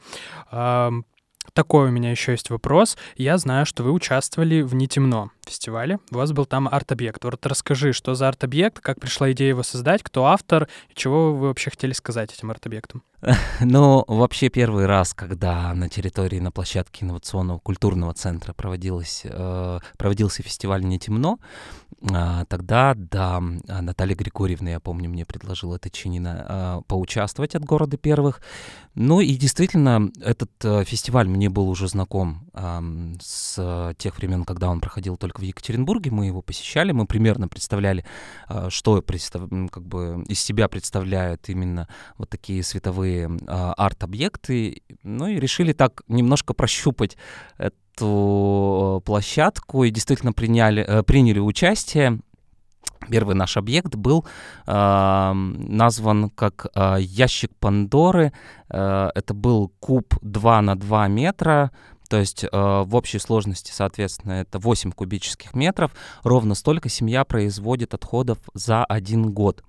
Такой 1.54 1.88
у 1.88 1.92
меня 1.92 2.12
еще 2.12 2.32
есть 2.34 2.50
вопрос. 2.50 2.98
Я 3.16 3.38
знаю, 3.38 3.66
что 3.66 3.84
вы 3.84 3.92
участвовали 3.92 4.62
в 4.62 4.76
«Не 4.76 4.88
темно» 4.88 5.32
фестивале. 5.48 6.00
У 6.12 6.16
вас 6.16 6.32
был 6.32 6.46
там 6.46 6.68
арт-объект. 6.68 7.24
Вот 7.24 7.46
расскажи, 7.46 7.94
что 7.94 8.14
за 8.16 8.28
арт-объект, 8.28 8.80
как 8.80 9.00
пришла 9.00 9.32
идея 9.32 9.50
его 9.50 9.64
создать, 9.64 10.04
кто 10.04 10.26
автор, 10.26 10.68
и 10.90 10.94
чего 10.94 11.34
вы 11.34 11.48
вообще 11.48 11.70
хотели 11.70 11.94
сказать 11.94 12.34
этим 12.34 12.52
арт-объектом? 12.52 13.04
Ну, 13.60 14.04
вообще 14.08 14.50
первый 14.50 14.86
раз, 14.86 15.14
когда 15.14 15.74
на 15.74 15.90
территории, 15.90 16.40
на 16.40 16.52
площадке 16.52 17.06
инновационного 17.06 17.60
культурного 17.60 18.14
центра 18.14 18.54
проводилось, 18.54 19.22
э, 19.24 19.80
проводился 19.98 20.44
фестиваль 20.44 20.84
«Не 20.84 21.00
темно», 21.00 21.40
э, 22.02 22.46
тогда, 22.48 22.94
да, 22.96 23.40
Наталья 23.40 24.16
Григорьевна, 24.16 24.72
я 24.72 24.80
помню, 24.80 25.10
мне 25.10 25.26
предложила 25.26 25.76
это 25.76 25.90
чинина 25.90 26.46
э, 26.48 26.82
поучаствовать 26.88 27.56
от 27.56 27.66
города 27.66 27.98
первых. 27.98 28.42
Ну 28.96 29.22
и 29.22 29.36
действительно, 29.36 30.12
этот 30.22 30.52
э, 30.64 30.84
фестиваль 30.84 31.28
мне 31.28 31.50
был 31.50 31.70
уже 31.70 31.88
знаком 31.88 32.50
э, 32.54 32.82
с 33.22 33.96
тех 33.98 34.18
времен, 34.18 34.44
когда 34.44 34.70
он 34.70 34.80
проходил 34.80 35.18
только 35.18 35.40
в 35.42 35.44
Екатеринбурге. 35.44 36.12
Мы 36.12 36.28
его 36.28 36.42
посещали, 36.42 36.92
мы 36.92 37.06
примерно 37.06 37.48
представляли, 37.48 38.06
что 38.70 39.02
как 39.02 39.84
бы 39.86 40.24
из 40.28 40.40
себя 40.40 40.68
представляют 40.68 41.50
именно 41.50 41.88
вот 42.18 42.30
такие 42.30 42.64
световые 42.64 43.30
арт-объекты, 43.48 44.82
ну 45.04 45.28
и 45.28 45.40
решили 45.40 45.74
так 45.74 46.04
немножко 46.08 46.54
прощупать 46.54 47.18
эту 47.98 49.02
площадку 49.06 49.84
и 49.84 49.90
действительно 49.90 50.34
приняли, 50.34 50.84
э, 50.88 51.04
приняли 51.04 51.40
участие. 51.40 52.20
Первый 53.10 53.36
наш 53.36 53.58
объект 53.58 53.96
был 53.96 54.26
э, 54.66 55.32
назван 55.34 56.30
как 56.30 56.68
э, 56.74 56.98
ящик 57.00 57.52
Пандоры. 57.60 58.34
Э, 58.70 59.10
это 59.16 59.34
был 59.34 59.72
куб 59.80 60.16
2 60.22 60.62
на 60.62 60.76
2 60.76 61.08
метра, 61.08 61.72
то 62.10 62.18
есть 62.18 62.44
э, 62.44 62.48
в 62.52 62.96
общей 62.96 63.20
сложности, 63.20 63.72
соответственно, 63.72 64.34
это 64.34 64.60
8 64.60 64.92
кубических 64.92 65.54
метров. 65.54 65.92
Ровно 66.24 66.56
столько 66.56 66.90
семья 66.90 67.24
производит 67.26 67.94
отходов 67.94 68.40
за 68.54 68.84
один 68.86 69.32
год. 69.32 69.64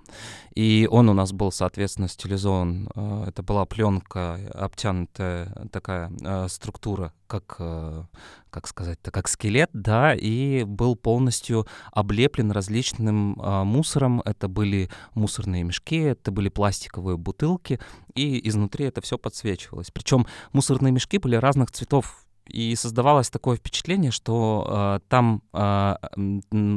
И 0.54 0.88
он 0.90 1.08
у 1.08 1.12
нас 1.14 1.32
был, 1.32 1.52
соответственно, 1.52 2.08
стилизован. 2.08 2.88
Э, 2.94 3.24
это 3.28 3.42
была 3.42 3.64
пленка, 3.66 4.38
обтянутая 4.54 5.68
такая 5.70 6.10
э, 6.24 6.46
структура, 6.48 7.12
как, 7.28 7.56
э, 7.60 8.04
как 8.50 8.66
сказать-то, 8.66 9.12
как 9.12 9.28
скелет, 9.28 9.70
да, 9.72 10.14
и 10.14 10.64
был 10.64 10.96
полностью 10.96 11.66
облеплен 11.92 12.50
различным 12.50 13.40
э, 13.40 13.64
мусором. 13.64 14.20
Это 14.24 14.48
были 14.48 14.90
мусорные 15.14 15.62
мешки, 15.62 15.98
это 15.98 16.32
были 16.32 16.48
пластиковые 16.48 17.16
бутылки, 17.16 17.78
и 18.14 18.48
изнутри 18.48 18.86
это 18.86 19.00
все 19.00 19.18
подсвечивалось. 19.18 19.90
Причем 19.92 20.26
мусорные 20.52 20.90
мешки 20.90 21.18
были 21.18 21.36
разных 21.36 21.70
цветов 21.70 22.24
и 22.48 22.74
создавалось 22.76 23.30
такое 23.30 23.56
впечатление, 23.56 24.10
что 24.10 25.00
э, 25.00 25.00
там 25.08 25.42
э, 25.52 25.94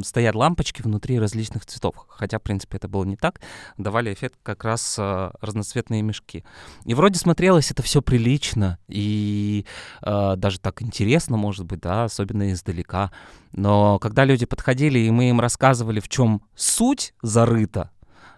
стоят 0.03 0.35
лампочки 0.35 0.81
внутри 0.81 1.19
различных 1.19 1.65
цветов. 1.65 1.95
Хотя, 2.07 2.39
в 2.39 2.41
принципе, 2.41 2.77
это 2.77 2.87
было 2.87 3.03
не 3.03 3.15
так. 3.15 3.41
Давали 3.77 4.13
эффект 4.13 4.35
как 4.43 4.63
раз 4.63 4.97
э, 4.99 5.31
разноцветные 5.41 6.01
мешки. 6.01 6.43
И 6.85 6.93
вроде 6.93 7.19
смотрелось 7.19 7.71
это 7.71 7.83
все 7.83 8.01
прилично 8.01 8.77
и 8.87 9.65
э, 10.01 10.35
даже 10.35 10.59
так 10.59 10.81
интересно, 10.81 11.37
может 11.37 11.65
быть, 11.65 11.79
да, 11.79 12.03
особенно 12.03 12.51
издалека. 12.51 13.11
Но 13.53 13.99
когда 13.99 14.25
люди 14.25 14.45
подходили, 14.45 14.99
и 14.99 15.11
мы 15.11 15.29
им 15.29 15.39
рассказывали, 15.39 15.99
в 15.99 16.09
чем 16.09 16.41
суть 16.55 17.13
зарыта, 17.21 17.91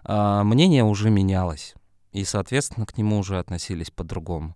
э, 0.06 0.42
мнение 0.44 0.84
уже 0.84 1.10
менялось 1.10 1.76
и, 2.14 2.24
соответственно, 2.24 2.86
к 2.86 2.98
нему 2.98 3.18
уже 3.18 3.40
относились 3.40 3.90
по-другому. 3.90 4.56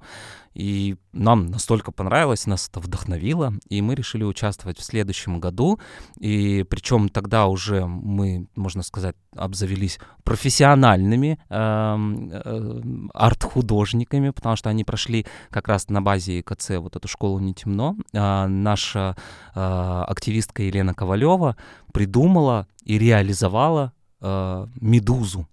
И 0.54 0.96
нам 1.12 1.48
настолько 1.48 1.92
понравилось, 1.92 2.48
нас 2.48 2.68
это 2.70 2.80
вдохновило, 2.80 3.54
и 3.70 3.82
мы 3.82 3.96
решили 3.96 4.24
участвовать 4.24 4.80
в 4.80 4.84
следующем 4.84 5.40
году. 5.40 5.80
И 6.20 6.66
причем 6.70 7.10
тогда 7.10 7.48
уже 7.48 7.86
мы, 7.86 8.48
можно 8.56 8.84
сказать, 8.84 9.16
обзавелись 9.36 10.00
профессиональными 10.24 11.40
э, 11.50 11.98
э, 12.32 12.82
арт-художниками, 13.14 14.32
потому 14.32 14.56
что 14.56 14.70
они 14.70 14.84
прошли 14.84 15.26
как 15.50 15.68
раз 15.68 15.90
на 15.90 16.02
базе 16.02 16.40
ИКЦ 16.40 16.72
вот 16.80 16.96
эту 16.96 17.08
школу 17.08 17.40
«Не 17.40 17.54
темно». 17.54 17.96
А 18.14 18.48
наша 18.48 19.16
э, 19.54 19.60
активистка 19.60 20.64
Елена 20.64 20.94
Ковалева 20.94 21.56
придумала 21.94 22.68
и 22.84 22.98
реализовала 22.98 23.94
э, 24.22 24.68
«Медузу», 24.82 25.48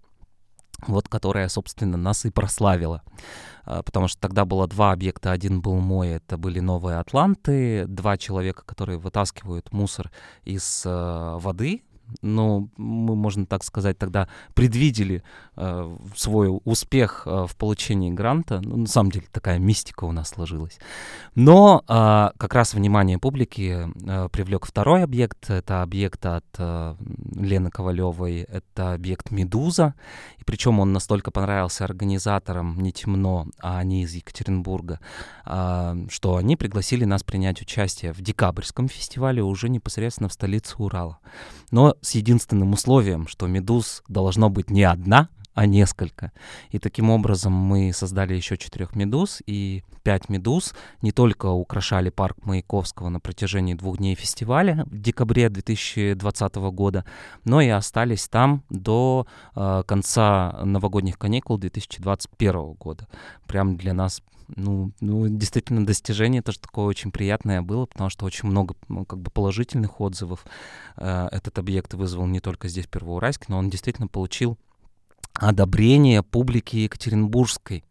вот 0.87 1.07
которая, 1.07 1.49
собственно, 1.49 1.97
нас 1.97 2.25
и 2.25 2.31
прославила. 2.31 3.01
А, 3.65 3.83
потому 3.83 4.07
что 4.07 4.19
тогда 4.19 4.45
было 4.45 4.67
два 4.67 4.91
объекта. 4.91 5.31
Один 5.31 5.61
был 5.61 5.75
мой, 5.79 6.09
это 6.09 6.37
были 6.37 6.59
новые 6.59 6.97
Атланты, 6.97 7.85
два 7.87 8.17
человека, 8.17 8.63
которые 8.65 8.97
вытаскивают 8.97 9.71
мусор 9.71 10.11
из 10.43 10.83
э, 10.85 11.37
воды, 11.39 11.83
ну, 12.21 12.69
мы, 12.77 13.15
можно 13.15 13.45
так 13.45 13.63
сказать, 13.63 13.97
тогда 13.97 14.27
предвидели 14.53 15.23
э, 15.55 15.97
свой 16.15 16.59
успех 16.63 17.23
э, 17.25 17.45
в 17.47 17.55
получении 17.55 18.11
гранта. 18.11 18.61
Ну, 18.61 18.77
на 18.77 18.87
самом 18.87 19.11
деле, 19.11 19.25
такая 19.31 19.59
мистика 19.59 20.05
у 20.05 20.11
нас 20.11 20.29
сложилась. 20.29 20.77
Но 21.35 21.83
э, 21.87 22.37
как 22.37 22.53
раз 22.53 22.73
внимание 22.73 23.17
публики 23.19 23.87
э, 24.07 24.29
привлек 24.29 24.65
второй 24.65 25.03
объект. 25.03 25.49
Это 25.49 25.81
объект 25.81 26.25
от 26.25 26.45
э, 26.57 26.95
Лены 27.35 27.69
Ковалевой. 27.69 28.41
Это 28.41 28.93
объект 28.93 29.31
«Медуза». 29.31 29.95
И 30.37 30.43
причем 30.43 30.79
он 30.79 30.93
настолько 30.93 31.31
понравился 31.31 31.83
организаторам 31.83 32.79
«Не 32.81 32.91
темно», 32.91 33.47
а 33.61 33.79
они 33.79 34.03
из 34.03 34.13
Екатеринбурга, 34.13 34.99
э, 35.45 36.05
что 36.09 36.35
они 36.37 36.55
пригласили 36.55 37.05
нас 37.05 37.23
принять 37.23 37.61
участие 37.61 38.13
в 38.13 38.21
декабрьском 38.21 38.87
фестивале 38.87 39.41
уже 39.43 39.69
непосредственно 39.69 40.29
в 40.29 40.33
столице 40.33 40.75
Урала. 40.77 41.19
Но 41.71 41.94
с 42.01 42.11
единственным 42.11 42.73
условием, 42.73 43.27
что 43.27 43.47
медуз 43.47 44.03
должно 44.07 44.49
быть 44.49 44.69
не 44.69 44.83
одна, 44.83 45.29
а 45.55 45.65
несколько. 45.65 46.31
И 46.69 46.79
таким 46.79 47.09
образом 47.09 47.53
мы 47.53 47.93
создали 47.93 48.35
еще 48.35 48.57
четырех 48.57 48.93
медуз, 48.93 49.41
и 49.47 49.83
пять 50.03 50.29
медуз 50.29 50.75
не 51.01 51.11
только 51.11 51.47
украшали 51.47 52.09
парк 52.09 52.37
Маяковского 52.43 53.09
на 53.09 53.19
протяжении 53.19 53.73
двух 53.73 53.97
дней 53.97 54.15
фестиваля 54.15 54.85
в 54.85 54.99
декабре 54.99 55.49
2020 55.49 56.55
года, 56.55 57.05
но 57.45 57.61
и 57.61 57.69
остались 57.69 58.27
там 58.27 58.63
до 58.69 59.25
э, 59.55 59.83
конца 59.87 60.59
новогодних 60.63 61.17
каникул 61.17 61.57
2021 61.57 62.73
года. 62.73 63.07
Прям 63.47 63.77
для 63.77 63.93
нас 63.93 64.21
ну, 64.47 64.91
ну, 64.99 65.27
действительно, 65.27 65.85
достижение 65.85 66.41
тоже 66.41 66.59
такое 66.59 66.85
очень 66.85 67.11
приятное 67.11 67.61
было, 67.61 67.85
потому 67.85 68.09
что 68.09 68.25
очень 68.25 68.49
много 68.49 68.75
ну, 68.87 69.05
как 69.05 69.19
бы 69.19 69.31
положительных 69.31 69.99
отзывов 69.99 70.45
э, 70.97 71.27
этот 71.31 71.57
объект 71.59 71.93
вызвал 71.93 72.25
не 72.27 72.39
только 72.39 72.67
здесь, 72.67 72.85
в 72.85 72.89
Первоуральске, 72.89 73.45
но 73.49 73.57
он 73.57 73.69
действительно 73.69 74.07
получил 74.07 74.57
одобрение 75.33 76.23
публики 76.23 76.77
Екатеринбургской, 76.77 77.83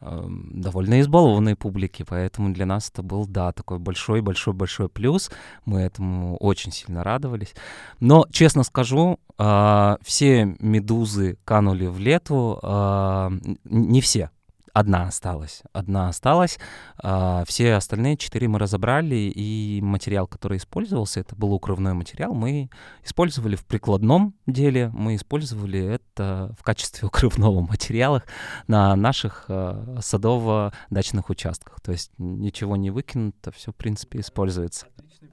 э, 0.00 0.26
довольно 0.28 1.00
избалованной 1.00 1.56
публики, 1.56 2.04
поэтому 2.08 2.52
для 2.54 2.66
нас 2.66 2.90
это 2.90 3.02
был, 3.02 3.26
да, 3.26 3.52
такой 3.52 3.78
большой-большой-большой 3.78 4.88
плюс, 4.88 5.30
мы 5.64 5.80
этому 5.80 6.36
очень 6.36 6.72
сильно 6.72 7.04
радовались. 7.04 7.54
Но, 8.00 8.26
честно 8.30 8.62
скажу, 8.62 9.18
э, 9.38 9.96
все 10.02 10.56
медузы 10.60 11.38
канули 11.44 11.86
в 11.86 11.98
лету, 11.98 12.58
э, 12.62 13.30
не 13.64 14.00
все, 14.00 14.30
одна 14.78 15.08
осталась. 15.08 15.62
Одна 15.72 16.08
осталась. 16.08 16.58
А, 16.98 17.44
все 17.46 17.74
остальные 17.74 18.16
четыре 18.16 18.46
мы 18.46 18.58
разобрали, 18.58 19.16
и 19.16 19.80
материал, 19.82 20.26
который 20.26 20.58
использовался, 20.58 21.20
это 21.20 21.34
был 21.34 21.52
укрывной 21.52 21.94
материал, 21.94 22.32
мы 22.32 22.70
использовали 23.04 23.56
в 23.56 23.64
прикладном 23.64 24.34
деле, 24.46 24.90
мы 24.94 25.16
использовали 25.16 25.84
это 25.84 26.54
в 26.58 26.62
качестве 26.62 27.08
укрывного 27.08 27.60
материала 27.60 28.22
на 28.68 28.94
наших 28.94 29.46
а, 29.48 29.98
садово-дачных 30.00 31.28
участках. 31.28 31.80
То 31.80 31.92
есть 31.92 32.12
ничего 32.18 32.76
не 32.76 32.90
выкинуто, 32.90 33.50
все, 33.50 33.72
в 33.72 33.74
принципе, 33.74 34.20
используется. 34.20 34.86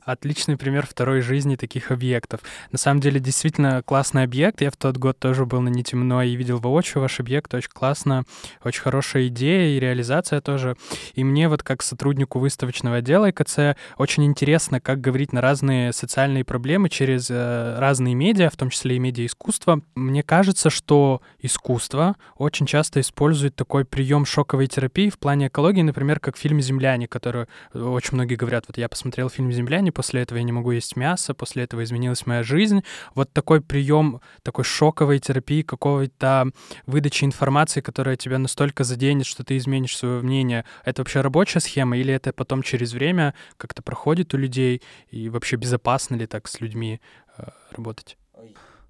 Отличный 0.03 0.57
пример 0.57 0.87
второй 0.87 1.21
жизни 1.21 1.55
таких 1.55 1.91
объектов. 1.91 2.41
На 2.71 2.77
самом 2.77 3.01
деле, 3.01 3.19
действительно 3.19 3.83
классный 3.83 4.23
объект. 4.23 4.61
Я 4.61 4.71
в 4.71 4.77
тот 4.77 4.97
год 4.97 5.19
тоже 5.19 5.45
был 5.45 5.61
на 5.61 5.69
Нетемно 5.69 6.25
и 6.25 6.35
видел 6.35 6.57
воочию 6.57 7.01
ваш 7.01 7.19
объект. 7.19 7.53
Очень 7.53 7.69
классно, 7.71 8.23
очень 8.63 8.81
хорошая 8.81 9.27
идея 9.27 9.75
и 9.75 9.79
реализация 9.79 10.41
тоже. 10.41 10.75
И 11.13 11.23
мне 11.23 11.49
вот 11.49 11.61
как 11.61 11.83
сотруднику 11.83 12.39
выставочного 12.39 12.97
отдела 12.97 13.29
ИКЦ 13.29 13.77
очень 13.97 14.25
интересно, 14.25 14.79
как 14.79 15.01
говорить 15.01 15.33
на 15.33 15.41
разные 15.41 15.93
социальные 15.93 16.45
проблемы 16.45 16.89
через 16.89 17.29
э, 17.29 17.77
разные 17.77 18.15
медиа, 18.15 18.49
в 18.49 18.57
том 18.57 18.71
числе 18.71 18.95
и 18.95 18.99
медиа-искусство. 18.99 19.81
Мне 19.93 20.23
кажется, 20.23 20.71
что 20.71 21.21
искусство 21.39 22.15
очень 22.37 22.65
часто 22.65 23.01
использует 23.01 23.55
такой 23.55 23.85
прием 23.85 24.25
шоковой 24.25 24.65
терапии 24.65 25.09
в 25.09 25.19
плане 25.19 25.47
экологии, 25.47 25.83
например, 25.83 26.19
как 26.19 26.37
в 26.37 26.39
фильме 26.39 26.61
«Земляне», 26.61 27.07
который 27.07 27.45
очень 27.73 28.15
многие 28.15 28.35
говорят, 28.35 28.65
вот 28.67 28.77
я 28.77 28.89
посмотрел 28.89 29.29
фильм 29.29 29.51
«Земляне», 29.51 29.74
после 29.91 30.21
этого 30.21 30.37
я 30.37 30.43
не 30.43 30.51
могу 30.51 30.71
есть 30.71 30.95
мясо, 30.95 31.33
после 31.33 31.63
этого 31.63 31.83
изменилась 31.83 32.25
моя 32.25 32.43
жизнь. 32.43 32.83
Вот 33.13 33.31
такой 33.31 33.61
прием 33.61 34.21
такой 34.43 34.63
шоковой 34.63 35.19
терапии, 35.19 35.61
какого-то 35.61 36.51
выдачи 36.85 37.25
информации, 37.25 37.81
которая 37.81 38.15
тебя 38.15 38.37
настолько 38.37 38.83
заденет, 38.83 39.25
что 39.25 39.43
ты 39.43 39.57
изменишь 39.57 39.97
свое 39.97 40.21
мнение. 40.21 40.65
Это 40.83 41.01
вообще 41.01 41.21
рабочая 41.21 41.59
схема 41.59 41.97
или 41.97 42.13
это 42.13 42.33
потом 42.33 42.63
через 42.63 42.93
время 42.93 43.33
как-то 43.57 43.81
проходит 43.81 44.33
у 44.33 44.37
людей? 44.37 44.81
И 45.09 45.29
вообще 45.29 45.55
безопасно 45.55 46.15
ли 46.15 46.27
так 46.27 46.47
с 46.47 46.61
людьми 46.61 46.99
э, 47.37 47.43
работать? 47.71 48.17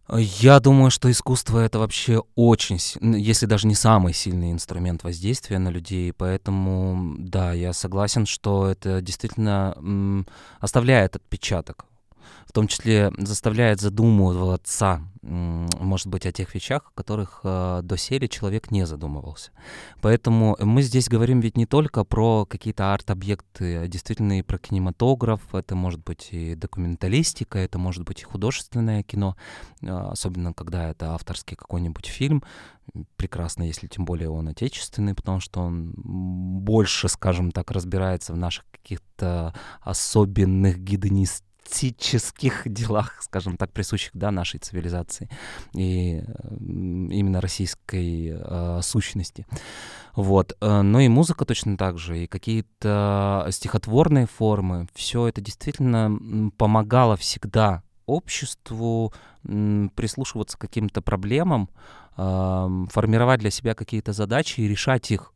Я 0.07 0.59
думаю, 0.59 0.91
что 0.91 1.09
искусство 1.09 1.59
это 1.59 1.79
вообще 1.79 2.21
очень, 2.35 2.77
если 3.17 3.47
даже 3.47 3.65
не 3.65 3.73
самый 3.73 4.13
сильный 4.13 4.51
инструмент 4.51 5.03
воздействия 5.03 5.57
на 5.57 5.69
людей, 5.69 6.13
поэтому 6.13 7.15
да, 7.17 7.53
я 7.53 7.73
согласен, 7.73 8.27
что 8.27 8.67
это 8.67 9.01
действительно 9.01 10.23
оставляет 10.59 11.15
отпечаток 11.15 11.85
в 12.45 12.51
том 12.51 12.67
числе 12.67 13.11
заставляет 13.17 13.81
задумываться, 13.81 15.01
может 15.21 16.07
быть, 16.07 16.25
о 16.25 16.31
тех 16.31 16.53
вещах, 16.53 16.83
о 16.85 16.97
которых 16.97 17.41
э, 17.43 17.81
доселе 17.83 18.27
человек 18.27 18.69
не 18.69 18.85
задумывался. 18.85 19.51
Поэтому 20.01 20.55
мы 20.59 20.83
здесь 20.83 21.09
говорим 21.09 21.39
ведь 21.39 21.57
не 21.57 21.65
только 21.65 22.03
про 22.03 22.45
какие-то 22.45 22.93
арт-объекты, 22.93 23.77
а 23.77 23.87
действительно 23.87 24.39
и 24.39 24.43
про 24.43 24.59
кинематограф, 24.59 25.41
это 25.53 25.75
может 25.75 26.03
быть 26.03 26.29
и 26.31 26.55
документалистика, 26.55 27.57
это 27.57 27.79
может 27.79 28.03
быть 28.03 28.21
и 28.21 28.25
художественное 28.25 29.01
кино, 29.03 29.35
э, 29.81 29.87
особенно 29.87 30.53
когда 30.53 30.89
это 30.89 31.15
авторский 31.15 31.57
какой-нибудь 31.57 32.05
фильм, 32.05 32.43
прекрасно, 33.15 33.63
если 33.63 33.87
тем 33.87 34.05
более 34.05 34.29
он 34.29 34.47
отечественный, 34.47 35.15
потому 35.15 35.39
что 35.39 35.61
он 35.61 35.93
больше, 35.95 37.09
скажем 37.09 37.51
так, 37.51 37.71
разбирается 37.71 38.33
в 38.33 38.37
наших 38.37 38.65
каких-то 38.71 39.55
особенных 39.81 40.77
гедонистических 40.77 41.54
практических 41.65 42.63
делах, 42.65 43.21
скажем 43.21 43.57
так, 43.57 43.71
присущих 43.71 44.11
да, 44.13 44.31
нашей 44.31 44.59
цивилизации 44.59 45.29
и 45.73 46.23
именно 46.59 47.41
российской 47.41 48.33
э, 48.37 48.79
сущности. 48.81 49.45
Вот. 50.15 50.55
Э, 50.61 50.81
но 50.81 50.99
и 50.99 51.07
музыка 51.07 51.45
точно 51.45 51.77
так 51.77 51.97
же, 51.97 52.23
и 52.23 52.27
какие-то 52.27 53.47
стихотворные 53.49 54.27
формы. 54.27 54.87
Все 54.93 55.27
это 55.27 55.41
действительно 55.41 56.51
помогало 56.57 57.17
всегда 57.17 57.83
обществу 58.05 59.11
прислушиваться 59.43 60.57
к 60.57 60.61
каким-то 60.61 61.01
проблемам, 61.01 61.69
э, 62.17 62.85
формировать 62.91 63.39
для 63.39 63.51
себя 63.51 63.73
какие-то 63.73 64.13
задачи 64.13 64.61
и 64.61 64.67
решать 64.67 65.11
их 65.11 65.33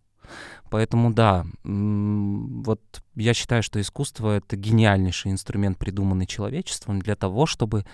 Поэтому 0.69 1.11
да, 1.13 1.45
вот 1.63 2.82
я 3.15 3.34
считаю, 3.34 3.63
что 3.63 3.82
искусство— 3.82 4.38
это 4.38 4.55
гениальнейший 4.55 5.32
инструмент, 5.32 5.77
придуманный 5.77 6.27
человечеством 6.27 6.99
для 6.99 7.15
того, 7.15 7.45
чтобы 7.45 7.86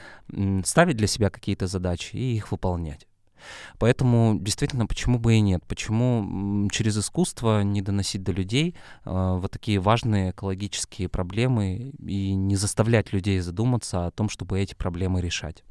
ставить 0.63 0.97
для 0.97 1.07
себя 1.07 1.29
какие-то 1.29 1.67
задачи 1.67 2.15
и 2.15 2.35
их 2.35 2.51
выполнять. 2.51 3.07
Поэтому 3.77 4.37
действительно, 4.39 4.87
почему 4.87 5.19
бы 5.19 5.35
и 5.35 5.39
нет? 5.39 5.63
Почему 5.67 6.67
через 6.71 6.97
искусство 6.97 7.61
не 7.61 7.81
доносить 7.81 8.23
до 8.23 8.31
людей 8.31 8.75
э, 9.05 9.37
вот 9.39 9.51
такие 9.51 9.79
важные 9.79 10.31
экологические 10.31 11.09
проблемы 11.09 11.93
и 11.99 12.33
не 12.33 12.55
заставлять 12.55 13.13
людей 13.13 13.39
задуматься 13.39 14.07
о 14.07 14.11
том, 14.11 14.29
чтобы 14.29 14.59
эти 14.59 14.73
проблемы 14.73 15.21
решать? 15.21 15.63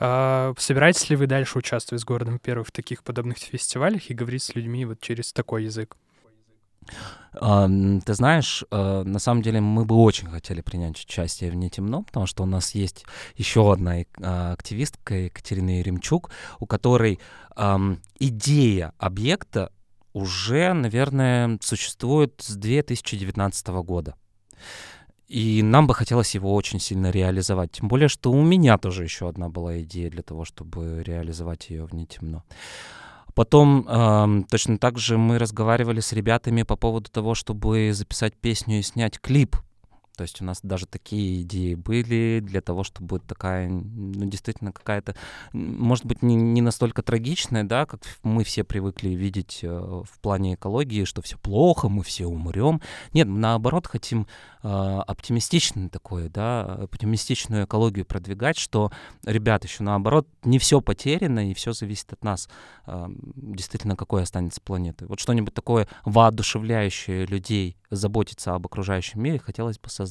А, 0.00 0.54
собираетесь 0.56 1.10
ли 1.10 1.16
вы 1.16 1.26
дальше 1.26 1.58
участвовать 1.58 2.02
с 2.02 2.04
городом 2.04 2.38
Перу 2.38 2.62
в 2.62 2.70
таких 2.70 3.02
подобных 3.02 3.38
фестивалях 3.38 4.10
и 4.10 4.14
говорить 4.14 4.42
с 4.42 4.54
людьми 4.54 4.84
вот 4.84 5.00
через 5.00 5.32
такой 5.32 5.64
язык? 5.64 5.96
Ты 7.32 8.14
знаешь, 8.14 8.64
э, 8.70 9.02
на 9.04 9.18
самом 9.18 9.42
деле 9.42 9.60
мы 9.60 9.84
бы 9.84 9.94
очень 9.96 10.28
хотели 10.28 10.60
принять 10.60 10.98
участие 10.98 11.50
в 11.50 11.54
«Не 11.54 11.70
темно», 11.70 12.02
потому 12.02 12.26
что 12.26 12.42
у 12.42 12.46
нас 12.46 12.74
есть 12.74 13.04
еще 13.36 13.70
одна 13.70 13.96
а, 14.20 14.52
активистка, 14.52 15.14
Екатерина 15.14 15.78
Еремчук, 15.78 16.30
у 16.58 16.66
которой 16.66 17.20
идея 18.20 18.92
объекта 18.98 19.72
уже, 20.12 20.72
наверное, 20.74 21.58
существует 21.60 22.34
с 22.38 22.54
2019 22.54 23.66
года. 23.68 24.14
И 25.28 25.62
нам 25.62 25.86
бы 25.86 25.94
хотелось 25.94 26.34
его 26.34 26.54
очень 26.54 26.80
сильно 26.80 27.10
реализовать. 27.10 27.72
Тем 27.72 27.88
более, 27.88 28.08
что 28.08 28.32
у 28.32 28.42
меня 28.42 28.78
тоже 28.78 29.04
еще 29.04 29.28
одна 29.28 29.50
была 29.50 29.80
идея 29.82 30.10
для 30.10 30.22
того, 30.22 30.46
чтобы 30.46 31.02
реализовать 31.04 31.68
ее 31.68 31.84
в 31.84 31.94
«Не 31.94 32.06
темно». 32.06 32.44
Потом 33.34 33.86
э, 33.88 34.42
точно 34.50 34.78
так 34.78 34.98
же 34.98 35.18
мы 35.18 35.38
разговаривали 35.38 36.00
с 36.00 36.12
ребятами 36.12 36.62
по 36.62 36.76
поводу 36.76 37.10
того, 37.10 37.34
чтобы 37.34 37.92
записать 37.92 38.34
песню 38.36 38.78
и 38.80 38.82
снять 38.82 39.20
клип 39.20 39.56
то 40.18 40.22
есть 40.22 40.42
у 40.42 40.44
нас 40.44 40.58
даже 40.64 40.86
такие 40.86 41.42
идеи 41.42 41.74
были 41.74 42.40
для 42.42 42.60
того, 42.60 42.82
чтобы 42.82 43.20
такая, 43.20 43.68
ну, 43.68 44.24
действительно 44.24 44.72
какая-то, 44.72 45.14
может 45.52 46.04
быть, 46.06 46.22
не, 46.22 46.34
не 46.34 46.60
настолько 46.60 47.02
трагичная, 47.02 47.62
да, 47.62 47.86
как 47.86 48.00
мы 48.24 48.42
все 48.42 48.64
привыкли 48.64 49.10
видеть 49.10 49.60
э, 49.62 49.68
в 49.68 50.20
плане 50.20 50.54
экологии, 50.54 51.04
что 51.04 51.22
все 51.22 51.38
плохо, 51.38 51.88
мы 51.88 52.02
все 52.02 52.26
умрем. 52.26 52.80
Нет, 53.12 53.28
наоборот, 53.28 53.86
хотим 53.86 54.26
э, 54.64 54.68
оптимистичный 54.68 55.88
такой, 55.88 56.28
да, 56.28 56.64
оптимистичную 56.64 57.66
экологию 57.66 58.04
продвигать, 58.04 58.58
что, 58.58 58.90
ребят, 59.24 59.62
еще 59.62 59.84
наоборот, 59.84 60.26
не 60.42 60.58
все 60.58 60.80
потеряно, 60.80 61.48
и 61.48 61.54
все 61.54 61.72
зависит 61.72 62.12
от 62.12 62.24
нас, 62.24 62.48
э, 62.86 63.06
действительно, 63.36 63.94
какой 63.94 64.24
останется 64.24 64.60
планеты. 64.60 65.06
Вот 65.06 65.20
что-нибудь 65.20 65.54
такое 65.54 65.86
воодушевляющее 66.04 67.24
людей 67.24 67.76
заботиться 67.90 68.54
об 68.54 68.66
окружающем 68.66 69.22
мире 69.22 69.38
хотелось 69.38 69.78
бы 69.78 69.88
создать. 69.88 70.07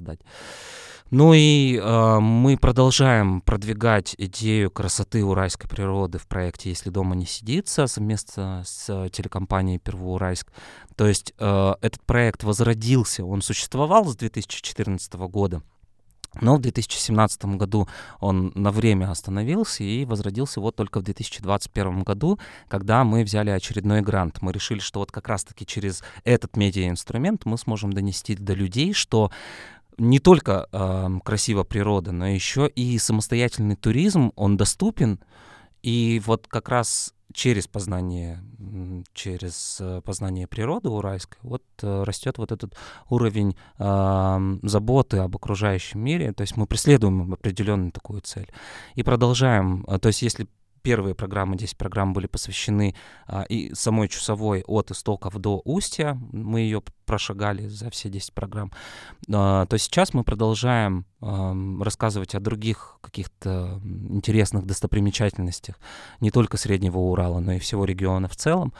Ну 1.09 1.33
и 1.33 1.77
э, 1.77 2.19
мы 2.19 2.57
продолжаем 2.57 3.39
продвигать 3.39 4.13
идею 4.17 4.69
красоты 4.69 5.23
уральской 5.23 5.69
природы 5.69 6.17
в 6.17 6.27
проекте 6.27 6.69
«Если 6.69 6.89
дома 6.89 7.15
не 7.15 7.25
сидится» 7.25 7.87
совместно 7.87 8.63
с 8.65 9.09
телекомпанией 9.11 9.79
«Первоуральск». 9.79 10.51
То 10.97 11.07
есть 11.07 11.33
э, 11.39 11.73
этот 11.81 12.01
проект 12.03 12.43
возродился, 12.43 13.23
он 13.23 13.41
существовал 13.41 14.05
с 14.05 14.17
2014 14.17 15.13
года. 15.13 15.61
Но 16.41 16.57
в 16.57 16.61
2017 16.61 17.45
году 17.55 17.87
он 18.19 18.51
на 18.53 18.71
время 18.71 19.09
остановился 19.09 19.83
и 19.83 20.05
возродился 20.05 20.59
вот 20.59 20.75
только 20.75 20.99
в 20.99 21.03
2021 21.03 22.03
году, 22.03 22.37
когда 22.67 23.03
мы 23.03 23.23
взяли 23.23 23.49
очередной 23.49 24.01
грант. 24.01 24.41
Мы 24.41 24.51
решили, 24.51 24.79
что 24.79 24.99
вот 24.99 25.11
как 25.11 25.29
раз-таки 25.29 25.65
через 25.65 26.03
этот 26.25 26.57
медиаинструмент 26.57 27.45
мы 27.45 27.57
сможем 27.57 27.93
донести 27.93 28.35
до 28.35 28.53
людей, 28.53 28.93
что 28.93 29.31
не 29.97 30.19
только 30.19 30.67
э, 30.71 31.07
красива 31.23 31.63
природа, 31.63 32.11
но 32.11 32.27
еще 32.27 32.67
и 32.67 32.97
самостоятельный 32.97 33.75
туризм, 33.75 34.31
он 34.35 34.57
доступен. 34.57 35.19
И 35.81 36.21
вот 36.25 36.47
как 36.47 36.69
раз 36.69 37.13
через 37.33 37.67
познание, 37.67 38.43
через 39.13 39.77
э, 39.79 40.01
познание 40.03 40.47
природы 40.47 40.89
уральской, 40.89 41.39
вот 41.43 41.63
э, 41.81 42.03
растет 42.03 42.37
вот 42.37 42.51
этот 42.51 42.75
уровень 43.09 43.55
э, 43.77 44.57
заботы 44.63 45.17
об 45.17 45.35
окружающем 45.35 45.99
мире. 45.99 46.33
То 46.33 46.41
есть 46.41 46.57
мы 46.57 46.67
преследуем 46.67 47.33
определенную 47.33 47.91
такую 47.91 48.21
цель 48.21 48.49
и 48.95 49.03
продолжаем. 49.03 49.83
То 50.01 50.07
есть 50.07 50.21
если 50.21 50.47
первые 50.87 51.15
программы, 51.15 51.57
10 51.57 51.75
программ 51.75 52.13
были 52.13 52.27
посвящены 52.27 52.95
а, 53.27 53.43
и 53.43 53.73
самой 53.73 54.07
часовой 54.07 54.63
от 54.65 54.89
истоков 54.89 55.37
до 55.37 55.61
устья. 55.65 56.17
Мы 56.31 56.61
ее 56.61 56.81
прошагали 57.05 57.67
за 57.67 57.89
все 57.89 58.07
10 58.07 58.33
программ. 58.33 58.71
А, 59.29 59.65
то 59.65 59.77
сейчас 59.77 60.13
мы 60.13 60.23
продолжаем 60.23 61.05
а, 61.19 61.53
рассказывать 61.81 62.35
о 62.35 62.39
других 62.39 62.99
каких-то 63.01 63.81
интересных 63.83 64.65
достопримечательностях 64.65 65.77
не 66.21 66.31
только 66.31 66.55
Среднего 66.55 66.99
Урала, 66.99 67.41
но 67.41 67.51
и 67.51 67.59
всего 67.59 67.83
региона 67.83 68.29
в 68.29 68.37
целом. 68.37 68.71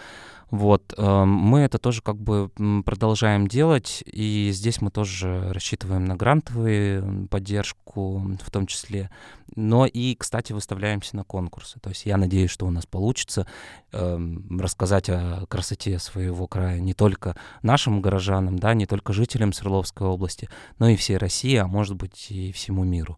Вот, 0.50 0.94
эм, 0.98 1.30
мы 1.30 1.60
это 1.60 1.78
тоже 1.78 2.02
как 2.02 2.18
бы 2.18 2.50
продолжаем 2.86 3.48
делать, 3.48 4.02
и 4.06 4.50
здесь 4.54 4.80
мы 4.82 4.92
тоже 4.92 5.52
рассчитываем 5.52 6.06
на 6.06 6.16
грантовую 6.16 7.28
поддержку 7.28 8.38
в 8.42 8.50
том 8.50 8.66
числе, 8.66 9.10
но 9.56 9.86
и, 9.86 10.16
кстати, 10.16 10.54
выставляемся 10.54 11.18
на 11.18 11.26
конкурсы. 11.26 11.80
То 11.82 11.90
есть 11.90 12.06
я 12.06 12.16
надеюсь, 12.16 12.50
что 12.50 12.66
у 12.66 12.72
нас 12.72 12.86
получится 12.86 13.46
э, 13.92 14.20
рассказать 14.58 15.10
о 15.10 15.46
красоте 15.48 16.00
своего 16.00 16.48
края 16.48 16.80
не 16.80 16.94
только 16.94 17.36
нашим 17.62 18.02
горожанам, 18.02 18.58
да, 18.58 18.74
не 18.74 18.86
только 18.86 19.12
жителям 19.12 19.52
Свердловской 19.52 20.08
области, 20.08 20.50
но 20.80 20.88
и 20.88 20.96
всей 20.96 21.18
России, 21.18 21.56
а 21.56 21.68
может 21.68 21.96
быть 21.96 22.32
и 22.32 22.54
всему 22.54 22.86
миру. 22.86 23.18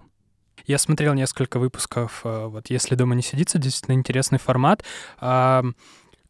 Я 0.66 0.78
смотрел 0.80 1.14
несколько 1.14 1.60
выпусков, 1.60 2.22
э, 2.24 2.48
вот 2.48 2.72
«Если 2.72 2.96
дома 2.96 3.14
не 3.14 3.22
сидится», 3.22 3.60
действительно 3.60 3.96
интересный 3.96 4.40
формат. 4.40 4.84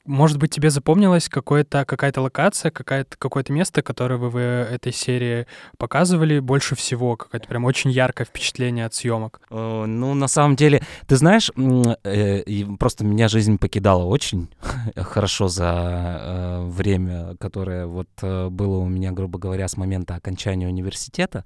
Может 0.10 0.40
быть, 0.40 0.50
тебе 0.50 0.72
запомнилась 0.72 1.30
какая-то 1.30 2.22
локация, 2.22 2.72
какая-то, 2.72 3.16
какое-то 3.16 3.54
место, 3.54 3.84
которое 3.84 4.18
вы 4.18 4.30
в 4.30 4.40
этой 4.40 4.92
серии 4.92 5.46
показывали 5.78 6.40
больше 6.40 6.76
всего? 6.76 7.16
Какое-то 7.16 7.48
прям 7.48 7.64
очень 7.66 7.92
яркое 7.92 8.26
впечатление 8.26 8.88
от 8.88 8.96
съемок? 8.96 9.40
О, 9.52 9.86
ну, 9.86 10.16
на 10.16 10.28
самом 10.28 10.56
деле, 10.56 10.82
ты 11.06 11.16
знаешь, 11.16 11.52
э, 12.04 12.66
просто 12.80 13.06
меня 13.06 13.28
жизнь 13.28 13.60
покидала 13.60 14.04
очень 14.04 14.50
хорошо 14.96 15.48
за 15.48 16.18
э, 16.20 16.64
время, 16.66 17.36
которое 17.40 17.86
вот 17.86 18.10
э, 18.24 18.50
было 18.50 18.78
у 18.78 18.88
меня, 18.88 19.12
грубо 19.12 19.38
говоря, 19.38 19.68
с 19.68 19.78
момента 19.78 20.16
окончания 20.16 20.68
университета. 20.68 21.46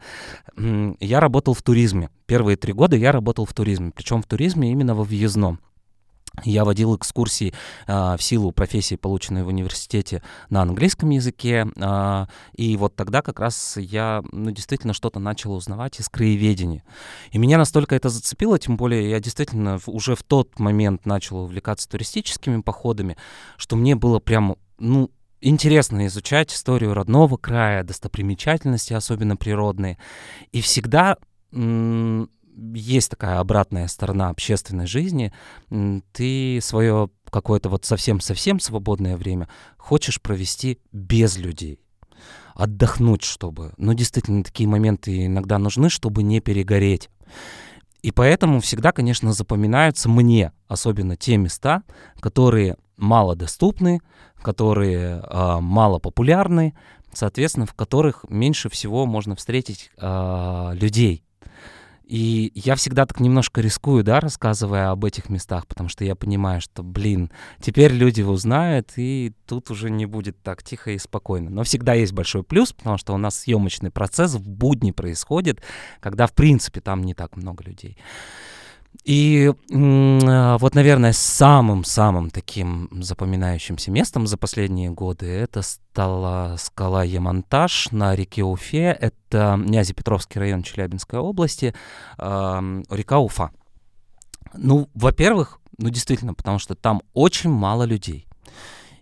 Я 0.56 1.20
работал 1.20 1.54
в 1.54 1.62
туризме. 1.62 2.10
Первые 2.28 2.56
три 2.56 2.72
года 2.72 2.96
я 2.96 3.12
работал 3.12 3.46
в 3.46 3.52
туризме, 3.54 3.92
причем 3.94 4.22
в 4.22 4.26
туризме 4.26 4.72
именно 4.72 4.96
во 4.96 5.04
въездном. 5.04 5.60
Я 6.44 6.66
водил 6.66 6.96
экскурсии 6.96 7.54
а, 7.86 8.18
в 8.18 8.24
силу 8.24 8.52
профессии, 8.52 8.96
полученной 8.96 9.44
в 9.44 9.50
университете 9.50 10.24
на 10.50 10.64
английском 10.64 11.12
языке. 11.12 11.68
А, 11.80 12.28
и 12.54 12.76
вот 12.76 12.96
тогда 12.96 13.22
как 13.22 13.40
раз 13.40 13.78
я 13.78 14.24
ну, 14.32 14.50
действительно 14.50 14.94
что-то 14.94 15.20
начал 15.20 15.54
узнавать 15.54 16.00
из 16.00 16.10
краеведения. 16.10 16.84
И 17.32 17.38
меня 17.38 17.60
настолько 17.60 17.96
это 17.96 18.10
зацепило, 18.10 18.58
тем 18.58 18.78
более 18.78 19.10
я 19.12 19.20
действительно 19.20 19.80
уже 19.86 20.16
в 20.16 20.24
тот 20.24 20.60
момент 20.60 21.06
начал 21.06 21.38
увлекаться 21.38 21.88
туристическими 21.88 22.62
походами, 22.62 23.16
что 23.58 23.76
мне 23.76 23.96
было 23.96 24.20
прям, 24.20 24.56
ну, 24.80 25.12
интересно 25.40 26.08
изучать 26.08 26.52
историю 26.52 26.96
родного 26.96 27.38
края, 27.38 27.84
достопримечательности, 27.84 28.94
особенно 28.94 29.38
природные. 29.38 30.00
И 30.52 30.62
всегда 30.62 31.18
есть 32.56 33.10
такая 33.10 33.40
обратная 33.40 33.88
сторона 33.88 34.30
общественной 34.30 34.88
жизни. 34.88 35.34
Ты 36.12 36.60
свое 36.62 37.10
какое-то 37.30 37.70
вот 37.70 37.86
совсем-совсем 37.86 38.60
свободное 38.60 39.18
время 39.18 39.50
хочешь 39.78 40.22
провести 40.22 40.80
без 40.92 41.38
людей. 41.38 41.80
Отдохнуть, 42.54 43.24
чтобы. 43.24 43.74
Но 43.78 43.94
действительно, 43.94 44.44
такие 44.44 44.70
моменты 44.70 45.26
иногда 45.26 45.58
нужны, 45.58 45.90
чтобы 45.90 46.22
не 46.22 46.40
перегореть. 46.40 47.10
И 48.04 48.12
поэтому 48.12 48.60
всегда, 48.60 48.92
конечно, 48.92 49.34
запоминаются 49.34 50.10
мне 50.10 50.52
особенно 50.68 51.16
те 51.16 51.38
места, 51.38 51.84
которые 52.20 52.76
мало 52.98 53.36
доступны, 53.36 54.02
которые 54.42 55.24
э, 55.24 55.58
мало 55.62 56.00
популярны, 56.00 56.76
соответственно, 57.14 57.66
в 57.66 57.74
которых 57.74 58.26
меньше 58.30 58.70
всего 58.70 59.06
можно 59.06 59.36
встретить 59.36 59.90
э, 59.98 60.72
людей. 60.74 61.24
И 62.06 62.52
я 62.54 62.76
всегда 62.76 63.06
так 63.06 63.20
немножко 63.20 63.62
рискую, 63.62 64.04
да, 64.04 64.20
рассказывая 64.20 64.90
об 64.90 65.06
этих 65.06 65.30
местах, 65.30 65.68
потому 65.68 65.88
что 65.88 66.04
я 66.04 66.16
понимаю, 66.16 66.60
что, 66.60 66.84
блин, 66.84 67.32
теперь 67.62 67.94
люди 67.94 68.22
узнают, 68.22 68.92
и 68.98 69.34
тут 69.48 69.72
уже 69.72 69.90
не 69.90 70.06
будет 70.06 70.42
так 70.44 70.64
тихо 70.64 70.92
и 70.92 70.98
спокойно. 70.98 71.50
Но 71.50 71.64
всегда 71.64 71.94
есть 71.94 72.14
большой 72.14 72.44
плюс, 72.44 72.74
потому 72.74 72.98
что 72.98 73.14
у 73.14 73.18
нас 73.18 73.40
съемочный 73.40 73.90
процесс 73.90 74.34
в 74.34 74.48
будни 74.48 74.92
происходит, 74.92 75.64
когда, 76.02 76.28
в 76.28 76.34
принципе, 76.34 76.82
там 76.82 77.04
не 77.04 77.14
так 77.14 77.38
много 77.38 77.64
людей. 77.64 77.98
И 79.04 79.52
а, 79.74 80.58
вот, 80.58 80.76
наверное, 80.76 81.12
самым-самым 81.12 82.30
таким 82.30 82.90
запоминающимся 83.04 83.92
местом 83.92 84.28
за 84.28 84.38
последние 84.38 84.92
годы 84.92 85.26
это 85.26 85.62
стала 85.62 86.56
скала 86.58 87.04
Емонтаж 87.04 87.92
на 87.92 88.16
реке 88.16 88.44
Уфе. 88.44 88.98
Это 88.98 89.60
Нязепетровский 89.62 90.40
район 90.40 90.64
Челябинской 90.64 91.20
области, 91.20 91.76
э, 92.18 92.84
река 92.90 93.20
Уфа. 93.20 93.52
Ну, 94.54 94.90
во-первых, 94.94 95.60
Ну, 95.80 95.90
действительно, 95.90 96.36
потому 96.36 96.60
что 96.60 96.76
там 96.76 97.02
очень 97.14 97.50
мало 97.50 97.84
людей. 97.84 98.28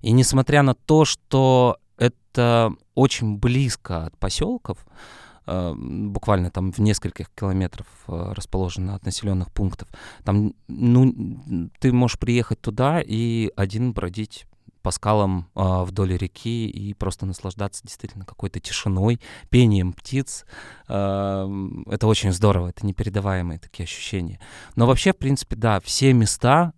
И 0.02 0.12
несмотря 0.14 0.64
на 0.64 0.74
то, 0.74 1.04
что 1.04 1.78
это 1.98 2.72
очень 2.96 3.38
близко 3.38 4.06
от 4.06 4.18
поселков, 4.18 4.78
э, 4.80 5.21
буквально 5.46 6.52
там 6.52 6.72
в 6.72 6.80
нескольких 6.80 7.30
километров 7.32 7.88
э, 8.08 8.34
расположено 8.34 8.96
от 8.96 9.06
населенных 9.06 9.52
пунктов, 9.52 9.88
там, 10.24 10.54
ну, 10.68 11.40
ты 11.80 11.92
можешь 11.92 12.20
приехать 12.20 12.62
туда 12.62 13.02
и 13.02 13.52
один 13.56 13.94
бродить 13.94 14.46
по 14.82 14.92
скалам 14.92 15.48
э, 15.56 15.84
вдоль 15.84 16.18
реки 16.18 16.68
и 16.68 16.94
просто 16.94 17.26
наслаждаться 17.26 17.84
действительно 17.84 18.26
какой-то 18.26 18.60
тишиной, 18.60 19.20
пением 19.50 19.94
птиц. 19.94 20.46
Э, 20.88 21.48
это 21.88 22.08
очень 22.08 22.32
здорово, 22.34 22.70
это 22.70 22.86
непередаваемые 22.86 23.60
такие 23.60 23.84
ощущения. 23.84 24.40
Но 24.76 24.88
вообще, 24.88 25.14
в 25.14 25.18
принципе, 25.18 25.56
да, 25.56 25.80
все 25.80 26.14
места, 26.14 26.74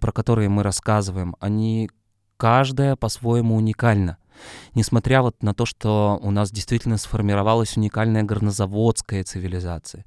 про 0.00 0.12
которые 0.12 0.48
мы 0.48 0.62
рассказываем, 0.62 1.36
они 1.40 1.90
каждая 2.36 2.96
по-своему 2.96 3.56
уникальна. 3.56 4.18
Несмотря 4.74 5.22
вот 5.22 5.42
на 5.42 5.54
то, 5.54 5.66
что 5.66 6.18
у 6.22 6.30
нас 6.30 6.50
действительно 6.50 6.96
сформировалась 6.98 7.76
уникальная 7.76 8.22
горнозаводская 8.22 9.24
цивилизация. 9.24 10.04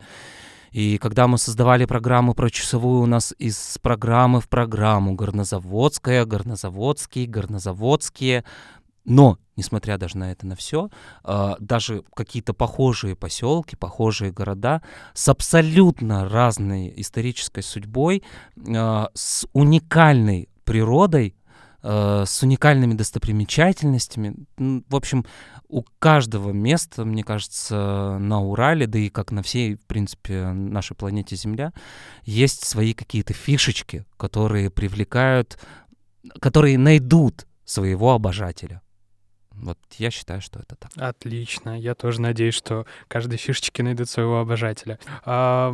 И 0.71 0.97
когда 0.97 1.27
мы 1.27 1.37
создавали 1.37 1.85
программу 1.85 2.33
про 2.33 2.49
часовую, 2.49 3.01
у 3.01 3.05
нас 3.05 3.33
из 3.39 3.77
программы 3.81 4.41
в 4.41 4.49
программу 4.49 5.13
горнозаводская, 5.15 6.25
горнозаводские, 6.25 7.27
горнозаводские. 7.27 8.43
Но, 9.05 9.39
несмотря 9.55 9.97
даже 9.97 10.17
на 10.17 10.31
это, 10.31 10.45
на 10.45 10.55
все, 10.57 10.89
а, 11.23 11.55
даже 11.59 12.03
какие-то 12.13 12.53
похожие 12.53 13.15
поселки, 13.15 13.77
похожие 13.77 14.31
города 14.31 14.81
с 15.13 15.29
абсолютно 15.29 16.27
разной 16.27 16.93
исторической 16.97 17.61
судьбой, 17.61 18.21
а, 18.67 19.09
с 19.13 19.47
уникальной 19.53 20.49
природой, 20.65 21.37
а, 21.89 22.25
с 22.25 22.43
уникальными 22.43 22.95
достопримечательностями. 22.95 24.35
В 24.57 24.93
общем, 24.93 25.25
у 25.69 25.83
каждого 25.99 26.51
места, 26.51 27.05
мне 27.05 27.23
кажется, 27.23 28.17
на 28.19 28.41
Урале, 28.41 28.87
да 28.87 28.99
и 28.99 29.07
как 29.07 29.31
на 29.31 29.41
всей, 29.41 29.75
в 29.75 29.85
принципе, 29.85 30.47
нашей 30.51 30.97
планете 30.97 31.37
Земля, 31.37 31.71
есть 32.23 32.65
свои 32.65 32.93
какие-то 32.93 33.33
фишечки, 33.33 34.03
которые 34.17 34.69
привлекают, 34.69 35.57
которые 36.41 36.77
найдут 36.77 37.47
своего 37.63 38.11
обожателя. 38.11 38.81
Вот 39.51 39.79
я 39.97 40.11
считаю, 40.11 40.41
что 40.41 40.59
это 40.59 40.75
так. 40.75 40.91
Отлично. 40.97 41.79
Я 41.79 41.95
тоже 41.95 42.19
надеюсь, 42.19 42.53
что 42.53 42.85
каждой 43.07 43.37
фишечки 43.37 43.81
найдет 43.81 44.09
своего 44.09 44.39
обожателя. 44.41 44.99
А, 45.23 45.73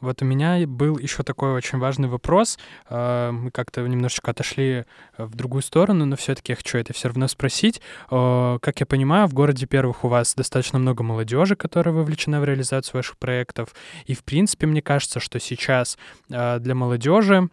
вот 0.00 0.22
у 0.22 0.24
меня 0.24 0.66
был 0.66 0.98
еще 0.98 1.22
такой 1.22 1.52
очень 1.52 1.78
важный 1.78 2.08
вопрос. 2.08 2.58
А, 2.88 3.32
мы 3.32 3.50
как-то 3.50 3.86
немножечко 3.86 4.30
отошли 4.30 4.84
в 5.18 5.34
другую 5.34 5.62
сторону, 5.62 6.04
но 6.04 6.16
все-таки 6.16 6.52
я 6.52 6.56
хочу 6.56 6.78
это 6.78 6.92
все 6.92 7.08
равно 7.08 7.28
спросить. 7.28 7.80
Как 8.08 8.80
я 8.80 8.86
понимаю, 8.86 9.26
в 9.26 9.34
городе 9.34 9.66
первых 9.66 10.04
у 10.04 10.08
вас 10.08 10.34
достаточно 10.34 10.78
много 10.78 11.02
молодежи, 11.02 11.56
которая 11.56 11.94
вовлечена 11.94 12.40
в 12.40 12.44
реализацию 12.44 12.96
ваших 12.96 13.18
проектов. 13.18 13.74
И, 14.06 14.14
в 14.14 14.24
принципе, 14.24 14.66
мне 14.66 14.82
кажется, 14.82 15.20
что 15.20 15.40
сейчас 15.40 15.98
для 16.28 16.74
молодежи 16.74 17.48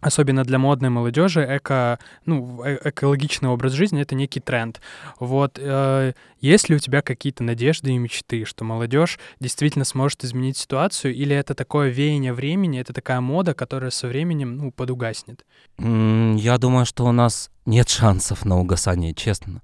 особенно 0.00 0.44
для 0.44 0.58
модной 0.58 0.90
молодежи, 0.90 1.46
эко, 1.48 1.98
ну, 2.26 2.62
э, 2.64 2.78
экологичный 2.84 3.48
образ 3.48 3.72
жизни— 3.72 4.00
это 4.02 4.14
некий 4.14 4.40
тренд. 4.40 4.80
Вот 5.18 5.58
э, 5.60 6.12
есть 6.40 6.68
ли 6.68 6.76
у 6.76 6.78
тебя 6.78 7.02
какие-то 7.02 7.44
надежды 7.44 7.92
и 7.92 7.98
мечты, 7.98 8.44
что 8.44 8.64
молодежь 8.64 9.18
действительно 9.40 9.84
сможет 9.84 10.24
изменить 10.24 10.56
ситуацию, 10.56 11.14
или 11.14 11.34
это 11.36 11.54
такое 11.54 11.90
веяние 11.90 12.32
времени, 12.32 12.80
это 12.80 12.92
такая 12.92 13.20
мода, 13.20 13.54
которая 13.54 13.90
со 13.90 14.08
временем, 14.08 14.56
ну, 14.56 14.72
подугаснет? 14.72 15.44
Я 15.78 16.58
думаю, 16.58 16.86
что 16.86 17.04
у 17.06 17.12
нас 17.12 17.50
нет 17.66 17.88
шансов 17.88 18.44
на 18.44 18.58
угасание, 18.58 19.14
честно. 19.14 19.62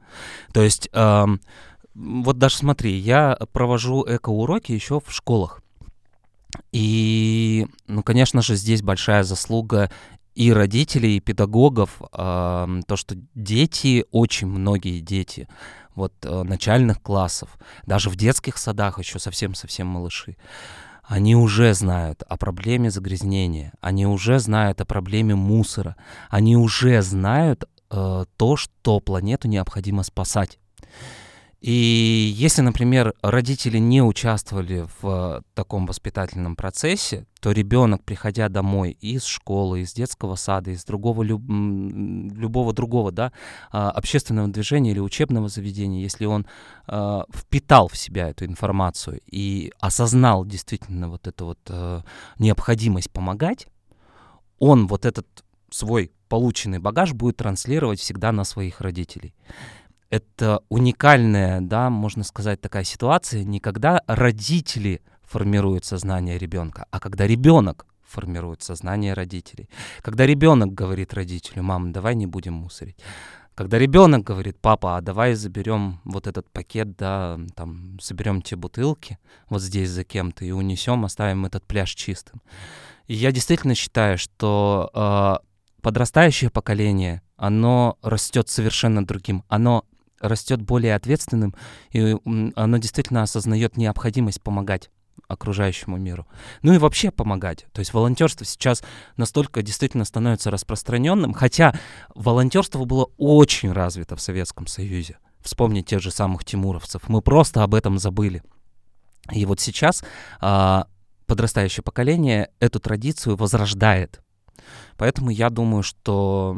То 0.53 0.63
есть, 0.63 0.89
э, 0.93 1.27
вот 1.95 2.39
даже 2.39 2.57
смотри, 2.57 2.95
я 2.97 3.37
провожу 3.53 4.05
эко-уроки 4.07 4.73
еще 4.73 5.01
в 5.01 5.13
школах. 5.13 5.63
И, 6.73 7.67
ну, 7.87 8.03
конечно 8.03 8.43
же, 8.43 8.55
здесь 8.55 8.83
большая 8.83 9.25
заслуга 9.25 9.91
и 10.37 10.53
родителей, 10.53 11.17
и 11.17 11.21
педагогов, 11.21 12.01
то, 12.13 12.85
что 12.95 13.17
дети, 13.35 14.05
очень 14.13 14.47
многие 14.47 15.01
дети, 15.01 15.49
вот 15.95 16.13
э, 16.23 16.43
начальных 16.43 17.01
классов, 17.01 17.57
даже 17.87 18.11
в 18.11 18.17
детских 18.17 18.59
садах 18.59 18.99
еще 18.99 19.19
совсем-совсем 19.19 19.87
малыши, 19.87 20.37
они 21.03 21.35
уже 21.35 21.73
знают 21.73 22.23
о 22.29 22.37
проблеме 22.37 22.91
загрязнения, 22.91 23.73
они 23.81 24.07
уже 24.07 24.39
знают 24.39 24.81
о 24.83 24.85
проблеме 24.85 25.35
мусора, 25.35 25.97
они 26.29 26.57
уже 26.57 27.01
знают 27.01 27.65
э, 27.91 28.25
то, 28.37 28.57
что 28.57 29.01
планету 29.01 29.49
необходимо 29.49 30.03
спасать. 30.03 30.59
И 31.61 32.35
если, 32.37 32.61
например, 32.61 33.15
родители 33.23 33.79
не 33.79 34.03
участвовали 34.03 34.87
в 35.01 35.43
таком 35.55 35.87
воспитательном 35.87 36.55
процессе, 36.55 37.27
то 37.41 37.51
ребенок, 37.51 38.05
приходя 38.05 38.49
домой 38.49 38.91
из 39.01 39.25
школы, 39.25 39.81
из 39.81 39.95
детского 39.95 40.37
сада, 40.37 40.71
из 40.71 40.85
другого 40.85 41.23
люб... 41.23 41.43
любого 41.49 42.73
другого 42.75 43.11
да, 43.11 43.33
а, 43.73 43.91
общественного 43.91 44.49
движения 44.49 44.91
или 44.91 45.01
учебного 45.01 45.49
заведения, 45.49 46.03
если 46.03 46.27
он 46.27 46.47
э, 46.89 47.23
впитал 47.35 47.89
в 47.89 47.97
себя 47.97 48.29
эту 48.29 48.45
информацию 48.45 49.21
и 49.27 49.73
осознал 49.81 50.45
действительно 50.45 51.09
вот 51.09 51.27
эту 51.27 51.47
вот 51.47 51.59
э, 51.69 52.03
необходимость 52.39 53.11
помогать, 53.11 53.67
он 54.59 54.87
вот 54.87 55.07
этот 55.07 55.27
свой 55.71 56.13
полученный 56.29 56.81
багаж 56.81 57.13
будет 57.13 57.39
транслировать 57.39 58.01
всегда 58.01 58.33
на 58.33 58.45
своих 58.45 58.81
родителей 58.81 59.35
это 60.11 60.63
уникальная, 60.69 61.61
да, 61.61 61.91
можно 61.91 62.25
сказать, 62.25 62.61
такая 62.61 62.85
ситуация, 62.85 63.45
не 63.45 63.61
когда 63.61 64.03
родители 64.07 65.03
формируют 65.23 65.85
сознание 65.85 66.39
ребенка, 66.39 66.87
а 66.91 67.01
когда 67.01 67.27
ребенок 67.27 67.87
формирует 68.07 68.63
сознание 68.63 69.15
родителей. 69.15 69.69
Когда 70.01 70.27
ребенок 70.27 70.73
говорит 70.73 71.13
родителю, 71.13 71.63
мам, 71.63 71.93
давай 71.93 72.15
не 72.15 72.27
будем 72.27 72.55
мусорить. 72.55 72.97
Когда 73.55 73.79
ребенок 73.79 74.23
говорит, 74.23 74.59
папа, 74.61 74.97
а 74.97 75.01
давай 75.01 75.35
заберем 75.35 76.01
вот 76.05 76.27
этот 76.27 76.49
пакет, 76.51 76.97
да, 76.97 77.39
там, 77.55 77.99
соберем 78.01 78.43
те 78.43 78.55
бутылки 78.55 79.19
вот 79.49 79.63
здесь 79.63 79.91
за 79.91 80.05
кем-то 80.05 80.45
и 80.45 80.51
унесем, 80.51 81.05
оставим 81.05 81.47
этот 81.47 81.65
пляж 81.65 81.95
чистым. 81.95 82.43
И 83.07 83.15
я 83.15 83.33
действительно 83.33 83.75
считаю, 83.75 84.19
что 84.19 84.91
э, 84.93 85.47
подрастающее 85.81 86.51
поколение, 86.51 87.23
оно 87.37 87.97
растет 88.03 88.49
совершенно 88.49 89.07
другим. 89.07 89.43
Оно 89.49 89.85
растет 90.21 90.63
более 90.63 90.95
ответственным, 90.95 91.55
и 91.91 92.17
оно 92.55 92.79
действительно 92.79 93.23
осознает 93.23 93.77
необходимость 93.77 94.43
помогать 94.43 94.91
окружающему 95.29 95.97
миру. 95.97 96.27
Ну 96.63 96.73
и 96.73 96.79
вообще 96.79 97.11
помогать. 97.11 97.67
То 97.73 97.81
есть 97.81 97.93
волонтерство 97.93 98.45
сейчас 98.45 98.83
настолько 99.17 99.63
действительно 99.63 100.05
становится 100.05 100.51
распространенным, 100.51 101.33
хотя 101.33 101.75
волонтерство 102.15 102.85
было 102.85 103.11
очень 103.17 103.73
развито 103.73 104.17
в 104.17 104.21
Советском 104.21 104.67
Союзе. 104.67 105.19
Вспомни 105.41 105.83
тех 105.83 106.01
же 106.01 106.11
самых 106.11 106.45
тимуровцев. 106.45 107.09
Мы 107.09 107.23
просто 107.23 107.63
об 107.63 107.75
этом 107.75 107.99
забыли. 107.99 108.43
И 109.33 109.45
вот 109.47 109.61
сейчас 109.61 110.05
а, 110.41 110.87
подрастающее 111.27 111.83
поколение 111.83 112.51
эту 112.61 112.81
традицию 112.81 113.37
возрождает. 113.37 114.21
Поэтому 114.97 115.31
я 115.31 115.51
думаю, 115.51 115.83
что 115.83 116.57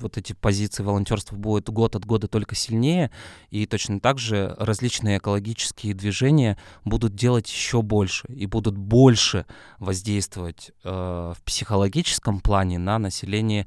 вот 0.00 0.18
эти 0.18 0.32
позиции 0.32 0.82
волонтерства 0.82 1.36
будут 1.36 1.70
год 1.70 1.96
от 1.96 2.04
года 2.04 2.28
только 2.28 2.54
сильнее, 2.54 3.10
и 3.50 3.66
точно 3.66 4.00
так 4.00 4.18
же 4.18 4.54
различные 4.58 5.18
экологические 5.18 5.94
движения 5.94 6.58
будут 6.84 7.14
делать 7.14 7.48
еще 7.48 7.82
больше 7.82 8.26
и 8.28 8.46
будут 8.46 8.76
больше 8.76 9.46
воздействовать 9.78 10.72
э, 10.82 10.90
в 10.90 11.42
психологическом 11.44 12.40
плане 12.40 12.78
на 12.78 12.98
население 12.98 13.66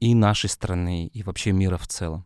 и 0.00 0.14
нашей 0.14 0.50
страны, 0.50 1.06
и 1.06 1.22
вообще 1.22 1.52
мира 1.52 1.76
в 1.76 1.86
целом. 1.86 2.24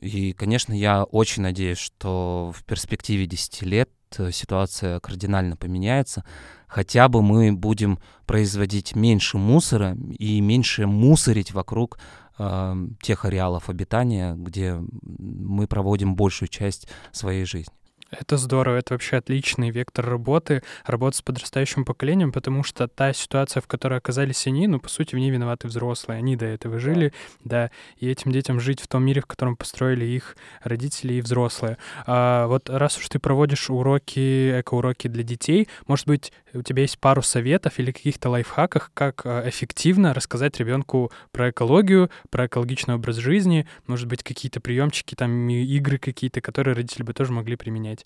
И, 0.00 0.32
конечно, 0.32 0.72
я 0.72 1.04
очень 1.04 1.42
надеюсь, 1.42 1.78
что 1.78 2.52
в 2.56 2.64
перспективе 2.64 3.26
10 3.26 3.62
лет 3.62 3.90
ситуация 4.30 5.00
кардинально 5.00 5.56
поменяется. 5.56 6.24
Хотя 6.66 7.08
бы 7.08 7.22
мы 7.22 7.52
будем 7.52 7.98
производить 8.26 8.94
меньше 8.94 9.38
мусора 9.38 9.96
и 10.18 10.40
меньше 10.40 10.86
мусорить 10.86 11.52
вокруг 11.52 11.98
э, 12.38 12.74
тех 13.02 13.24
ареалов 13.24 13.68
обитания, 13.68 14.34
где 14.34 14.80
мы 15.02 15.66
проводим 15.66 16.14
большую 16.14 16.48
часть 16.48 16.86
своей 17.12 17.44
жизни. 17.44 17.74
Это 18.10 18.36
здорово, 18.38 18.76
это 18.76 18.94
вообще 18.94 19.18
отличный 19.18 19.70
вектор 19.70 20.04
работы, 20.04 20.62
работа 20.84 21.16
с 21.16 21.22
подрастающим 21.22 21.84
поколением, 21.84 22.32
потому 22.32 22.64
что 22.64 22.88
та 22.88 23.12
ситуация, 23.12 23.60
в 23.60 23.68
которой 23.68 23.98
оказались 23.98 24.48
они, 24.48 24.66
ну, 24.66 24.80
по 24.80 24.88
сути, 24.88 25.14
в 25.14 25.18
ней 25.18 25.30
виноваты 25.30 25.68
взрослые. 25.68 26.18
Они 26.18 26.34
до 26.34 26.46
этого 26.46 26.80
жили, 26.80 27.12
да, 27.44 27.70
и 27.98 28.08
этим 28.08 28.32
детям 28.32 28.58
жить 28.58 28.80
в 28.80 28.88
том 28.88 29.04
мире, 29.04 29.20
в 29.20 29.26
котором 29.26 29.56
построили 29.56 30.04
их 30.04 30.36
родители 30.64 31.14
и 31.14 31.20
взрослые. 31.20 31.78
А 32.04 32.48
вот 32.48 32.68
раз 32.68 32.98
уж 32.98 33.08
ты 33.08 33.20
проводишь 33.20 33.70
уроки, 33.70 34.60
эко-уроки 34.60 35.06
для 35.06 35.22
детей, 35.22 35.68
может 35.86 36.08
быть, 36.08 36.32
у 36.52 36.62
тебя 36.62 36.82
есть 36.82 36.98
пару 36.98 37.22
советов 37.22 37.78
или 37.78 37.92
каких-то 37.92 38.28
лайфхаках, 38.30 38.90
как 38.92 39.24
а, 39.24 39.48
эффективно 39.48 40.14
рассказать 40.14 40.58
ребенку 40.58 41.12
про 41.30 41.50
экологию, 41.50 42.10
про 42.30 42.46
экологичный 42.46 42.96
образ 42.96 43.16
жизни, 43.16 43.68
может 43.86 44.08
быть, 44.08 44.24
какие-то 44.24 44.60
приемчики, 44.60 45.14
там, 45.14 45.48
игры 45.48 45.98
какие-то, 45.98 46.40
которые 46.40 46.74
родители 46.74 47.04
бы 47.04 47.12
тоже 47.12 47.32
могли 47.32 47.54
применять? 47.56 47.99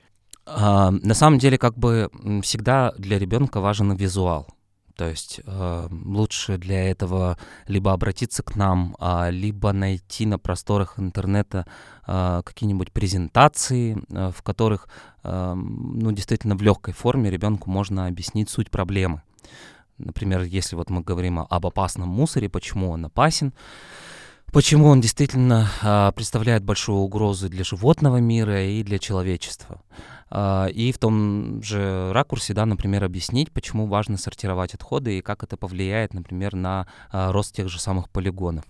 А, 0.46 0.90
на 0.90 1.14
самом 1.14 1.38
деле, 1.38 1.58
как 1.58 1.76
бы 1.78 2.10
всегда 2.42 2.92
для 2.98 3.18
ребенка 3.18 3.60
важен 3.60 3.94
визуал. 3.94 4.48
То 4.96 5.08
есть 5.08 5.40
э, 5.44 5.88
лучше 5.90 6.56
для 6.56 6.88
этого 6.88 7.36
либо 7.66 7.92
обратиться 7.92 8.44
к 8.44 8.54
нам, 8.54 8.96
э, 9.00 9.30
либо 9.32 9.72
найти 9.72 10.24
на 10.24 10.38
просторах 10.38 11.00
интернета 11.00 11.66
э, 12.06 12.42
какие-нибудь 12.44 12.92
презентации, 12.92 13.98
э, 14.10 14.30
в 14.30 14.42
которых, 14.42 14.88
э, 15.24 15.54
ну, 15.54 16.12
действительно, 16.12 16.54
в 16.54 16.62
легкой 16.62 16.94
форме 16.94 17.28
ребенку 17.28 17.70
можно 17.70 18.06
объяснить 18.06 18.50
суть 18.50 18.70
проблемы. 18.70 19.22
Например, 19.98 20.42
если 20.42 20.76
вот 20.76 20.90
мы 20.90 21.02
говорим 21.02 21.40
об 21.40 21.66
опасном 21.66 22.08
мусоре, 22.08 22.48
почему 22.48 22.90
он 22.90 23.04
опасен, 23.04 23.52
почему 24.54 24.86
он 24.86 25.00
действительно 25.00 25.68
э, 25.82 26.12
представляет 26.14 26.62
большую 26.62 26.98
угрозу 26.98 27.48
для 27.48 27.64
животного 27.64 28.18
мира 28.18 28.64
и 28.64 28.84
для 28.84 29.00
человечества. 29.00 29.82
А, 30.30 30.66
и 30.66 30.92
в 30.92 30.98
том 30.98 31.60
же 31.62 32.12
ракурсе, 32.12 32.54
да, 32.54 32.64
например, 32.64 33.02
объяснить, 33.04 33.50
почему 33.52 33.86
важно 33.86 34.16
сортировать 34.16 34.72
отходы 34.74 35.18
и 35.18 35.22
как 35.22 35.42
это 35.42 35.56
повлияет, 35.56 36.14
например, 36.14 36.54
на 36.54 36.86
а, 37.10 37.32
рост 37.32 37.54
тех 37.54 37.68
же 37.68 37.80
самых 37.80 38.08
полигонов. 38.08 38.64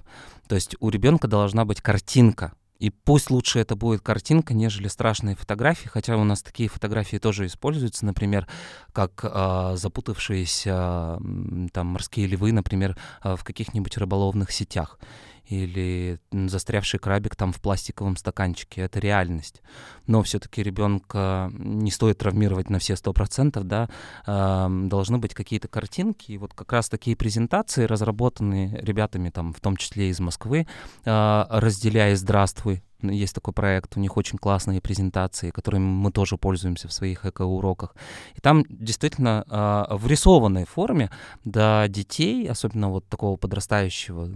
То 0.48 0.54
есть 0.54 0.74
у 0.80 0.88
ребенка 0.88 1.28
должна 1.28 1.66
быть 1.66 1.82
картинка, 1.82 2.54
и 2.78 2.90
пусть 2.90 3.30
лучше 3.30 3.60
это 3.60 3.76
будет 3.76 4.00
картинка, 4.00 4.52
нежели 4.52 4.88
страшные 4.88 5.36
фотографии, 5.36 5.88
хотя 5.88 6.16
у 6.16 6.24
нас 6.24 6.42
такие 6.42 6.68
фотографии 6.68 7.18
тоже 7.18 7.46
используются, 7.46 8.04
например, 8.04 8.48
как 8.92 9.20
э, 9.22 9.76
запутавшиеся 9.76 11.18
э, 11.18 11.68
там 11.72 11.86
морские 11.86 12.26
львы, 12.26 12.52
например, 12.52 12.96
э, 13.22 13.36
в 13.36 13.44
каких-нибудь 13.44 13.96
рыболовных 13.96 14.50
сетях 14.50 14.98
или 15.46 16.18
застрявший 16.32 17.00
крабик 17.00 17.36
там 17.36 17.52
в 17.52 17.60
пластиковом 17.60 18.16
стаканчике. 18.16 18.82
Это 18.82 18.98
реальность. 18.98 19.62
Но 20.06 20.22
все-таки 20.22 20.62
ребенка 20.62 21.50
не 21.52 21.90
стоит 21.90 22.18
травмировать 22.18 22.70
на 22.70 22.78
все 22.78 22.96
сто 22.96 23.12
процентов, 23.12 23.64
да, 23.64 23.88
э, 24.26 24.68
должны 24.88 25.18
быть 25.18 25.34
какие-то 25.34 25.68
картинки. 25.68 26.32
И 26.32 26.38
вот 26.38 26.54
как 26.54 26.72
раз 26.72 26.88
такие 26.88 27.16
презентации, 27.16 27.84
разработанные 27.84 28.78
ребятами 28.80 29.30
там, 29.30 29.52
в 29.52 29.60
том 29.60 29.76
числе 29.76 30.08
из 30.10 30.20
Москвы, 30.20 30.66
э, 31.04 31.44
разделяя 31.50 32.16
«Здравствуй», 32.16 32.82
есть 33.02 33.34
такой 33.34 33.52
проект, 33.52 33.96
у 33.96 34.00
них 34.00 34.16
очень 34.16 34.38
классные 34.38 34.80
презентации, 34.80 35.50
которыми 35.50 35.84
мы 35.84 36.10
тоже 36.10 36.36
пользуемся 36.36 36.88
в 36.88 36.92
своих 36.92 37.26
эко-уроках. 37.26 37.94
И 38.34 38.40
там 38.40 38.64
действительно 38.68 39.44
э, 39.48 39.96
в 39.96 40.06
рисованной 40.06 40.64
форме 40.64 41.10
до 41.44 41.86
детей, 41.88 42.48
особенно 42.48 42.90
вот 42.90 43.06
такого 43.08 43.36
подрастающего 43.36 44.28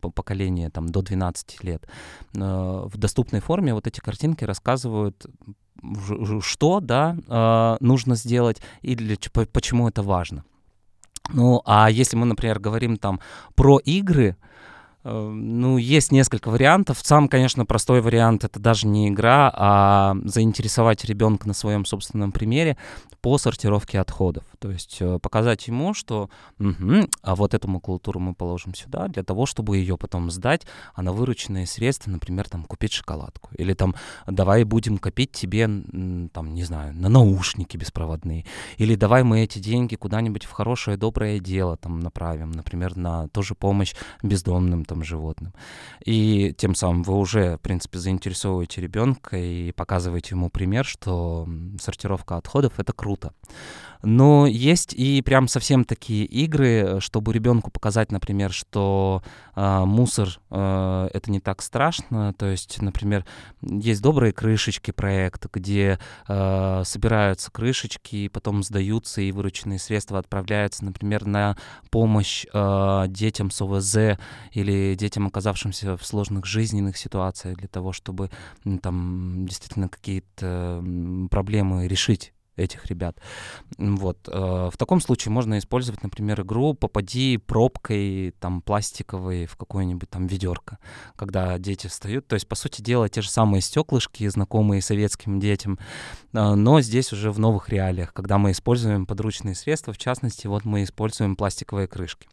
поколения, 0.00 0.70
там, 0.70 0.88
до 0.88 1.02
12 1.02 1.64
лет, 1.64 1.86
э, 2.34 2.38
в 2.38 2.96
доступной 2.96 3.40
форме 3.40 3.74
вот 3.74 3.86
эти 3.86 4.00
картинки 4.00 4.44
рассказывают 4.44 5.26
что, 6.40 6.80
да, 6.80 7.16
э, 7.28 7.84
нужно 7.84 8.14
сделать 8.16 8.62
и 8.80 8.94
для, 8.94 9.16
почему 9.52 9.88
это 9.88 10.02
важно. 10.02 10.42
Ну, 11.28 11.60
а 11.66 11.90
если 11.90 12.16
мы, 12.16 12.24
например, 12.24 12.58
говорим 12.58 12.96
там 12.96 13.20
про 13.54 13.78
игры, 13.78 14.36
Э, 14.36 14.36
ну, 15.08 15.76
есть 15.78 16.10
несколько 16.10 16.50
вариантов. 16.50 16.98
Сам, 17.02 17.28
конечно, 17.28 17.64
простой 17.64 18.00
вариант 18.00 18.44
это 18.44 18.58
даже 18.58 18.86
не 18.86 19.08
игра, 19.08 19.52
а 19.54 20.16
заинтересовать 20.24 21.04
ребенка 21.04 21.46
на 21.46 21.54
своем 21.54 21.84
собственном 21.84 22.32
примере 22.32 22.76
по 23.20 23.38
сортировке 23.38 24.00
отходов. 24.00 24.44
То 24.58 24.70
есть 24.70 24.98
э, 25.00 25.18
показать 25.20 25.66
ему, 25.66 25.94
что 25.94 26.30
угу, 26.58 27.08
а 27.22 27.34
вот 27.34 27.54
эту 27.54 27.68
макулатуру 27.68 28.20
мы 28.20 28.34
положим 28.34 28.74
сюда 28.74 29.08
для 29.08 29.22
того, 29.22 29.46
чтобы 29.46 29.76
ее 29.78 29.96
потом 29.96 30.30
сдать, 30.30 30.66
а 30.94 31.02
на 31.02 31.12
вырученные 31.12 31.66
средства, 31.66 32.10
например, 32.10 32.48
там 32.48 32.64
купить 32.64 32.92
шоколадку. 32.92 33.50
Или 33.56 33.74
там 33.74 33.94
давай 34.26 34.64
будем 34.64 34.98
копить 34.98 35.32
тебе, 35.32 35.66
там, 35.66 36.54
не 36.54 36.64
знаю, 36.64 36.94
на 36.94 37.08
наушники 37.08 37.76
беспроводные. 37.76 38.44
Или 38.76 38.94
давай 38.94 39.22
мы 39.22 39.40
эти 39.40 39.58
деньги 39.58 39.96
куда-нибудь 39.96 40.44
в 40.44 40.52
хорошее, 40.52 40.96
доброе 40.96 41.40
дело 41.40 41.76
там 41.76 42.00
направим, 42.00 42.52
например, 42.52 42.96
на 42.96 43.28
тоже 43.28 43.54
помощь 43.54 43.94
бездомным 44.22 44.84
там 44.84 44.95
животным. 45.04 45.52
И 46.04 46.54
тем 46.56 46.74
самым 46.74 47.02
вы 47.02 47.14
уже, 47.14 47.56
в 47.56 47.60
принципе, 47.60 47.98
заинтересовываете 47.98 48.80
ребенка 48.80 49.36
и 49.36 49.72
показываете 49.72 50.34
ему 50.34 50.50
пример, 50.50 50.84
что 50.84 51.48
сортировка 51.80 52.36
отходов— 52.36 52.74
это 52.78 52.92
круто. 52.92 53.32
Но 54.02 54.46
есть 54.46 54.94
и 54.94 55.22
прям 55.22 55.48
совсем 55.48 55.84
такие 55.84 56.24
игры, 56.24 56.98
чтобы 57.00 57.32
ребенку 57.32 57.70
показать, 57.70 58.12
например, 58.12 58.52
что 58.52 59.22
э, 59.54 59.84
мусор 59.84 60.40
э, 60.50 61.08
это 61.12 61.30
не 61.30 61.40
так 61.40 61.62
страшно. 61.62 62.32
То 62.34 62.46
есть, 62.46 62.80
например, 62.80 63.24
есть 63.62 64.02
добрые 64.02 64.32
крышечки 64.32 64.90
проект, 64.90 65.46
где 65.52 65.98
э, 66.28 66.82
собираются 66.84 67.50
крышечки, 67.50 68.28
потом 68.28 68.62
сдаются, 68.62 69.20
и 69.20 69.32
вырученные 69.32 69.78
средства 69.78 70.18
отправляются, 70.18 70.84
например, 70.84 71.26
на 71.26 71.56
помощь 71.90 72.46
э, 72.52 73.04
детям 73.08 73.50
с 73.50 73.60
ОВЗ 73.60 74.18
или 74.52 74.94
детям, 74.94 75.26
оказавшимся 75.26 75.96
в 75.96 76.04
сложных 76.04 76.46
жизненных 76.46 76.96
ситуациях, 76.96 77.58
для 77.58 77.68
того, 77.68 77.92
чтобы 77.92 78.30
там 78.82 79.46
действительно 79.46 79.88
какие-то 79.88 80.82
проблемы 81.30 81.88
решить 81.88 82.32
этих 82.56 82.86
ребят. 82.86 83.18
Вот. 83.78 84.28
Э, 84.28 84.70
в 84.72 84.76
таком 84.76 85.00
случае 85.00 85.32
можно 85.32 85.58
использовать, 85.58 86.02
например, 86.02 86.40
игру 86.42 86.74
«Попади 86.74 87.36
пробкой 87.38 88.34
там 88.40 88.62
пластиковой 88.62 89.46
в 89.46 89.56
какое-нибудь 89.56 90.08
там 90.10 90.26
ведерко», 90.26 90.78
когда 91.16 91.58
дети 91.58 91.86
встают. 91.86 92.26
То 92.26 92.34
есть, 92.34 92.48
по 92.48 92.54
сути 92.54 92.82
дела, 92.82 93.08
те 93.08 93.20
же 93.20 93.30
самые 93.30 93.60
стеклышки, 93.60 94.26
знакомые 94.28 94.82
советским 94.82 95.40
детям, 95.40 95.78
э, 96.32 96.54
но 96.54 96.80
здесь 96.80 97.12
уже 97.12 97.30
в 97.30 97.38
новых 97.38 97.68
реалиях, 97.68 98.12
когда 98.12 98.38
мы 98.38 98.52
используем 98.52 99.06
подручные 99.06 99.54
средства, 99.54 99.92
в 99.92 99.98
частности, 99.98 100.46
вот 100.46 100.64
мы 100.64 100.82
используем 100.82 101.36
пластиковые 101.36 101.86
крышки. 101.86 102.28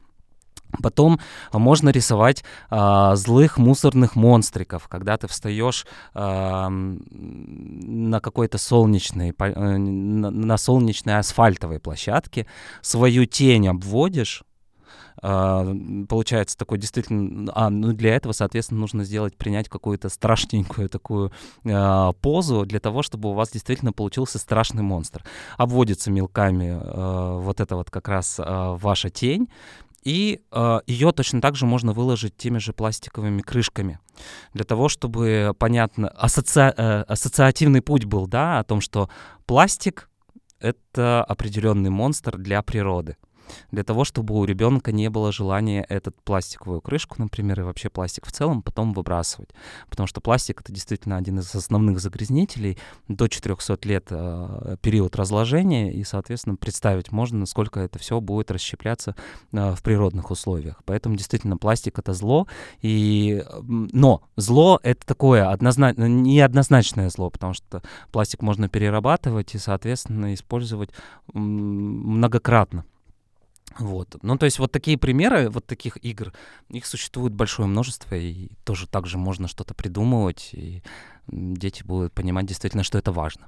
Потом 0.82 1.20
а, 1.52 1.60
можно 1.60 1.90
рисовать 1.90 2.44
а, 2.70 3.16
злых 3.16 3.58
мусорных 3.58 4.16
монстриков, 4.16 4.88
когда 4.88 5.18
ты 5.18 5.28
встаешь 5.28 5.86
а, 6.14 6.70
на 6.70 8.20
какой-то 8.20 8.58
солнечной, 8.58 9.34
а, 9.38 9.78
на, 9.78 10.32
на 10.32 10.58
солнечной 10.58 11.18
асфальтовой 11.20 11.80
площадке, 11.80 12.48
свою 12.82 13.26
тень 13.26 13.68
обводишь, 13.68 14.44
получается 15.22 16.58
такой 16.58 16.78
действительно, 16.78 17.52
а, 17.56 17.70
ну 17.70 17.94
для 17.94 18.16
этого, 18.16 18.34
соответственно, 18.34 18.82
нужно 18.82 19.06
сделать, 19.06 19.38
принять 19.38 19.70
какую-то 19.70 20.10
страшненькую 20.10 20.90
такую 20.90 21.32
uh, 21.64 22.14
позу 22.20 22.66
для 22.66 22.80
того, 22.80 23.04
чтобы 23.04 23.30
у 23.30 23.34
вас 23.34 23.52
действительно 23.52 23.94
получился 23.94 24.38
страшный 24.38 24.84
монстр. 24.84 25.24
Обводится 25.58 26.12
мелками 26.12 26.78
uh, 26.78 27.40
вот 27.40 27.62
это 27.62 27.76
вот 27.76 27.90
как 27.90 28.10
раз 28.10 28.38
ваша 28.38 29.10
тень, 29.10 29.50
и 30.04 30.42
э, 30.52 30.80
ее 30.88 31.12
точно 31.12 31.42
так 31.42 31.56
же 31.56 31.66
можно 31.66 31.94
выложить 31.94 32.36
теми 32.38 32.58
же 32.58 32.74
пластиковыми 32.74 33.42
крышками. 33.42 34.00
Для 34.54 34.64
того, 34.64 34.90
чтобы, 34.90 35.54
понятно, 35.58 36.10
асоци... 36.10 36.74
э, 36.76 37.02
ассоциативный 37.04 37.82
путь 37.82 38.06
был, 38.06 38.28
да, 38.28 38.60
о 38.60 38.64
том, 38.64 38.82
что 38.82 39.10
пластик— 39.46 40.10
это 40.60 41.24
определенный 41.24 41.90
монстр 41.90 42.38
для 42.38 42.62
природы 42.62 43.18
для 43.72 43.84
того, 43.84 44.04
чтобы 44.04 44.36
у 44.36 44.46
ребенка 44.46 44.92
не 44.92 45.10
было 45.10 45.32
желания 45.32 45.86
этот 45.90 46.16
пластиковую 46.24 46.82
крышку, 46.82 47.16
например, 47.18 47.62
и 47.62 47.64
вообще 47.64 47.90
пластик 47.90 48.26
в 48.26 48.32
целом 48.32 48.62
потом 48.62 48.94
выбрасывать. 48.94 49.50
Потому 49.90 50.08
что 50.08 50.22
пластик— 50.22 50.62
это 50.62 50.72
действительно 50.72 51.18
один 51.18 51.40
из 51.40 51.54
основных 51.54 52.00
загрязнителей. 52.00 52.78
До 53.08 53.28
400 53.28 53.88
лет 53.88 54.08
э, 54.10 54.78
период 54.82 55.16
разложения, 55.16 55.94
и, 55.94 56.04
соответственно, 56.04 56.56
представить 56.56 57.12
можно, 57.12 57.40
насколько 57.40 57.80
это 57.80 58.00
все 58.00 58.20
будет 58.20 58.52
расщепляться 58.52 59.16
э, 59.52 59.76
в 59.76 59.82
природных 59.84 60.32
условиях. 60.32 60.82
Поэтому 60.86 61.16
действительно 61.16 61.58
пластик— 61.58 62.00
это 62.00 62.14
зло. 62.14 62.48
И... 62.82 63.44
Но 63.62 64.24
зло— 64.36 64.80
это 64.84 65.06
такое 65.06 65.50
однозначно, 65.50 66.08
неоднозначное 66.08 67.10
зло, 67.10 67.30
потому 67.30 67.54
что 67.54 67.82
пластик 68.12 68.42
можно 68.42 68.70
перерабатывать 68.70 69.56
и, 69.56 69.58
соответственно, 69.58 70.34
использовать 70.34 70.90
многократно. 71.34 72.86
Вот. 73.80 74.18
Ну, 74.22 74.38
то 74.38 74.46
есть 74.46 74.60
вот 74.60 74.72
такие 74.72 74.98
примеры, 74.98 75.50
вот 75.50 75.66
таких 75.66 75.98
игр, 76.04 76.34
их 76.70 76.86
существует 76.86 77.34
большое 77.34 77.68
множество, 77.68 78.16
и 78.16 78.52
тоже 78.64 78.88
также 78.88 79.18
можно 79.18 79.48
что-то 79.48 79.74
придумывать, 79.74 80.50
и 80.54 80.84
дети 81.28 81.84
будут 81.84 82.14
понимать 82.14 82.46
действительно, 82.46 82.84
что 82.84 82.98
это 82.98 83.12
важно. 83.12 83.48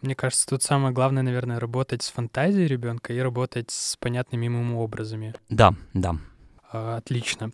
Мне 0.00 0.14
кажется, 0.14 0.46
тут 0.46 0.62
самое 0.62 0.92
главное, 0.92 1.22
наверное, 1.22 1.58
работать 1.58 2.02
с 2.02 2.10
фантазией 2.10 2.66
ребенка 2.66 3.12
и 3.12 3.18
работать 3.18 3.70
с 3.70 3.96
понятными 3.96 4.44
ему 4.44 4.80
образами. 4.80 5.34
Да, 5.48 5.74
да. 5.94 6.16
А, 6.70 6.96
отлично. 6.96 7.52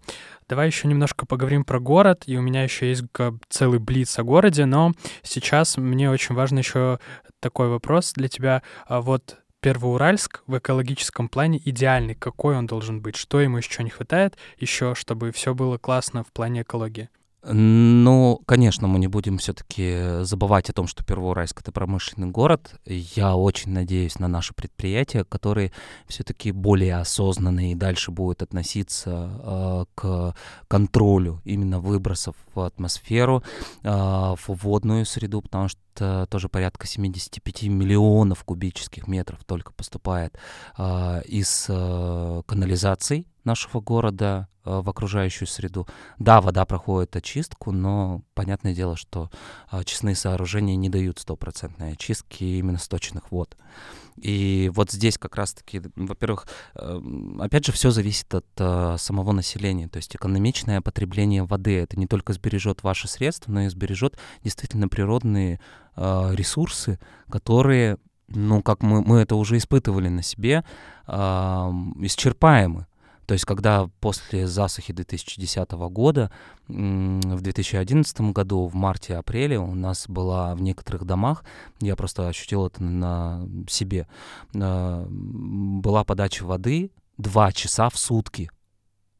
Давай 0.49 0.66
еще 0.66 0.89
немножко 0.89 1.26
поговорим 1.26 1.64
про 1.64 1.78
город, 1.78 2.24
и 2.26 2.37
у 2.37 2.41
меня 2.41 2.64
еще 2.64 2.89
есть 2.89 3.05
целый 3.51 3.78
блиц 3.78 4.18
о 4.18 4.24
городе, 4.24 4.64
но 4.64 4.93
сейчас 5.22 5.76
мне 5.76 6.11
очень 6.11 6.35
важно 6.35 6.59
еще 6.59 6.99
такой 7.39 7.68
вопрос 7.68 8.14
для 8.14 8.28
тебя. 8.28 8.62
А 8.87 9.01
вот 9.01 9.39
Первоуральск 9.63 10.43
в 10.47 10.57
экологическом 10.57 11.29
плане 11.29 11.61
идеальный. 11.63 12.15
Какой 12.15 12.57
он 12.57 12.67
должен 12.67 13.03
быть? 13.03 13.17
Что 13.17 13.41
ему 13.41 13.59
еще 13.59 13.83
не 13.83 13.91
хватает? 13.91 14.39
Еще, 14.57 14.95
чтобы 14.95 15.33
все 15.33 15.55
было 15.55 15.77
классно 15.77 16.25
в 16.25 16.33
плане 16.33 16.63
экологии? 16.63 17.11
Ну, 17.43 18.43
конечно, 18.45 18.86
мы 18.86 18.99
не 18.99 19.07
будем 19.07 19.38
все-таки 19.38 20.22
забывать 20.24 20.68
о 20.68 20.74
том, 20.74 20.86
что 20.86 21.03
Первоуральск— 21.05 21.61
это 21.62 21.72
промышленный 21.72 22.28
город. 22.28 22.74
Я 22.84 23.34
очень 23.34 23.72
надеюсь 23.72 24.18
на 24.18 24.28
наши 24.28 24.53
предприятия, 24.53 25.24
которые 25.24 25.72
все-таки 26.07 26.53
более 26.53 26.97
осознанные 26.97 27.72
и 27.72 27.76
дальше 27.76 28.11
будут 28.11 28.43
относиться 28.43 29.41
э, 29.43 29.84
к 29.95 30.34
контролю 30.68 31.41
именно 31.45 31.80
выбросов 31.80 32.36
в 32.55 32.61
атмосферу, 32.61 33.43
э, 33.82 33.88
в 33.88 34.49
водную 34.49 35.07
среду, 35.07 35.41
потому 35.41 35.68
что 35.68 36.26
тоже 36.28 36.49
порядка 36.51 36.86
75 36.86 37.64
миллионов 37.64 38.45
кубических 38.45 39.09
метров 39.09 39.45
только 39.45 39.72
поступает 39.72 40.38
э, 40.76 41.22
из 41.24 41.66
э, 41.70 42.43
канализаций 42.47 43.26
нашего 43.45 43.80
города 43.80 44.50
в 44.65 44.89
окружающую 44.89 45.49
среду. 45.49 45.87
Да, 46.19 46.41
вода 46.41 46.65
проходит 46.65 47.17
очистку, 47.17 47.73
но 47.73 48.23
понятное 48.35 48.75
дело, 48.75 48.97
что 48.97 49.31
очистные 49.69 50.15
сооружения 50.15 50.77
не 50.77 50.89
дают 50.89 51.19
стопроцентной 51.19 51.93
очистки 51.93 52.45
именно 52.45 52.79
сточных 52.79 53.31
вод. 53.31 53.57
И 54.17 54.71
вот 54.75 54.91
здесь 54.91 55.17
как 55.17 55.37
раз-таки, 55.37 55.81
во-первых, 55.97 56.47
э, 56.75 57.01
опять 57.41 57.65
же, 57.65 57.73
все 57.73 57.91
зависит 57.91 58.35
от 58.35 58.47
э, 58.59 58.97
самого 58.99 59.33
населения. 59.33 59.89
То 59.89 59.97
есть 59.97 60.15
экономичное 60.15 60.81
потребление 60.83 61.45
воды 61.45 61.79
это 61.79 61.99
не 61.99 62.07
только 62.07 62.33
сбережет 62.33 62.83
ваши 62.83 63.09
средства, 63.09 63.53
но 63.53 63.63
и 63.63 63.69
сбережет 63.69 64.19
действительно 64.43 64.89
природные 64.89 65.61
ресурсы, 65.97 66.99
которые 67.29 67.99
ну, 68.31 68.63
как 68.63 68.83
мы, 68.83 69.03
мы 69.03 69.19
это 69.19 69.35
уже 69.35 69.57
испытывали 69.57 70.09
на 70.09 70.23
себе, 70.23 70.65
э, 71.07 71.13
исчерпаемы. 71.13 72.87
То 73.31 73.35
есть, 73.35 73.45
когда 73.45 73.89
после 74.01 74.49
засухи 74.49 74.93
2010 74.93 75.70
года, 75.70 76.33
в 76.66 77.41
2011 77.41 78.20
году, 78.33 78.66
в 78.66 78.74
марте-апреле 78.74 79.57
у 79.57 79.72
нас 79.76 80.07
была 80.09 80.53
в 80.57 80.62
некоторых 80.62 81.05
домах, 81.05 81.45
я 81.81 81.95
просто 81.95 82.26
ощутил 82.26 82.66
это 82.66 82.83
на 82.83 83.47
себе, 83.68 84.09
а, 84.57 85.07
была 85.09 86.03
подача 86.03 86.43
воды 86.43 86.91
два 87.18 87.53
часа 87.53 87.89
в 87.89 87.97
сутки. 87.97 88.51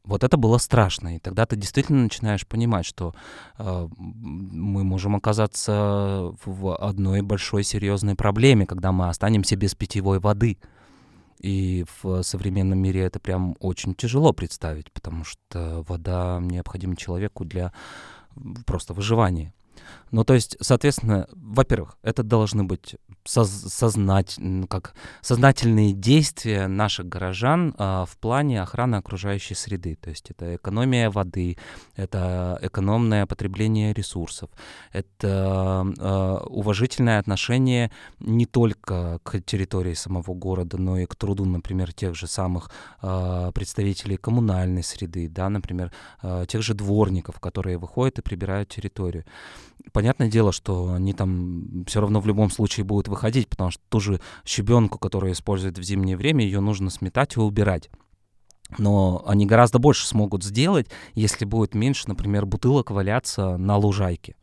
Вот 0.03 0.25
это 0.25 0.37
было 0.37 0.59
страшно, 0.59 1.15
и 1.15 1.21
тогда 1.21 1.47
ты 1.47 1.55
действительно 1.55 2.03
начинаешь 2.03 2.45
понимать, 2.45 2.87
что 2.87 3.15
э, 3.59 3.89
мы 3.97 4.83
можем 4.83 5.15
оказаться 5.15 6.35
в 6.45 6.75
одной 6.75 7.23
большой 7.23 7.63
серьезной 7.63 8.17
проблеме, 8.17 8.67
когда 8.67 8.91
мы 8.91 9.09
останемся 9.09 9.55
без 9.55 9.77
питьевой 9.77 10.19
воды. 10.19 10.59
И 11.41 11.87
в 12.03 12.23
современном 12.23 12.79
мире 12.79 13.03
это 13.03 13.19
прям 13.19 13.57
очень 13.61 13.95
тяжело 13.95 14.33
представить, 14.33 14.93
потому 14.93 15.25
что 15.25 15.85
вода 15.89 16.39
необходима 16.41 16.97
человеку 16.97 17.45
для 17.45 17.73
просто 18.67 18.93
выживания. 18.93 19.55
Ну, 20.11 20.25
то 20.25 20.35
есть, 20.35 20.57
соответственно, 20.61 21.27
во-первых, 21.33 21.97
это 22.03 22.23
должны 22.23 22.65
быть 22.65 22.97
соз- 23.25 23.69
сознать, 23.69 24.39
как 24.69 24.95
сознательные 25.21 25.93
действия 25.93 26.67
наших 26.67 27.09
горожан 27.09 27.75
а, 27.79 28.05
в 28.07 28.17
плане 28.17 28.63
охраны 28.63 28.97
окружающей 28.97 29.55
среды. 29.55 29.97
То 29.97 30.11
есть 30.11 30.31
это 30.31 30.57
экономия 30.57 31.11
воды, 31.11 31.57
это 31.97 32.59
экономное 32.63 33.27
потребление 33.27 33.93
ресурсов, 33.93 34.51
это 34.93 35.87
а, 35.99 36.45
уважительное 36.47 37.19
отношение 37.19 37.91
не 38.19 38.47
только 38.47 39.21
к 39.23 39.41
территории 39.41 39.95
самого 39.95 40.35
города, 40.35 40.79
но 40.79 40.99
и 40.99 41.07
к 41.07 41.15
труду, 41.17 41.45
например, 41.45 41.93
тех 41.93 42.15
же 42.15 42.27
самых 42.27 42.71
а, 43.01 43.53
представителей 43.53 44.17
коммунальной 44.17 44.83
среды, 44.83 45.29
да, 45.29 45.49
например, 45.49 45.93
а, 46.23 46.47
тех 46.47 46.63
же 46.63 46.75
дворников, 46.75 47.41
которые 47.41 47.79
выходят 47.79 48.19
и 48.19 48.23
прибирают 48.23 48.69
территорию. 48.69 49.25
Понятное 49.93 50.29
дело, 50.29 50.53
что 50.53 50.93
они 50.93 51.13
там 51.13 51.85
все 51.87 52.01
равно 52.01 52.21
в 52.21 52.27
любом 52.27 52.51
случае 52.51 52.85
будут 52.85 53.09
выходить, 53.09 53.49
потому 53.49 53.71
что 53.71 53.83
ту 53.89 54.01
же 54.01 54.21
щебенку, 54.45 54.99
которую 54.99 55.33
используют 55.33 55.79
в 55.79 55.83
зимнее 55.83 56.17
время, 56.17 56.45
ее 56.45 56.61
нужно 56.61 56.91
сметать 56.91 57.37
и 57.37 57.41
убирать. 57.41 57.91
Но 58.79 59.23
они 59.27 59.47
гораздо 59.47 59.79
больше 59.79 60.07
смогут 60.07 60.45
сделать, 60.45 60.89
если 61.15 61.45
будет 61.45 61.75
меньше, 61.75 62.09
например, 62.09 62.47
бутылок 62.47 62.91
валяться 62.91 63.57
на 63.57 63.77
лужайке. 63.77 64.37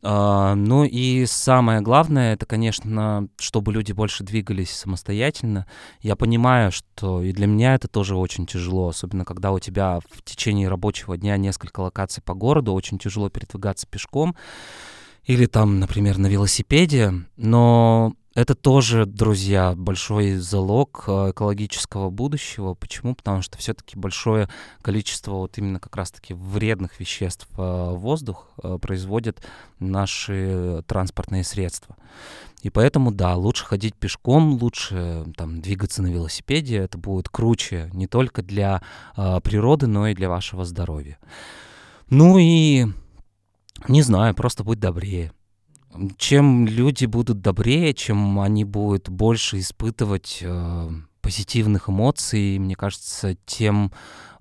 Uh, 0.00 0.54
ну 0.54 0.84
и 0.84 1.26
самое 1.26 1.80
главное, 1.80 2.32
это, 2.32 2.44
конечно, 2.44 3.28
чтобы 3.38 3.72
люди 3.72 3.92
больше 3.92 4.24
двигались 4.24 4.70
самостоятельно. 4.70 5.66
Я 6.00 6.16
понимаю, 6.16 6.72
что 6.72 7.22
и 7.22 7.32
для 7.32 7.46
меня 7.46 7.74
это 7.74 7.86
тоже 7.86 8.16
очень 8.16 8.46
тяжело, 8.46 8.88
особенно 8.88 9.24
когда 9.24 9.52
у 9.52 9.60
тебя 9.60 10.00
в 10.10 10.22
течение 10.24 10.68
рабочего 10.68 11.16
дня 11.16 11.36
несколько 11.36 11.80
локаций 11.80 12.22
по 12.22 12.34
городу, 12.34 12.72
очень 12.72 12.98
тяжело 12.98 13.28
передвигаться 13.28 13.86
пешком 13.86 14.34
или 15.24 15.46
там, 15.46 15.78
например, 15.78 16.18
на 16.18 16.26
велосипеде. 16.26 17.12
Но 17.36 18.14
это 18.34 18.54
тоже, 18.54 19.04
друзья, 19.04 19.74
большой 19.76 20.36
залог 20.36 21.04
э, 21.06 21.30
экологического 21.32 22.08
будущего. 22.08 22.72
Почему? 22.72 23.14
Потому 23.14 23.42
что 23.42 23.58
все-таки 23.58 23.98
большое 23.98 24.48
количество 24.80 25.32
вот 25.32 25.58
именно 25.58 25.78
как 25.78 25.94
раз-таки 25.96 26.32
вредных 26.32 26.98
веществ 26.98 27.46
в 27.50 27.60
э, 27.60 27.90
воздух 27.94 28.48
э, 28.62 28.78
производят 28.80 29.44
наши 29.78 30.82
транспортные 30.86 31.44
средства. 31.44 31.96
И 32.62 32.70
поэтому, 32.70 33.12
да, 33.12 33.36
лучше 33.36 33.66
ходить 33.66 33.96
пешком, 33.96 34.54
лучше 34.54 35.26
там 35.36 35.60
двигаться 35.60 36.00
на 36.00 36.06
велосипеде. 36.06 36.78
Это 36.78 36.96
будет 36.96 37.28
круче 37.28 37.90
не 37.92 38.06
только 38.06 38.42
для 38.42 38.82
природы, 39.16 39.88
но 39.88 40.06
и 40.06 40.14
для 40.14 40.28
вашего 40.28 40.64
здоровья. 40.64 41.18
Ну 42.08 42.38
и 42.38 42.86
не 43.88 44.02
знаю, 44.02 44.34
просто 44.34 44.62
будь 44.62 44.78
добрее 44.78 45.32
чем 46.16 46.66
люди 46.66 47.06
будут 47.06 47.40
добрее, 47.40 47.94
чем 47.94 48.40
они 48.40 48.64
будут 48.64 49.08
больше 49.08 49.58
испытывать 49.58 50.38
э, 50.40 50.90
позитивных 51.20 51.88
эмоций, 51.88 52.58
мне 52.58 52.74
кажется, 52.74 53.36
тем 53.46 53.92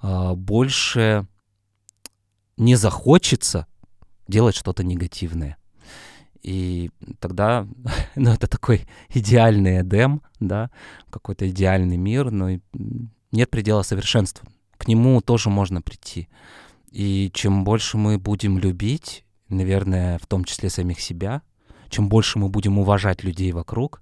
э, 0.02 0.34
больше 0.34 1.28
не 2.58 2.76
захочется 2.76 3.68
делать 4.28 4.56
что-то 4.56 4.84
негативное. 4.84 5.58
И 6.42 6.90
тогда, 7.20 7.68
ну, 8.16 8.32
это 8.32 8.48
такой 8.48 8.88
идеальный 9.10 9.82
Эдем, 9.82 10.22
да, 10.40 10.70
какой-то 11.10 11.50
идеальный 11.50 11.98
мир, 11.98 12.32
но 12.32 12.60
нет 13.32 13.50
предела 13.50 13.84
совершенства. 13.84 14.48
К 14.78 14.88
нему 14.88 15.22
тоже 15.22 15.50
можно 15.50 15.82
прийти. 15.82 16.28
И 16.92 17.30
чем 17.34 17.64
больше 17.64 17.98
мы 17.98 18.18
будем 18.18 18.58
любить 18.58 19.24
наверное, 19.52 20.18
в 20.20 20.28
том 20.28 20.44
числе 20.44 20.70
самих 20.70 21.00
себя. 21.00 21.42
Чем 21.90 22.10
больше 22.10 22.40
мы 22.40 22.50
будем 22.50 22.80
уважать 22.80 23.24
людей 23.24 23.52
вокруг, 23.52 24.02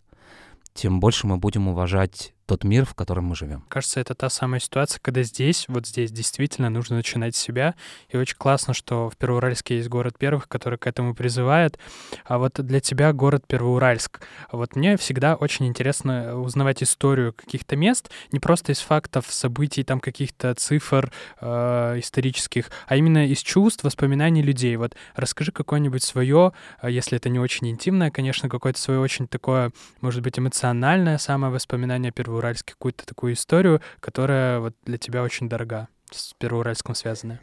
тем 0.74 1.00
больше 1.00 1.28
мы 1.28 1.38
будем 1.38 1.68
уважать 1.68 2.34
тот 2.50 2.64
мир, 2.64 2.84
в 2.84 2.96
котором 2.96 3.26
мы 3.26 3.36
живем. 3.36 3.64
Кажется, 3.70 4.00
это 4.00 4.16
та 4.16 4.28
самая 4.28 4.60
ситуация, 4.60 5.00
когда 5.00 5.22
здесь, 5.22 5.66
вот 5.68 5.86
здесь 5.86 6.12
действительно 6.12 6.72
нужно 6.72 6.96
начинать 6.96 7.36
с 7.36 7.40
себя. 7.40 7.76
И 8.10 8.18
очень 8.18 8.38
классно, 8.38 8.74
что 8.74 9.08
в 9.12 9.18
Первоуральске 9.18 9.78
есть 9.78 9.88
город 9.88 10.18
первых, 10.18 10.48
который 10.48 10.80
к 10.80 10.88
этому 10.88 11.14
призывает. 11.14 11.78
А 12.26 12.40
вот 12.40 12.54
для 12.54 12.80
тебя 12.80 13.14
город 13.14 13.46
Первоуральск. 13.46 14.22
Вот 14.52 14.76
мне 14.76 14.98
всегда 14.98 15.36
очень 15.36 15.68
интересно 15.68 16.40
узнавать 16.40 16.82
историю 16.82 17.34
каких-то 17.34 17.76
мест, 17.76 18.10
не 18.32 18.40
просто 18.40 18.72
из 18.72 18.80
фактов, 18.80 19.28
событий, 19.30 19.84
там 19.84 20.00
каких-то 20.00 20.56
цифр 20.56 21.12
э, 21.42 22.00
исторических, 22.00 22.72
а 22.88 22.96
именно 22.96 23.28
из 23.28 23.44
чувств, 23.44 23.84
воспоминаний 23.84 24.42
людей. 24.42 24.76
Вот 24.76 24.96
расскажи 25.16 25.52
какое-нибудь 25.52 26.02
свое, 26.02 26.54
э, 26.82 26.90
если 26.90 27.16
это 27.16 27.30
не 27.30 27.38
очень 27.38 27.70
интимное, 27.70 28.10
конечно, 28.10 28.50
какое-то 28.50 28.80
свое 28.80 29.00
очень 29.00 29.28
такое, 29.28 29.72
может 30.02 30.24
быть, 30.24 30.40
эмоциональное 30.40 31.20
самое 31.20 31.54
воспоминание 31.54 32.12
Первоуральска 32.12 32.39
Первоуральске 32.40 32.74
какую-то 32.74 33.06
такую 33.06 33.34
историю, 33.34 33.82
которая 34.00 34.60
вот 34.60 34.74
для 34.86 34.98
тебя 34.98 35.24
очень 35.24 35.50
дорога, 35.50 35.90
с 36.10 36.34
Первоуральском 36.36 36.96
связанная? 36.96 37.42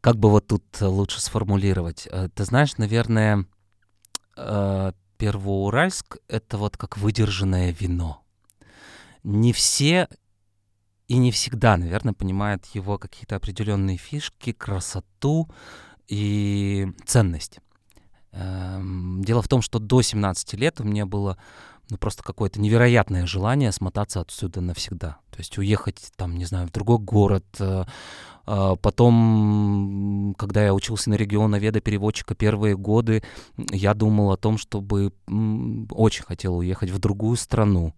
Как 0.00 0.16
бы 0.16 0.30
вот 0.30 0.46
тут 0.46 0.64
лучше 0.80 1.20
сформулировать? 1.20 2.08
Э, 2.10 2.28
ты 2.34 2.44
знаешь, 2.44 2.78
наверное, 2.78 3.44
э, 4.36 4.92
Первоуральск— 5.18 6.16
это 6.28 6.56
вот 6.56 6.76
как 6.76 6.96
выдержанное 6.96 7.72
вино. 7.72 8.22
Не 9.24 9.52
все 9.52 10.08
и 11.08 11.18
не 11.18 11.30
всегда, 11.30 11.76
наверное, 11.76 12.14
понимают 12.14 12.64
его 12.66 12.96
какие-то 12.96 13.36
определенные 13.36 13.98
фишки, 13.98 14.52
красоту, 14.52 15.50
и 16.06 16.88
ценность. 17.04 17.58
Эм, 18.32 19.22
дело 19.24 19.42
в 19.42 19.48
том, 19.48 19.62
что 19.62 19.78
до 19.78 20.02
17 20.02 20.54
лет 20.54 20.80
у 20.80 20.84
меня 20.84 21.06
было 21.06 21.38
ну, 21.90 21.96
просто 21.96 22.22
какое-то 22.22 22.60
невероятное 22.60 23.26
желание 23.26 23.72
смотаться 23.72 24.20
отсюда 24.20 24.60
навсегда. 24.60 25.18
То 25.30 25.38
есть 25.38 25.56
уехать, 25.56 26.12
там, 26.16 26.36
не 26.36 26.44
знаю, 26.44 26.66
в 26.66 26.72
другой 26.72 26.98
город. 26.98 27.46
Э, 27.58 27.84
а 28.50 28.76
потом, 28.76 30.34
когда 30.38 30.64
я 30.64 30.72
учился 30.72 31.10
на 31.10 31.14
регионоведа 31.14 31.80
переводчика 31.80 32.34
первые 32.34 32.76
годы, 32.76 33.22
я 33.56 33.92
думал 33.92 34.32
о 34.32 34.38
том, 34.38 34.56
чтобы 34.56 35.12
очень 35.90 36.24
хотел 36.24 36.56
уехать 36.56 36.90
в 36.90 36.98
другую 36.98 37.36
страну. 37.36 37.94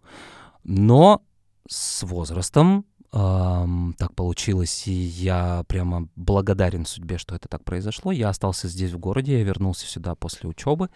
Но 0.65 1.23
с 1.69 2.03
возрастом 2.03 2.85
так 3.13 4.15
получилось, 4.15 4.87
и 4.87 4.93
я 4.93 5.65
прямо 5.67 6.09
благодарен 6.17 6.87
судьбе, 6.87 7.19
что 7.19 7.35
это 7.35 7.49
так 7.49 7.65
произошло. 7.65 8.13
Я 8.13 8.29
остался 8.29 8.69
здесь 8.69 8.93
в 8.93 8.99
городе, 8.99 9.39
я 9.39 9.45
вернулся 9.45 9.87
сюда 9.87 10.15
после 10.15 10.49
учебы. 10.49 10.89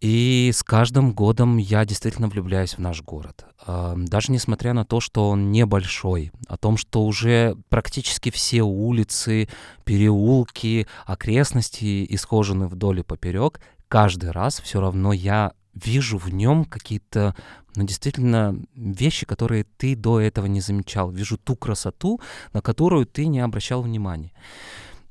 И 0.00 0.50
с 0.54 0.62
каждым 0.62 1.12
годом 1.12 1.58
я 1.58 1.84
действительно 1.84 2.28
влюбляюсь 2.28 2.72
в 2.72 2.78
наш 2.78 3.02
город. 3.02 3.44
Даже 3.66 4.32
несмотря 4.32 4.72
на 4.72 4.86
то, 4.86 4.98
что 4.98 5.28
он 5.28 5.52
небольшой, 5.52 6.32
о 6.48 6.56
том, 6.56 6.78
что 6.78 7.04
уже 7.04 7.54
практически 7.68 8.30
все 8.30 8.62
улицы, 8.62 9.50
переулки, 9.84 10.86
окрестности 11.04 12.06
исхожены 12.14 12.66
вдоль 12.66 13.00
и 13.00 13.02
поперек, 13.02 13.60
каждый 13.88 14.30
раз 14.30 14.60
все 14.60 14.80
равно 14.80 15.12
я 15.12 15.52
вижу 15.74 16.16
в 16.16 16.32
нем 16.32 16.64
какие-то, 16.64 17.36
ну, 17.76 17.84
действительно, 17.84 18.60
вещи, 18.74 19.26
которые 19.26 19.64
ты 19.76 19.94
до 19.94 20.20
этого 20.20 20.46
не 20.46 20.60
замечал. 20.60 21.10
Вижу 21.10 21.38
ту 21.38 21.56
красоту, 21.56 22.20
на 22.52 22.60
которую 22.60 23.06
ты 23.06 23.26
не 23.26 23.40
обращал 23.40 23.82
внимания. 23.82 24.32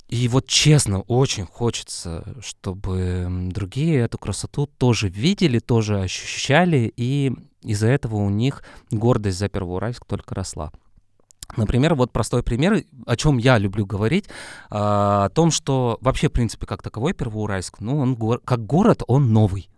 И 0.09 0.27
вот 0.27 0.47
честно, 0.47 1.01
очень 1.01 1.45
хочется, 1.45 2.35
чтобы 2.41 3.27
другие 3.51 3.99
эту 3.99 4.17
красоту 4.17 4.65
тоже 4.65 5.07
видели, 5.07 5.59
тоже 5.59 6.01
ощущали, 6.01 6.91
и 6.97 7.31
из-за 7.61 7.87
этого 7.87 8.15
у 8.15 8.29
них 8.29 8.63
гордость 8.89 9.37
за 9.37 9.49
Первоуральск 9.49 10.05
только 10.05 10.33
росла. 10.33 10.71
Например, 11.57 11.95
вот 11.95 12.11
простой 12.11 12.41
пример, 12.43 12.83
о 13.05 13.15
чем 13.15 13.37
я 13.37 13.57
люблю 13.57 13.85
говорить, 13.85 14.25
а, 14.69 15.25
о 15.25 15.29
том, 15.29 15.51
что 15.51 15.97
вообще, 16.01 16.29
в 16.29 16.31
принципе, 16.31 16.65
как 16.65 16.81
таковой 16.81 17.13
Первоуральск, 17.13 17.79
ну, 17.79 17.99
он 17.99 18.39
как 18.43 18.65
город, 18.65 19.03
он 19.07 19.31
новый 19.31 19.69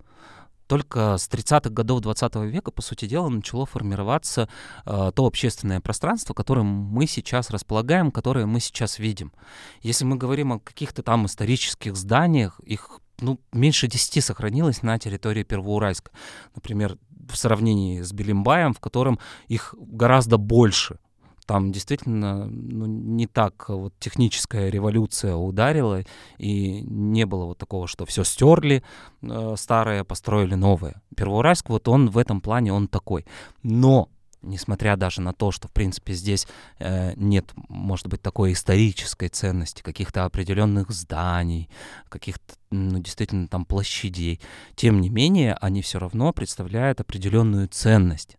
только 0.72 1.18
с 1.18 1.28
30-х 1.28 1.70
годов 1.70 2.00
20 2.00 2.36
века, 2.50 2.72
по 2.72 2.82
сути 2.82 3.06
дела, 3.06 3.28
начало 3.28 3.66
формироваться 3.66 4.48
э, 4.86 5.12
то 5.14 5.26
общественное 5.26 5.82
пространство, 5.82 6.34
которым 6.34 6.66
мы 6.66 7.08
сейчас 7.08 7.50
располагаем, 7.50 8.10
которое 8.10 8.46
мы 8.46 8.62
сейчас 8.62 8.98
видим. 8.98 9.34
Если 9.82 10.06
мы 10.06 10.16
говорим 10.16 10.54
о 10.54 10.60
каких-то 10.60 11.04
там 11.04 11.26
исторических 11.26 11.98
зданиях, 11.98 12.62
их 12.62 13.02
ну, 13.20 13.38
меньше 13.52 13.88
10 13.88 14.24
сохранилось 14.24 14.82
на 14.82 14.98
территории 14.98 15.44
Первоуральска. 15.44 16.12
Например, 16.56 16.98
в 17.30 17.36
сравнении 17.36 18.02
с 18.02 18.14
Белимбаем, 18.14 18.74
в 18.74 18.80
котором 18.80 19.20
их 19.50 19.76
гораздо 19.78 20.38
больше— 20.38 21.00
там 21.46 21.72
действительно 21.72 22.46
ну, 22.46 22.86
не 22.86 23.28
так 23.28 23.70
вот 23.70 23.94
техническая 24.00 24.70
революция 24.70 25.36
ударила, 25.36 26.04
и 26.38 26.82
не 26.82 27.26
было 27.26 27.46
вот 27.46 27.58
такого, 27.58 27.88
что 27.88 28.06
все 28.06 28.24
стерли 28.24 28.84
э, 29.22 29.56
старое, 29.58 30.04
построили 30.04 30.56
новое. 30.56 31.02
Первоуральск, 31.16 31.70
вот 31.70 31.88
он 31.88 32.10
в 32.10 32.18
этом 32.18 32.42
плане, 32.42 32.74
он 32.74 32.88
такой. 32.88 33.26
Но 33.64 34.10
несмотря 34.42 34.96
даже 34.96 35.22
на 35.22 35.34
то, 35.34 35.52
что, 35.52 35.68
в 35.68 35.72
принципе, 35.72 36.14
здесь 36.14 36.48
э, 36.80 37.14
нет, 37.16 37.52
может 37.70 38.08
быть, 38.08 38.22
такой 38.22 38.54
исторической 38.54 39.28
ценности, 39.30 39.82
каких-то 39.82 40.26
определенных 40.26 40.92
зданий, 40.92 41.70
каких-то, 42.10 42.56
ну, 42.72 43.00
действительно, 43.00 43.48
там 43.48 43.66
площадей, 43.66 44.40
тем 44.76 45.02
не 45.02 45.10
менее, 45.10 45.56
они 45.62 45.82
все 45.82 46.00
равно 46.00 46.34
представляют 46.34 47.00
определенную 47.00 47.68
ценность. 47.68 48.38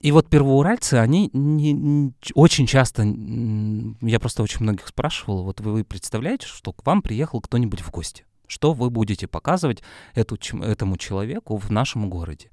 И 0.00 0.10
вот 0.10 0.28
первоуральцы, 0.28 0.94
они 0.94 1.30
не, 1.32 1.72
не, 1.72 2.12
очень 2.34 2.66
часто, 2.66 3.02
я 3.04 4.18
просто 4.18 4.42
очень 4.42 4.62
многих 4.62 4.88
спрашивал, 4.88 5.44
вот 5.44 5.60
вы, 5.60 5.84
представляете, 5.84 6.46
что 6.46 6.72
к 6.72 6.84
вам 6.84 7.02
приехал 7.02 7.40
кто-нибудь 7.40 7.80
в 7.80 7.90
гости? 7.90 8.24
Что 8.48 8.72
вы 8.72 8.90
будете 8.90 9.28
показывать 9.28 9.82
эту, 10.14 10.36
этому 10.60 10.98
человеку 10.98 11.56
в 11.56 11.70
нашем 11.70 12.10
городе? 12.10 12.50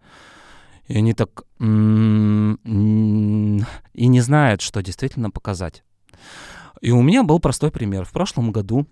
И 0.89 0.97
они 0.97 1.13
так 1.13 1.43
и 1.59 1.63
не 4.07 4.21
знают, 4.21 4.61
что 4.61 4.81
действительно 4.81 5.31
показать. 5.31 5.83
И 6.81 6.91
у 6.91 7.01
меня 7.01 7.23
был 7.23 7.39
простой 7.39 7.71
пример. 7.71 8.03
В 8.03 8.11
прошлом 8.11 8.51
году, 8.51 8.85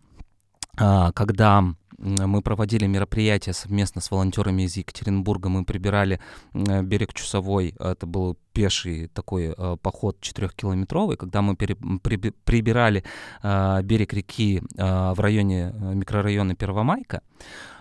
а, 0.78 1.12
когда 1.12 1.64
мы 1.98 2.42
проводили 2.42 2.86
мероприятие 2.86 3.54
совместно 3.54 4.02
с 4.02 4.12
волонтерами 4.12 4.64
из 4.64 4.78
Екатеринбурга. 4.78 5.50
Мы 5.50 5.66
прибирали 5.66 6.20
берег 6.54 7.14
Чусовой. 7.14 7.74
Это 7.80 8.06
был 8.06 8.38
пеший 8.54 9.08
такой 9.08 9.56
э, 9.58 9.78
поход 9.82 10.22
четырехкилометровый. 10.22 11.18
Когда 11.18 11.42
мы 11.42 11.56
прибирали 11.56 13.04
э, 13.42 13.82
берег 13.82 14.14
реки 14.14 14.62
э, 14.62 15.12
в 15.14 15.20
районе 15.20 15.74
микрорайона 15.74 16.56
Первомайка, 16.56 17.22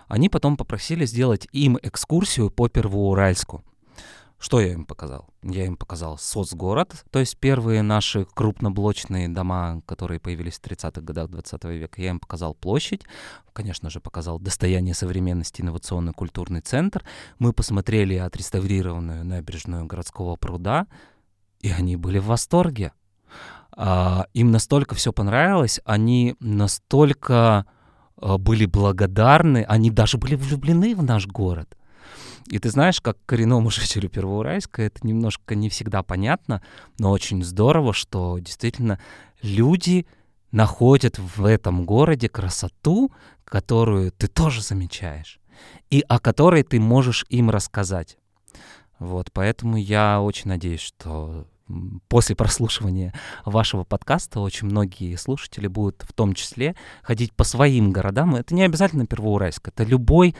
они 0.07 0.29
потом 0.29 0.57
попросили 0.57 1.05
сделать 1.05 1.47
им 1.51 1.77
экскурсию 1.83 2.49
по 2.49 2.69
Первоуральску. 2.69 3.63
Что 4.39 4.59
я 4.59 4.73
им 4.73 4.85
показал? 4.85 5.29
Я 5.41 5.65
им 5.65 5.77
показал 5.77 6.19
соцгород, 6.19 7.05
то 7.09 7.17
есть 7.19 7.37
первые 7.37 7.81
наши 7.81 8.25
крупноблочные 8.25 9.27
дома, 9.29 9.81
которые 9.87 10.19
появились 10.19 10.59
в 10.59 10.61
30-х 10.61 11.01
годах 11.01 11.29
20 11.29 11.63
века. 11.65 12.01
Я 12.01 12.09
им 12.09 12.19
показал 12.19 12.53
площадь, 12.53 13.01
конечно 13.53 13.89
же, 13.89 13.99
показал 13.99 14.39
достояние 14.39 14.93
современности 14.93 15.61
инновационно-культурный 15.61 16.61
центр. 16.61 17.03
Мы 17.39 17.51
посмотрели 17.51 18.15
отреставрированную 18.15 19.25
набережную 19.25 19.87
городского 19.87 20.35
пруда, 20.35 20.85
и 21.61 21.71
они 21.71 21.95
были 21.95 22.19
в 22.19 22.25
восторге. 22.25 22.91
А, 23.75 24.27
им 24.33 24.51
настолько 24.51 24.93
все 24.93 25.11
понравилось, 25.11 25.81
они 25.83 26.35
настолько 26.39 27.65
а, 28.17 28.37
были 28.37 28.65
благодарны, 28.65 29.65
они 29.67 29.89
даже 29.89 30.19
были 30.19 30.35
влюблены 30.35 30.95
в 30.95 31.01
наш 31.01 31.25
город. 31.25 31.75
И 32.49 32.59
ты 32.59 32.69
знаешь, 32.69 33.01
как 33.01 33.17
коренному 33.25 33.69
жителю 33.71 34.09
Первоуральска 34.09 34.81
это 34.83 35.05
немножко 35.05 35.55
не 35.55 35.69
всегда 35.69 36.03
понятно, 36.03 36.61
но 36.97 37.11
очень 37.11 37.43
здорово, 37.43 37.93
что 37.93 38.39
действительно 38.39 38.99
люди 39.41 40.05
находят 40.51 41.19
в 41.19 41.45
этом 41.45 41.85
городе 41.85 42.29
красоту, 42.29 43.11
которую 43.43 44.11
ты 44.11 44.27
тоже 44.27 44.61
замечаешь, 44.61 45.39
и 45.89 46.03
о 46.07 46.19
которой 46.19 46.63
ты 46.63 46.79
можешь 46.79 47.25
им 47.29 47.49
рассказать. 47.49 48.17
Вот, 48.99 49.31
поэтому 49.31 49.77
я 49.77 50.21
очень 50.21 50.49
надеюсь, 50.49 50.79
что 50.79 51.47
после 52.07 52.35
прослушивания 52.35 53.13
вашего 53.45 53.83
подкаста 53.83 54.39
очень 54.39 54.67
многие 54.67 55.15
слушатели 55.15 55.67
будут 55.67 56.03
в 56.07 56.13
том 56.13 56.33
числе 56.33 56.75
ходить 57.03 57.33
по 57.33 57.43
своим 57.43 57.91
городам. 57.91 58.35
Это 58.35 58.55
не 58.55 58.63
обязательно 58.63 59.05
Первоуральск, 59.05 59.67
это 59.67 59.83
любой 59.83 60.35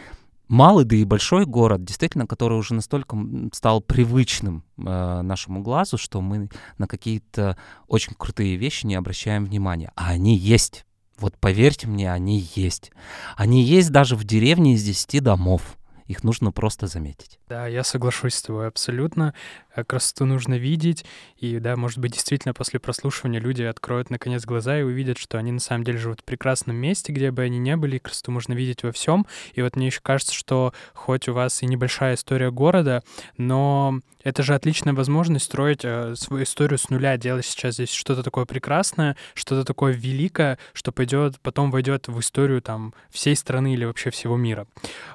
малый, 0.48 0.86
да 0.86 0.96
и 0.96 1.04
большой 1.04 1.46
город, 1.46 1.84
действительно, 1.84 2.28
который 2.28 2.58
уже 2.58 2.74
настолько 2.74 3.18
стал 3.54 3.82
привычным 3.82 4.64
э, 4.78 5.22
нашему 5.22 5.62
глазу, 5.62 5.98
что 5.98 6.22
мы 6.22 6.50
на 6.78 6.88
какие-то 6.88 7.58
очень 7.88 8.14
крутые 8.18 8.56
вещи 8.56 8.86
не 8.86 8.96
обращаем 8.96 9.46
внимания. 9.46 9.92
А 9.96 10.10
они 10.10 10.36
есть. 10.36 10.86
Вот 11.20 11.36
поверьте 11.38 11.88
мне, 11.88 12.12
они 12.12 12.48
есть. 12.56 12.92
Они 13.36 13.64
есть 13.64 13.92
даже 13.92 14.16
в 14.16 14.24
деревне 14.24 14.76
из 14.76 14.84
10 14.84 15.24
домов. 15.24 15.78
Их 16.08 16.24
нужно 16.24 16.52
просто 16.52 16.88
заметить. 16.88 17.40
Да, 17.50 17.68
я 17.68 17.84
соглашусь 17.84 18.36
с 18.36 18.42
тобой 18.42 18.68
абсолютно. 18.68 19.34
Э, 19.76 19.84
красоту 19.84 20.26
нужно 20.26 20.56
видеть. 20.56 21.06
И 21.38 21.60
да, 21.60 21.76
может 21.76 22.00
быть, 22.00 22.14
действительно 22.14 22.54
после 22.54 22.80
прослушивания 22.80 23.40
люди 23.40 23.64
откроют 23.64 24.10
наконец 24.10 24.46
глаза 24.46 24.80
и 24.80 24.84
увидят, 24.84 25.18
что 25.18 25.38
они 25.38 25.52
на 25.52 25.60
самом 25.60 25.84
деле 25.84 25.98
живут 25.98 26.22
в 26.22 26.24
прекрасном 26.24 26.76
месте, 26.76 27.12
где 27.12 27.32
бы 27.32 27.44
они 27.44 27.60
ни 27.60 27.76
были, 27.76 27.98
красоту 27.98 28.32
можно 28.32 28.54
видеть 28.54 28.84
во 28.84 28.92
всем. 28.92 29.26
И 29.54 29.62
вот 29.62 29.76
мне 29.76 29.88
еще 29.88 30.00
кажется, 30.02 30.34
что 30.34 30.74
хоть 30.94 31.28
у 31.28 31.34
вас 31.34 31.62
и 31.62 31.66
небольшая 31.66 32.16
история 32.16 32.52
города, 32.52 33.04
но 33.38 34.02
это 34.24 34.44
же 34.44 34.56
отличная 34.56 34.94
возможность 34.94 35.46
строить 35.46 35.82
э, 35.84 36.14
свою 36.16 36.44
историю 36.44 36.78
с 36.78 36.90
нуля, 36.90 37.18
делать 37.18 37.46
сейчас 37.46 37.76
здесь 37.76 37.92
что-то 37.92 38.24
такое 38.24 38.46
прекрасное, 38.46 39.16
что-то 39.34 39.64
такое 39.64 39.94
великое, 39.94 40.58
что 40.74 40.92
пойдет, 40.92 41.40
потом 41.42 41.72
войдет 41.72 42.08
в 42.08 42.20
историю 42.20 42.62
там 42.62 42.94
всей 43.10 43.36
страны 43.36 43.74
или 43.74 43.86
вообще 43.86 44.10
всего 44.10 44.36
мира. 44.38 44.68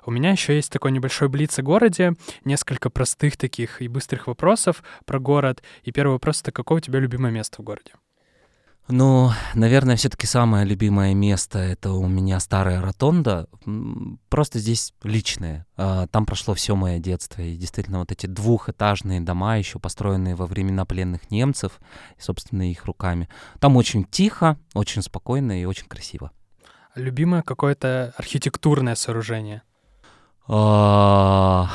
У 0.07 0.11
меня 0.11 0.31
еще 0.31 0.55
есть 0.55 0.73
такой 0.73 0.82
небольшой 0.89 1.29
блиц 1.29 1.59
о 1.59 1.63
городе, 1.63 2.15
несколько 2.45 2.91
простых 2.91 3.37
таких 3.37 3.83
и 3.83 3.89
быстрых 3.89 4.27
вопросов 4.27 4.43
вопросов 4.43 4.83
про 5.05 5.19
город. 5.19 5.63
И 5.85 5.93
первый 5.93 6.13
вопрос— 6.13 6.41
это 6.43 6.53
какое 6.53 6.79
у 6.79 6.81
тебя 6.81 7.01
любимое 7.01 7.31
место 7.31 7.63
в 7.63 7.65
городе? 7.65 7.93
Ну, 8.89 9.31
наверное, 9.55 9.95
все-таки 9.95 10.27
самое 10.27 10.67
любимое 10.67 11.15
место 11.15 11.59
это 11.59 11.93
у 11.93 12.09
меня 12.09 12.41
старая 12.41 12.81
ротонда. 12.81 13.49
Просто 14.29 14.59
здесь 14.59 14.93
личное. 15.05 15.67
А, 15.77 16.09
там 16.09 16.27
прошло 16.27 16.55
все 16.55 16.75
мое 16.75 16.99
детство. 16.99 17.41
И 17.43 17.57
действительно, 17.57 18.01
вот 18.01 18.11
эти 18.11 18.27
двухэтажные 18.27 19.21
дома, 19.21 19.57
еще 19.57 19.79
построенные 19.79 20.35
во 20.35 20.47
времена 20.47 20.85
пленных 20.85 21.31
немцев, 21.31 21.81
собственно, 22.19 22.69
их 22.69 22.85
руками. 22.87 23.29
Там 23.61 23.77
очень 23.77 24.05
тихо, 24.05 24.59
очень 24.75 25.03
спокойно 25.03 25.63
и 25.63 25.65
очень 25.65 25.87
красиво. 25.87 26.33
Любимое 26.97 27.43
какое-то 27.43 28.13
архитектурное 28.19 28.97
сооружение? 28.97 29.63
А, 30.49 31.69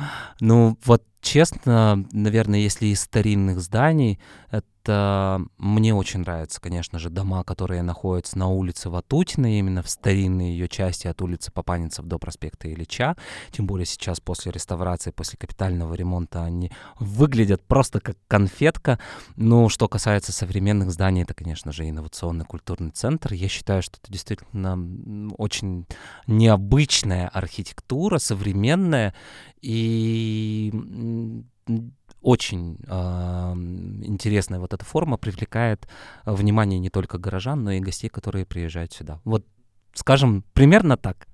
ну, 0.40 0.78
вот 0.84 1.04
честно, 1.20 2.04
наверное, 2.12 2.58
если 2.58 2.86
из 2.86 3.00
старинных 3.02 3.60
зданий, 3.60 4.20
это 4.82 5.44
мне 5.58 5.94
очень 5.94 6.20
нравятся, 6.20 6.60
конечно 6.60 6.98
же, 6.98 7.08
дома, 7.08 7.44
которые 7.44 7.82
находятся 7.82 8.38
на 8.38 8.48
улице 8.48 8.90
Ватутина, 8.90 9.58
именно 9.58 9.82
в 9.82 9.88
старинной 9.88 10.50
ее 10.50 10.68
части 10.68 11.06
от 11.06 11.22
улицы 11.22 11.52
Папанинцев 11.52 12.04
до 12.06 12.18
проспекта 12.18 12.72
Ильича. 12.72 13.16
Тем 13.52 13.66
более 13.66 13.86
сейчас 13.86 14.20
после 14.20 14.50
реставрации, 14.50 15.10
после 15.10 15.38
капитального 15.38 15.94
ремонта 15.94 16.42
они 16.42 16.72
выглядят 16.98 17.62
просто 17.62 18.00
как 18.00 18.16
конфетка. 18.26 18.98
Ну, 19.36 19.68
что 19.68 19.88
касается 19.88 20.32
современных 20.32 20.90
зданий, 20.90 21.22
это, 21.22 21.34
конечно 21.34 21.70
же, 21.70 21.88
инновационный 21.88 22.44
культурный 22.44 22.90
центр. 22.90 23.34
Я 23.34 23.48
считаю, 23.48 23.82
что 23.82 23.98
это 24.02 24.12
действительно 24.12 25.32
очень 25.38 25.86
необычная 26.26 27.28
архитектура, 27.28 28.18
современная 28.18 29.14
и 29.60 30.72
очень 32.22 32.78
э, 32.86 33.52
интересная 34.04 34.60
вот 34.60 34.72
эта 34.72 34.84
форма 34.84 35.16
привлекает 35.16 35.88
внимание 36.24 36.78
не 36.78 36.90
только 36.90 37.18
горожан, 37.18 37.64
но 37.64 37.72
и 37.72 37.80
гостей, 37.80 38.08
которые 38.08 38.46
приезжают 38.46 38.92
сюда. 38.92 39.20
Вот, 39.24 39.44
скажем, 39.94 40.44
примерно 40.52 40.96
так. 40.96 41.26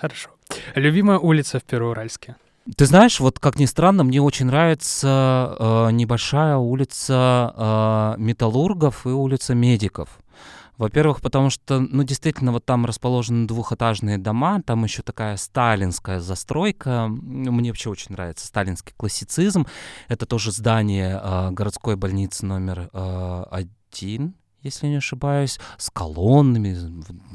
Хорошо. 0.00 0.30
Любимая 0.74 1.18
улица 1.18 1.58
в 1.58 1.64
Первоуральске? 1.64 2.36
Ты 2.76 2.86
знаешь, 2.86 3.20
вот 3.20 3.38
как 3.38 3.58
ни 3.58 3.66
странно, 3.66 4.04
мне 4.04 4.20
очень 4.20 4.46
нравится 4.46 5.56
э, 5.58 5.90
небольшая 5.92 6.56
улица 6.56 7.54
э, 7.56 8.14
металлургов 8.18 9.06
и 9.06 9.10
улица 9.10 9.54
медиков. 9.54 10.20
Во-первых, 10.80 11.20
потому 11.20 11.50
что, 11.50 11.78
ну, 11.78 12.04
действительно, 12.04 12.52
вот 12.52 12.64
там 12.64 12.86
расположены 12.86 13.46
двухэтажные 13.46 14.16
дома, 14.16 14.62
там 14.62 14.82
еще 14.84 15.02
такая 15.02 15.36
сталинская 15.36 16.20
застройка. 16.20 17.06
Мне 17.06 17.68
вообще 17.68 17.90
очень 17.90 18.12
нравится 18.12 18.46
сталинский 18.46 18.94
классицизм. 18.96 19.66
Это 20.08 20.24
тоже 20.24 20.52
здание 20.52 21.20
э, 21.22 21.50
городской 21.50 21.96
больницы 21.96 22.46
номер 22.46 22.88
э, 22.94 23.44
один, 23.50 24.36
если 24.62 24.86
не 24.86 24.96
ошибаюсь, 24.96 25.60
с 25.76 25.90
колоннами, 25.90 26.74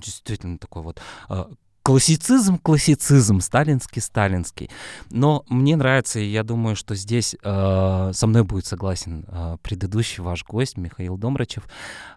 действительно 0.02 0.58
такой 0.58 0.82
вот 0.82 1.00
э, 1.30 1.46
классицизм, 1.86 2.58
классицизм, 2.58 3.42
сталинский, 3.42 4.02
сталинский. 4.02 4.72
Но 5.12 5.46
мне 5.50 5.76
нравится, 5.76 6.20
и 6.20 6.26
я 6.26 6.42
думаю, 6.42 6.76
что 6.76 6.96
здесь 6.96 7.36
э, 7.36 8.12
со 8.12 8.26
мной 8.26 8.44
будет 8.44 8.66
согласен 8.66 9.24
э, 9.28 9.58
предыдущий 9.62 10.24
ваш 10.24 10.44
гость 10.46 10.78
Михаил 10.78 11.16
Домрачев 11.16 11.68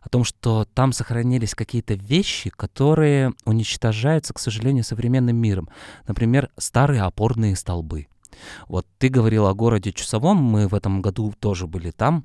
о 0.01 0.09
том, 0.09 0.25
что 0.25 0.67
там 0.73 0.95
сохранились 0.95 1.55
какие-то 1.55 1.93
вещи, 1.93 2.49
которые 2.49 3.35
уничтожаются, 3.45 4.33
к 4.33 4.39
сожалению, 4.39 4.85
современным 4.85 5.37
миром. 5.37 5.69
Например, 6.07 6.49
старые 6.57 7.03
опорные 7.03 7.55
столбы. 7.55 8.07
Вот 8.69 8.87
ты 8.97 9.11
говорил 9.11 9.47
о 9.47 9.53
городе 9.53 9.93
Чусовом, 9.93 10.39
мы 10.39 10.67
в 10.67 10.75
этом 10.75 11.03
году 11.03 11.35
тоже 11.39 11.67
были 11.67 11.91
там 11.91 12.25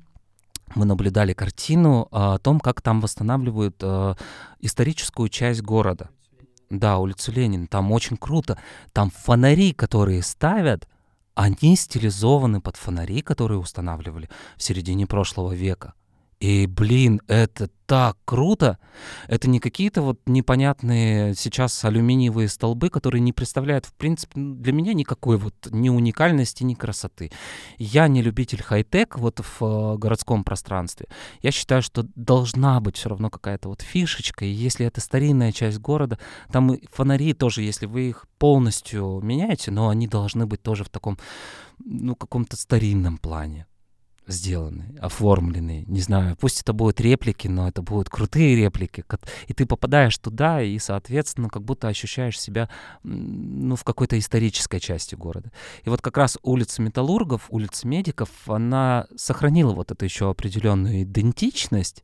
мы 0.74 0.86
наблюдали 0.86 1.34
картину 1.34 2.08
о 2.10 2.38
том, 2.38 2.58
как 2.58 2.80
там 2.80 3.02
восстанавливают 3.02 3.76
э, 3.82 4.14
историческую 4.60 5.28
часть 5.28 5.60
города. 5.60 6.08
Да, 6.78 6.98
улицу 6.98 7.32
Ленина. 7.32 7.66
Там 7.66 7.92
очень 7.92 8.16
круто. 8.16 8.58
Там 8.92 9.10
фонари, 9.10 9.72
которые 9.72 10.22
ставят, 10.22 10.88
они 11.34 11.76
стилизованы 11.76 12.60
под 12.60 12.76
фонари, 12.76 13.22
которые 13.22 13.58
устанавливали 13.58 14.28
в 14.56 14.62
середине 14.62 15.06
прошлого 15.06 15.52
века. 15.52 15.94
И, 16.44 16.66
блин, 16.66 17.22
это 17.26 17.70
так 17.86 18.18
круто. 18.26 18.78
Это 19.28 19.48
не 19.48 19.60
какие-то 19.60 20.02
вот 20.02 20.20
непонятные 20.26 21.34
сейчас 21.34 21.82
алюминиевые 21.86 22.48
столбы, 22.48 22.90
которые 22.90 23.22
не 23.22 23.32
представляют, 23.32 23.86
в 23.86 23.94
принципе, 23.94 24.34
для 24.36 24.74
меня 24.74 24.92
никакой 24.92 25.38
вот 25.38 25.54
ни 25.70 25.88
уникальности, 25.88 26.62
ни 26.62 26.74
красоты. 26.74 27.32
Я 27.78 28.08
не 28.08 28.20
любитель 28.20 28.62
хай-тек 28.62 29.16
вот 29.16 29.40
в 29.40 29.64
э, 29.64 29.96
городском 29.96 30.44
пространстве. 30.44 31.06
Я 31.40 31.50
считаю, 31.50 31.80
что 31.80 32.04
должна 32.14 32.78
быть 32.80 32.98
все 32.98 33.08
равно 33.08 33.30
какая-то 33.30 33.70
вот 33.70 33.80
фишечка. 33.80 34.44
И 34.44 34.50
если 34.50 34.84
это 34.84 35.00
старинная 35.00 35.50
часть 35.50 35.78
города, 35.78 36.18
там 36.52 36.74
и 36.74 36.86
фонари 36.92 37.32
тоже, 37.32 37.62
если 37.62 37.86
вы 37.86 38.10
их 38.10 38.26
полностью 38.36 39.20
меняете, 39.22 39.70
но 39.70 39.88
они 39.88 40.08
должны 40.08 40.44
быть 40.44 40.62
тоже 40.62 40.84
в 40.84 40.90
таком, 40.90 41.18
ну, 41.82 42.14
каком-то 42.14 42.58
старинном 42.58 43.16
плане 43.16 43.66
сделаны, 44.26 44.96
оформлены. 45.00 45.84
Не 45.86 46.00
знаю, 46.00 46.36
пусть 46.36 46.60
это 46.60 46.72
будут 46.72 47.00
реплики, 47.00 47.48
но 47.48 47.68
это 47.68 47.82
будут 47.82 48.08
крутые 48.08 48.56
реплики. 48.56 49.04
И 49.48 49.54
ты 49.54 49.66
попадаешь 49.66 50.16
туда, 50.18 50.62
и, 50.62 50.78
соответственно, 50.78 51.48
как 51.48 51.62
будто 51.62 51.88
ощущаешь 51.88 52.40
себя 52.40 52.68
ну, 53.02 53.76
в 53.76 53.84
какой-то 53.84 54.18
исторической 54.18 54.80
части 54.80 55.14
города. 55.14 55.50
И 55.84 55.90
вот 55.90 56.00
как 56.00 56.16
раз 56.16 56.38
улица 56.42 56.82
Металлургов, 56.82 57.46
улица 57.50 57.86
Медиков, 57.86 58.28
она 58.46 59.06
сохранила 59.16 59.72
вот 59.72 59.90
эту 59.90 60.04
еще 60.04 60.30
определенную 60.30 61.02
идентичность, 61.02 62.02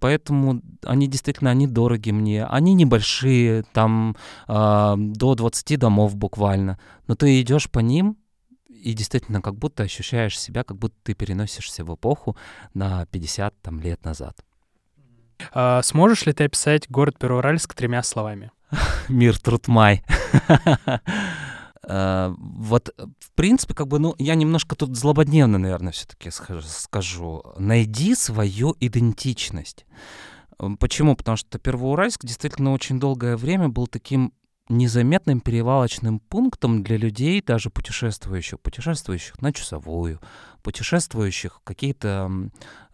Поэтому 0.00 0.62
они 0.82 1.06
действительно, 1.06 1.50
они 1.50 1.66
дороги 1.66 2.10
мне. 2.10 2.44
Они 2.44 2.74
небольшие, 2.74 3.62
там 3.72 4.16
э, 4.48 4.94
до 4.96 5.34
20 5.34 5.78
домов 5.78 6.16
буквально. 6.16 6.78
Но 7.06 7.14
ты 7.14 7.40
идешь 7.40 7.70
по 7.70 7.78
ним, 7.78 8.16
и 8.84 8.92
действительно 8.92 9.40
как 9.40 9.56
будто 9.56 9.82
ощущаешь 9.82 10.38
себя, 10.38 10.62
как 10.62 10.76
будто 10.76 10.94
ты 11.02 11.14
переносишься 11.14 11.84
в 11.84 11.94
эпоху 11.94 12.36
на 12.74 13.06
50 13.06 13.54
там, 13.62 13.80
лет 13.80 14.04
назад. 14.04 14.44
А, 15.52 15.82
сможешь 15.82 16.26
ли 16.26 16.34
ты 16.34 16.44
описать 16.44 16.90
город 16.90 17.18
Первоуральск 17.18 17.72
тремя 17.74 18.02
словами? 18.02 18.50
Мир, 19.08 19.38
труд, 19.38 19.68
май. 19.68 20.04
А, 21.82 22.34
вот, 22.38 22.94
в 23.18 23.32
принципе, 23.34 23.72
как 23.72 23.88
бы, 23.88 23.98
ну, 23.98 24.14
я 24.18 24.34
немножко 24.34 24.76
тут 24.76 24.94
злободневно, 24.94 25.56
наверное, 25.56 25.92
все-таки 25.92 26.30
скажу. 26.30 27.42
Найди 27.56 28.14
свою 28.14 28.76
идентичность. 28.80 29.86
Почему? 30.78 31.16
Потому 31.16 31.38
что 31.38 31.58
Первоуральск 31.58 32.24
действительно 32.24 32.72
очень 32.72 33.00
долгое 33.00 33.38
время 33.38 33.70
был 33.70 33.86
таким 33.86 34.34
незаметным 34.68 35.40
перевалочным 35.40 36.20
пунктом 36.20 36.82
для 36.82 36.96
людей, 36.96 37.42
даже 37.42 37.70
путешествующих, 37.70 38.60
путешествующих 38.60 39.40
на 39.42 39.52
часовую, 39.52 40.20
путешествующих 40.62 41.60
в 41.60 41.64
какие-то 41.64 42.30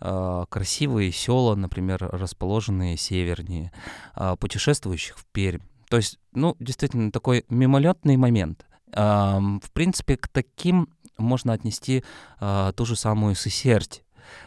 э, 0.00 0.44
красивые 0.48 1.12
села, 1.12 1.54
например, 1.54 1.98
расположенные 2.10 2.96
севернее, 2.96 3.72
э, 4.16 4.36
путешествующих 4.38 5.18
в 5.18 5.26
Пермь. 5.26 5.62
То 5.88 5.96
есть, 5.96 6.18
ну, 6.32 6.56
действительно, 6.58 7.12
такой 7.12 7.44
мимолетный 7.48 8.16
момент. 8.16 8.66
Э, 8.92 9.38
в 9.38 9.70
принципе, 9.72 10.16
к 10.16 10.26
таким 10.28 10.88
можно 11.18 11.52
отнести 11.52 12.02
э, 12.40 12.72
ту 12.74 12.84
же 12.84 12.96
самую 12.96 13.36
Сысерть 13.36 14.02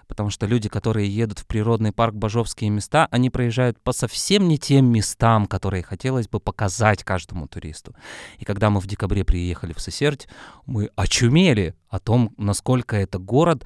потому 0.07 0.30
что 0.30 0.45
люди, 0.45 0.69
которые 0.69 1.10
едут 1.10 1.39
в 1.39 1.47
природный 1.47 1.91
парк 1.91 2.14
Бажовские 2.14 2.69
места, 2.69 3.07
они 3.11 3.30
проезжают 3.30 3.80
по 3.81 3.91
совсем 3.93 4.47
не 4.47 4.57
тем 4.57 4.85
местам, 4.85 5.45
которые 5.47 5.84
хотелось 5.84 6.27
бы 6.27 6.39
показать 6.39 7.03
каждому 7.03 7.47
туристу. 7.47 7.95
И 8.39 8.45
когда 8.45 8.69
мы 8.69 8.80
в 8.80 8.88
декабре 8.88 9.23
приехали 9.23 9.73
в 9.73 9.80
Сосерть, 9.80 10.27
мы 10.65 10.89
очумели 10.95 11.76
о 11.89 11.99
том, 11.99 12.34
насколько 12.38 12.95
это 12.95 13.19
город 13.19 13.65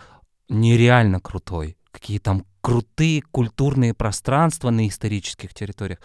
нереально 0.49 1.19
крутой, 1.19 1.77
какие 1.91 2.19
там 2.19 2.45
крутые 2.61 3.22
культурные 3.22 3.94
пространства 3.94 4.69
на 4.69 4.88
исторических 4.88 5.53
территориях. 5.53 5.99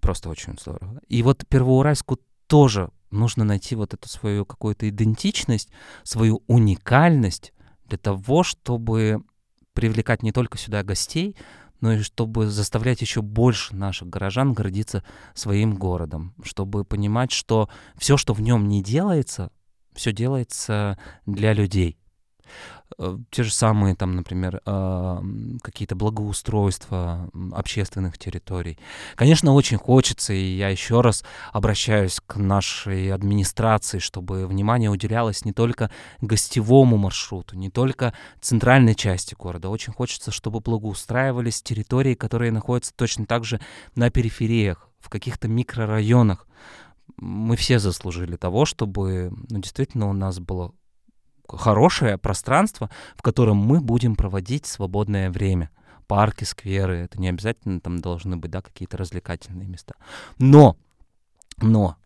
Просто 0.00 0.28
очень 0.28 0.58
здорово. 0.60 1.00
И 1.08 1.22
вот 1.22 1.46
Первоуральску 1.48 2.18
тоже 2.46 2.90
нужно 3.12 3.44
найти 3.44 3.76
вот 3.76 3.94
эту 3.94 4.08
свою 4.08 4.44
какую-то 4.44 4.88
идентичность, 4.88 5.70
свою 6.02 6.42
уникальность, 6.48 7.52
для 7.92 7.98
того, 7.98 8.42
чтобы 8.42 9.22
привлекать 9.74 10.22
не 10.22 10.32
только 10.32 10.56
сюда 10.56 10.82
гостей, 10.82 11.36
но 11.82 11.92
и 11.92 12.00
чтобы 12.00 12.46
заставлять 12.46 13.02
еще 13.02 13.20
больше 13.20 13.76
наших 13.76 14.08
горожан 14.08 14.54
гордиться 14.54 15.04
своим 15.34 15.74
городом, 15.74 16.34
чтобы 16.42 16.84
понимать, 16.86 17.32
что 17.32 17.68
все, 17.98 18.16
что 18.16 18.32
в 18.32 18.40
нем 18.40 18.66
не 18.66 18.82
делается, 18.82 19.50
все 19.92 20.12
делается 20.12 20.98
для 21.26 21.52
людей. 21.52 21.98
Э, 22.98 23.18
те 23.30 23.42
же 23.42 23.52
самые, 23.52 23.94
там, 23.94 24.16
например, 24.16 24.60
какие-то 25.62 25.94
благоустройства 25.94 27.30
общественных 27.52 28.18
территорий. 28.18 28.78
Конечно, 29.14 29.52
очень 29.52 29.78
хочется, 29.78 30.32
и 30.32 30.56
я 30.56 30.68
еще 30.68 31.00
раз 31.00 31.24
обращаюсь 31.52 32.20
к 32.26 32.36
нашей 32.36 33.12
администрации, 33.12 33.98
чтобы 33.98 34.46
внимание 34.46 34.90
уделялось 34.90 35.44
не 35.44 35.52
только 35.52 35.90
гостевому 36.20 36.96
маршруту, 36.96 37.56
не 37.56 37.70
только 37.70 38.14
центральной 38.40 38.94
части 38.94 39.34
города. 39.34 39.68
Очень 39.68 39.92
хочется, 39.92 40.30
чтобы 40.30 40.60
благоустраивались 40.60 41.62
территории, 41.62 42.14
которые 42.14 42.52
находятся 42.52 42.92
точно 42.94 43.26
так 43.26 43.44
же 43.44 43.60
на 43.94 44.10
перифериях, 44.10 44.88
в 45.00 45.08
каких-то 45.08 45.48
микрорайонах. 45.48 46.46
Мы 47.16 47.56
все 47.56 47.78
заслужили 47.78 48.36
того, 48.36 48.64
чтобы 48.64 49.32
ну, 49.50 49.58
действительно 49.58 50.08
у 50.08 50.12
нас 50.12 50.38
было 50.38 50.72
хорошее 51.52 52.18
пространство, 52.18 52.90
в 53.16 53.22
котором 53.22 53.56
мы 53.56 53.80
будем 53.80 54.16
проводить 54.16 54.66
свободное 54.66 55.30
время. 55.30 55.70
парки, 56.12 56.44
скверы. 56.44 56.98
Это 56.98 57.18
не 57.18 57.30
обязательно 57.30 57.80
там 57.80 57.98
должны 58.00 58.36
быть, 58.36 58.50
да, 58.50 58.60
какие-то 58.60 58.98
развлекательные 58.98 59.66
места. 59.66 59.94
Но, 60.38 60.76
но 61.58 61.96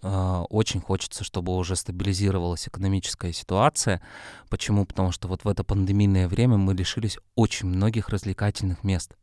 Uh, 0.00 0.46
очень 0.48 0.80
хочется, 0.80 1.24
чтобы 1.24 1.56
уже 1.56 1.74
стабилизировалась 1.74 2.68
экономическая 2.68 3.32
ситуация. 3.32 4.00
Почему? 4.48 4.86
Потому 4.86 5.10
что 5.10 5.26
вот 5.26 5.42
в 5.42 5.48
это 5.48 5.64
пандемийное 5.64 6.28
время 6.28 6.56
мы 6.56 6.72
лишились 6.72 7.18
очень 7.34 7.66
многих 7.66 8.08
развлекательных 8.08 8.84
мест. 8.84 9.16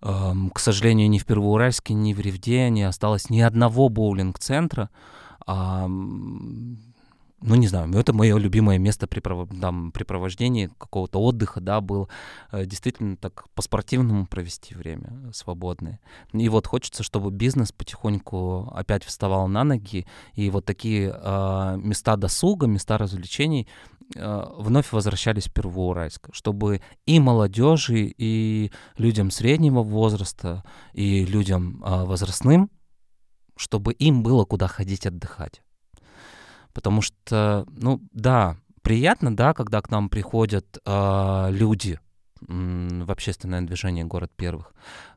К 0.00 0.58
сожалению, 0.58 1.10
ни 1.10 1.18
в 1.18 1.26
Первоуральске, 1.26 1.92
ни 1.92 2.14
в 2.14 2.20
Ревде 2.20 2.70
не 2.70 2.84
осталось 2.84 3.28
ни 3.28 3.40
одного 3.40 3.90
боулинг-центра. 3.90 4.88
Ну, 7.42 7.54
не 7.54 7.68
знаю, 7.68 7.90
это 7.94 8.12
мое 8.12 8.36
любимое 8.36 8.78
место 8.78 9.06
приправ... 9.06 9.48
там, 9.60 9.92
препровождения 9.92 10.70
какого-то 10.78 11.20
отдыха, 11.20 11.60
да, 11.60 11.80
был 11.80 12.08
э, 12.52 12.66
действительно 12.66 13.16
так 13.16 13.44
по-спортивному 13.54 14.26
провести 14.26 14.74
время 14.74 15.30
свободное. 15.32 16.00
И 16.32 16.48
вот 16.48 16.66
хочется, 16.66 17.02
чтобы 17.02 17.30
бизнес 17.30 17.72
потихоньку 17.72 18.70
опять 18.74 19.04
вставал 19.04 19.48
на 19.48 19.64
ноги, 19.64 20.06
и 20.34 20.50
вот 20.50 20.66
такие 20.66 21.14
э, 21.14 21.76
места 21.78 22.16
досуга, 22.16 22.66
места 22.66 22.98
развлечений 22.98 23.68
э, 24.14 24.44
вновь 24.58 24.92
возвращались 24.92 25.46
в 25.46 25.52
Первоуральск, 25.52 26.28
чтобы 26.32 26.82
и 27.06 27.20
молодежи, 27.20 28.12
и 28.16 28.70
людям 28.98 29.30
среднего 29.30 29.82
возраста, 29.82 30.62
и 30.92 31.24
людям 31.24 31.82
э, 31.82 32.04
возрастным, 32.04 32.70
чтобы 33.56 33.92
им 33.94 34.22
было 34.22 34.44
куда 34.44 34.68
ходить 34.68 35.06
отдыхать. 35.06 35.62
Потому 36.72 37.02
что, 37.02 37.66
ну 37.68 38.00
да, 38.12 38.56
приятно, 38.82 39.34
да, 39.34 39.54
когда 39.54 39.80
к 39.80 39.90
нам 39.90 40.08
приходят 40.08 40.78
э, 40.84 41.48
люди 41.50 41.98
м, 42.48 43.04
в 43.04 43.10
общественное 43.10 43.62
движение 43.62 44.04
«Город 44.04 44.30
первых», 44.36 44.74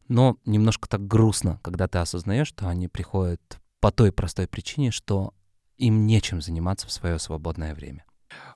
но 0.07 0.37
немножко 0.45 0.89
так 0.89 1.07
грустно, 1.07 1.59
когда 1.63 1.87
ты 1.87 1.99
осознаешь, 1.99 2.47
что 2.47 2.67
они 2.67 2.87
приходят 2.87 3.41
по 3.79 3.91
той 3.91 4.11
простой 4.11 4.47
причине, 4.47 4.91
что 4.91 5.33
им 5.77 6.05
нечем 6.05 6.41
заниматься 6.41 6.87
в 6.87 6.91
свое 6.91 7.19
свободное 7.19 7.73
время. 7.73 8.05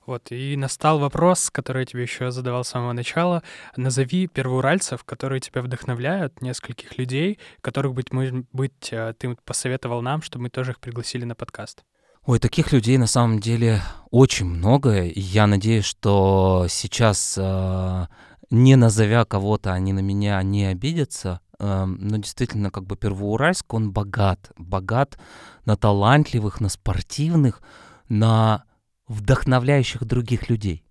Вот, 0.06 0.32
и 0.32 0.56
настал 0.56 0.98
вопрос, 0.98 1.50
который 1.50 1.80
я 1.80 1.86
тебе 1.86 2.02
еще 2.02 2.30
задавал 2.30 2.64
с 2.64 2.68
самого 2.68 2.92
начала. 2.92 3.42
Назови 3.76 4.26
первоуральцев, 4.26 5.04
которые 5.04 5.40
тебя 5.40 5.62
вдохновляют, 5.62 6.40
нескольких 6.40 6.98
людей, 6.98 7.38
которых, 7.60 7.94
быть, 7.94 8.12
может 8.12 8.34
быть, 8.52 8.88
э, 8.90 9.14
ты 9.18 9.36
посоветовал 9.44 10.02
нам, 10.02 10.22
чтобы 10.22 10.44
мы 10.44 10.50
тоже 10.50 10.72
их 10.72 10.80
пригласили 10.80 11.24
на 11.24 11.34
подкаст. 11.34 11.84
Ой, 12.28 12.38
таких 12.40 12.72
людей 12.72 12.98
на 12.98 13.06
самом 13.06 13.38
деле 13.38 13.80
очень 14.10 14.44
много, 14.44 15.02
и 15.02 15.18
я 15.18 15.46
надеюсь, 15.46 15.86
что 15.86 16.66
сейчас, 16.68 17.38
э, 17.38 18.06
не 18.50 18.76
назовя 18.76 19.24
кого-то, 19.24 19.72
они 19.72 19.94
на 19.94 20.00
меня 20.00 20.42
не 20.42 20.66
обидятся, 20.66 21.40
э, 21.58 21.84
но 21.86 22.18
действительно, 22.18 22.70
как 22.70 22.84
бы 22.84 22.98
Первоуральск, 22.98 23.72
он 23.72 23.92
богат, 23.92 24.52
богат 24.58 25.18
на 25.64 25.78
талантливых, 25.78 26.60
на 26.60 26.68
спортивных, 26.68 27.62
на 28.10 28.64
вдохновляющих 29.06 30.04
других 30.04 30.50
людей. 30.50 30.84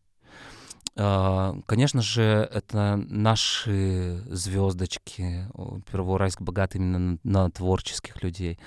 Э, 0.95 1.53
конечно 1.67 2.01
же, 2.01 2.49
это 2.51 2.95
наши 2.97 4.23
звездочки. 4.25 5.47
Первоуральск 5.91 6.41
богат 6.41 6.73
именно 6.73 7.19
на 7.23 7.51
творческих 7.51 8.23
людей. 8.23 8.57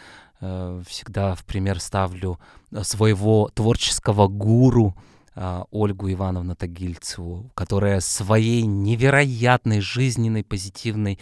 Э, 0.40 0.82
всегда 0.86 1.34
в 1.34 1.44
пример 1.44 1.80
ставлю 1.80 2.38
э, 2.70 2.82
своего 2.82 3.50
творческого 3.54 4.26
гуру 4.26 4.96
э, 5.34 5.62
Ольгу 5.70 6.10
Ивановну 6.10 6.56
Тагильцеву, 6.56 7.50
которая 7.54 8.00
своей 8.00 8.62
невероятной 8.62 9.80
жизненной 9.80 10.42
позитивной 10.42 11.18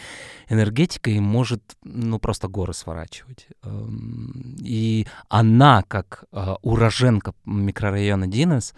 энергетикой 0.47 1.19
может 1.19 1.61
ну 1.83 2.17
просто 2.17 2.47
горы 2.47 2.73
сворачивать. 2.73 3.47
Эм, 3.63 4.55
и 4.61 5.05
она, 5.27 5.83
как 5.83 6.23
уроженка 6.61 7.33
микрорайона 7.45 8.27
Динес, 8.27 8.73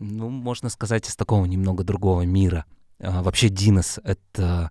ну, 0.00 0.28
можно 0.28 0.70
сказать, 0.70 1.08
из 1.08 1.14
такого 1.14 1.44
немного 1.46 1.84
другого 1.84 2.22
мира. 2.22 2.64
Вообще 2.98 3.48
Динес— 3.48 4.00
это 4.04 4.70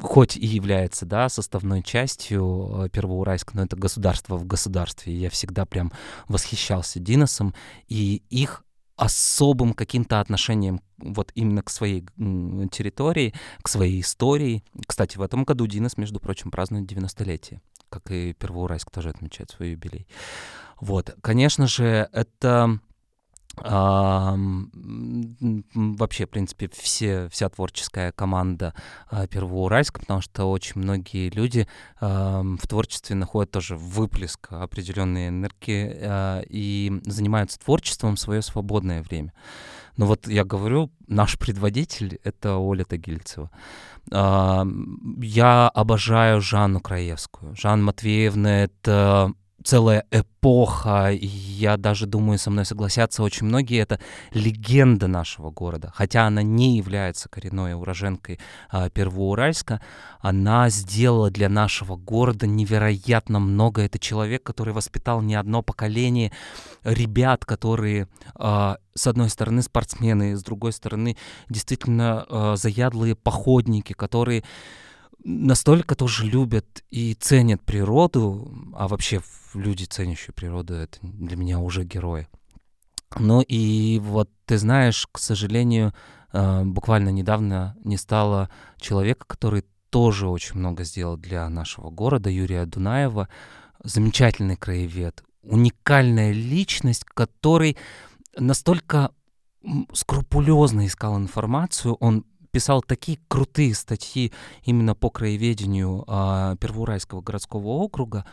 хоть 0.00 0.36
и 0.36 0.46
является, 0.46 1.06
да, 1.06 1.28
составной 1.28 1.82
частью 1.82 2.84
э, 2.84 2.88
Первоуральска, 2.88 3.56
но 3.56 3.64
это 3.64 3.76
государство 3.76 4.36
в 4.36 4.46
государстве. 4.46 5.14
Я 5.14 5.30
всегда 5.30 5.66
прям 5.66 5.92
восхищался 6.28 7.00
Диносом 7.00 7.54
и 7.88 8.22
их 8.30 8.64
особым 8.96 9.74
каким-то 9.74 10.20
отношением 10.20 10.80
вот 10.98 11.32
именно 11.34 11.62
к 11.62 11.70
своей 11.70 12.02
территории, 12.70 13.34
к 13.62 13.68
своей 13.68 14.00
истории. 14.00 14.62
Кстати, 14.86 15.16
в 15.16 15.22
этом 15.22 15.44
году 15.44 15.66
Динос, 15.66 15.96
между 15.96 16.20
прочим, 16.20 16.50
празднует 16.50 16.90
90-летие, 16.90 17.60
как 17.88 18.10
и 18.10 18.32
Первоуральск 18.34 18.90
тоже 18.90 19.08
отмечает 19.08 19.50
свой 19.50 19.70
юбилей. 19.70 20.06
Вот, 20.80 21.16
конечно 21.20 21.66
же, 21.66 22.08
это 22.12 22.80
вообще, 23.56 24.66
в 26.26 26.30
принципе, 26.30 26.70
все, 26.72 27.28
вся 27.28 27.48
творческая 27.48 28.12
команда 28.12 28.74
а, 29.10 29.26
Первоуральска, 29.26 30.00
потому 30.00 30.20
что 30.20 30.50
очень 30.50 30.80
многие 30.80 31.30
люди 31.30 31.66
в 32.00 32.66
творчестве 32.66 33.14
находят 33.14 33.50
тоже 33.50 33.76
выплеск 33.76 34.52
определенной 34.52 35.28
энергии 35.28 35.96
а, 36.00 36.42
и 36.48 37.00
занимаются 37.04 37.58
творчеством 37.58 38.16
в 38.16 38.20
свое 38.20 38.42
свободное 38.42 39.02
время. 39.02 39.32
Но 39.96 40.06
вот 40.06 40.26
я 40.26 40.44
говорю, 40.44 40.90
наш 41.06 41.38
предводитель— 41.38 42.18
это 42.24 42.56
Оля 42.56 42.84
Тагильцева. 42.84 43.50
Я 44.10 45.68
обожаю 45.68 46.40
Жанну 46.40 46.80
Краевскую. 46.80 47.54
Жанна 47.54 47.84
Матвеевна— 47.84 48.62
это 48.64 49.34
целая 49.64 50.04
эпоха, 50.10 51.12
и 51.12 51.26
я 51.26 51.76
даже 51.76 52.06
думаю, 52.06 52.38
со 52.38 52.50
мной 52.50 52.64
согласятся 52.64 53.22
очень 53.22 53.46
многие, 53.46 53.80
это 53.80 54.00
легенда 54.32 55.06
нашего 55.06 55.50
города. 55.50 55.92
Хотя 55.94 56.26
она 56.26 56.42
не 56.42 56.76
является 56.76 57.28
коренной 57.28 57.74
уроженкой 57.74 58.38
а, 58.70 58.90
Первоуральска, 58.90 59.80
она 60.20 60.68
сделала 60.70 61.30
для 61.30 61.48
нашего 61.48 61.96
города 61.96 62.46
невероятно 62.46 63.40
много. 63.40 63.82
Это 63.82 63.98
человек, 63.98 64.42
который 64.42 64.74
воспитал 64.74 65.20
не 65.20 65.34
одно 65.34 65.62
поколение 65.62 66.32
ребят, 66.84 67.44
которые, 67.44 68.08
а, 68.34 68.78
с 68.94 69.06
одной 69.06 69.30
стороны, 69.30 69.62
спортсмены, 69.62 70.36
с 70.36 70.42
другой 70.42 70.72
стороны, 70.72 71.16
действительно 71.48 72.26
а, 72.28 72.56
заядлые 72.56 73.16
походники, 73.16 73.92
которые 73.92 74.44
настолько 75.24 75.94
тоже 75.94 76.26
любят 76.26 76.84
и 76.90 77.14
ценят 77.14 77.62
природу, 77.62 78.52
а 78.74 78.88
вообще 78.88 79.20
люди, 79.54 79.84
ценящие 79.84 80.32
природу, 80.34 80.74
это 80.74 80.98
для 81.02 81.36
меня 81.36 81.58
уже 81.58 81.84
герои. 81.84 82.28
Ну 83.18 83.42
и 83.42 83.98
вот 84.02 84.30
ты 84.46 84.58
знаешь, 84.58 85.06
к 85.10 85.18
сожалению, 85.18 85.92
э, 86.32 86.62
буквально 86.64 87.10
недавно 87.10 87.76
не 87.84 87.96
стало 87.96 88.50
человека, 88.78 89.26
который 89.26 89.64
тоже 89.90 90.28
очень 90.28 90.56
много 90.56 90.84
сделал 90.84 91.18
для 91.18 91.48
нашего 91.48 91.90
города, 91.90 92.30
Юрия 92.30 92.64
Дунаева. 92.64 93.28
Замечательный 93.84 94.56
краевед, 94.56 95.22
уникальная 95.42 96.32
личность, 96.32 97.04
который 97.04 97.76
настолько 98.36 99.10
скрупулезно 99.92 100.86
искал 100.86 101.18
информацию, 101.18 101.94
он 101.94 102.24
писал 102.52 102.82
такие 102.82 103.18
крутые 103.28 103.74
статьи 103.74 104.32
именно 104.62 104.94
по 104.94 105.10
краеведению 105.10 106.04
э, 106.06 106.56
Первоуральского 106.60 107.22
городского 107.22 107.68
округа, 107.68 108.24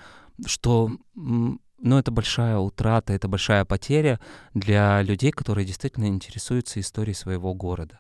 что 0.46 0.92
ну, 1.16 1.98
это 1.98 2.12
большая 2.12 2.58
утрата, 2.58 3.14
это 3.14 3.28
большая 3.28 3.66
потеря 3.66 4.20
для 4.54 5.02
людей, 5.02 5.32
которые 5.32 5.66
действительно 5.66 6.06
интересуются 6.06 6.80
историей 6.80 7.16
своего 7.16 7.54
города. 7.54 8.00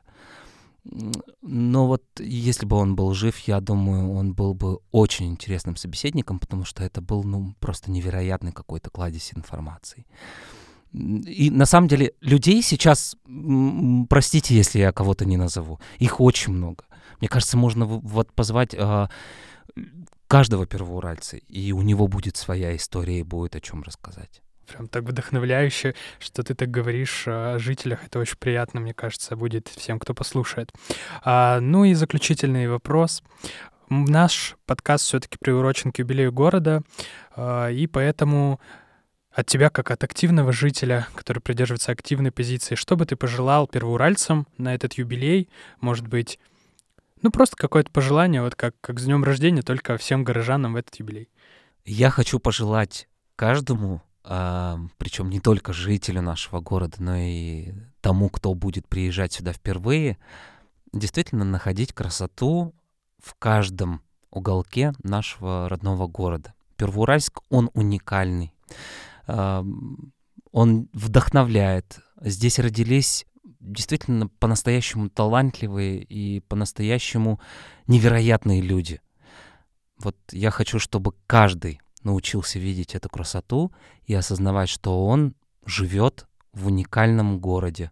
Но 1.41 1.87
вот 1.87 2.03
если 2.19 2.65
бы 2.65 2.77
он 2.77 2.95
был 2.95 3.13
жив, 3.13 3.37
я 3.39 3.59
думаю, 3.59 4.11
он 4.11 4.33
был 4.33 4.53
бы 4.53 4.79
очень 4.91 5.27
интересным 5.27 5.75
собеседником, 5.75 6.39
потому 6.39 6.65
что 6.65 6.83
это 6.83 7.01
был, 7.01 7.23
ну, 7.23 7.53
просто 7.59 7.91
невероятный 7.91 8.51
какой-то 8.51 8.89
кладезь 8.89 9.31
информации. 9.35 10.05
И 10.93 11.51
на 11.51 11.65
самом 11.65 11.87
деле 11.87 12.13
людей 12.21 12.61
сейчас, 12.63 13.15
простите, 14.09 14.55
если 14.55 14.79
я 14.79 14.91
кого-то 14.91 15.25
не 15.25 15.37
назову, 15.37 15.79
их 15.99 16.19
очень 16.19 16.53
много. 16.53 16.85
Мне 17.19 17.27
кажется, 17.27 17.57
можно 17.57 17.85
вот 17.85 18.31
позвать 18.33 18.73
э, 18.73 19.07
каждого 20.27 20.65
первоуральца, 20.65 21.37
и 21.37 21.71
у 21.71 21.81
него 21.81 22.07
будет 22.07 22.37
своя 22.37 22.75
история 22.75 23.19
и 23.19 23.23
будет 23.23 23.55
о 23.55 23.61
чем 23.61 23.83
рассказать. 23.83 24.41
Прям 24.67 24.87
так 24.87 25.03
вдохновляюще, 25.03 25.95
что 26.19 26.43
ты 26.43 26.53
так 26.53 26.69
говоришь 26.69 27.23
о 27.27 27.57
жителях. 27.57 28.05
Это 28.05 28.19
очень 28.19 28.37
приятно, 28.37 28.79
мне 28.79 28.93
кажется, 28.93 29.35
будет 29.35 29.67
всем, 29.67 29.99
кто 29.99 30.13
послушает. 30.13 30.71
А, 31.23 31.59
ну 31.59 31.85
и 31.85 31.93
заключительный 31.95 32.67
вопрос. 32.67 33.23
Наш 33.89 34.55
подкаст 34.67 35.05
все-таки 35.05 35.37
приурочен 35.39 35.91
к 35.91 35.97
юбилею 35.97 36.31
города, 36.31 36.83
а, 37.35 37.69
и 37.69 37.87
поэтому 37.87 38.59
от 39.39 39.47
тебя, 39.47 39.69
как 39.69 39.91
от 39.91 40.03
активного 40.03 40.51
жителя, 40.51 41.07
который 41.15 41.39
придерживается 41.39 41.91
активной 41.91 42.31
позиции, 42.31 42.75
что 42.75 42.95
бы 42.95 43.05
ты 43.05 43.15
пожелал 43.15 43.67
первоуральцам 43.67 44.47
на 44.57 44.75
этот 44.75 44.93
юбилей? 44.93 45.49
Может 45.81 46.07
быть, 46.07 46.39
Ну, 47.21 47.31
просто 47.31 47.57
какое-то 47.57 47.91
пожелание, 47.91 48.41
вот 48.41 48.55
как, 48.55 48.75
как 48.79 48.97
с 48.97 49.03
днем 49.03 49.25
рождения, 49.25 49.61
только 49.61 49.97
всем 49.97 50.23
горожанам 50.23 50.73
в 50.73 50.75
этот 50.77 50.95
юбилей. 50.95 51.27
Я 51.83 52.09
хочу 52.11 52.39
пожелать 52.39 53.09
каждому, 53.35 54.01
а, 54.23 54.79
причем 54.97 55.29
не 55.29 55.41
только 55.41 55.73
жителю 55.73 56.21
нашего 56.21 56.61
города, 56.61 56.95
но 56.99 57.17
и 57.17 57.73
тому, 57.99 58.29
кто 58.29 58.53
будет 58.53 58.87
приезжать 58.87 59.33
сюда 59.33 59.51
впервые, 59.51 60.17
действительно 60.93 61.43
находить 61.43 61.91
красоту 61.91 62.73
в 63.21 63.35
каждом 63.35 64.01
уголке 64.31 64.93
нашего 65.03 65.67
родного 65.67 66.07
города. 66.07 66.53
Первоуральск, 66.77 67.41
он 67.49 67.69
уникальный. 67.73 68.53
Он 70.51 70.89
вдохновляет. 70.93 71.99
Здесь 72.22 72.60
родились 72.60 73.26
действительно 73.60 74.27
по-настоящему 74.27 75.10
талантливые 75.10 76.01
и 76.01 76.39
по-настоящему 76.39 77.39
невероятные 77.88 78.61
люди. 78.61 79.01
Вот 79.97 80.15
я 80.31 80.49
хочу, 80.49 80.80
чтобы 80.80 81.14
каждый 81.27 81.81
научился 82.03 82.57
видеть 82.57 82.95
эту 82.95 83.10
красоту 83.10 83.72
и 84.06 84.14
осознавать, 84.14 84.69
что 84.69 85.06
он 85.06 85.35
живет 85.65 86.27
в 86.53 86.68
уникальном 86.68 87.39
городе 87.39 87.91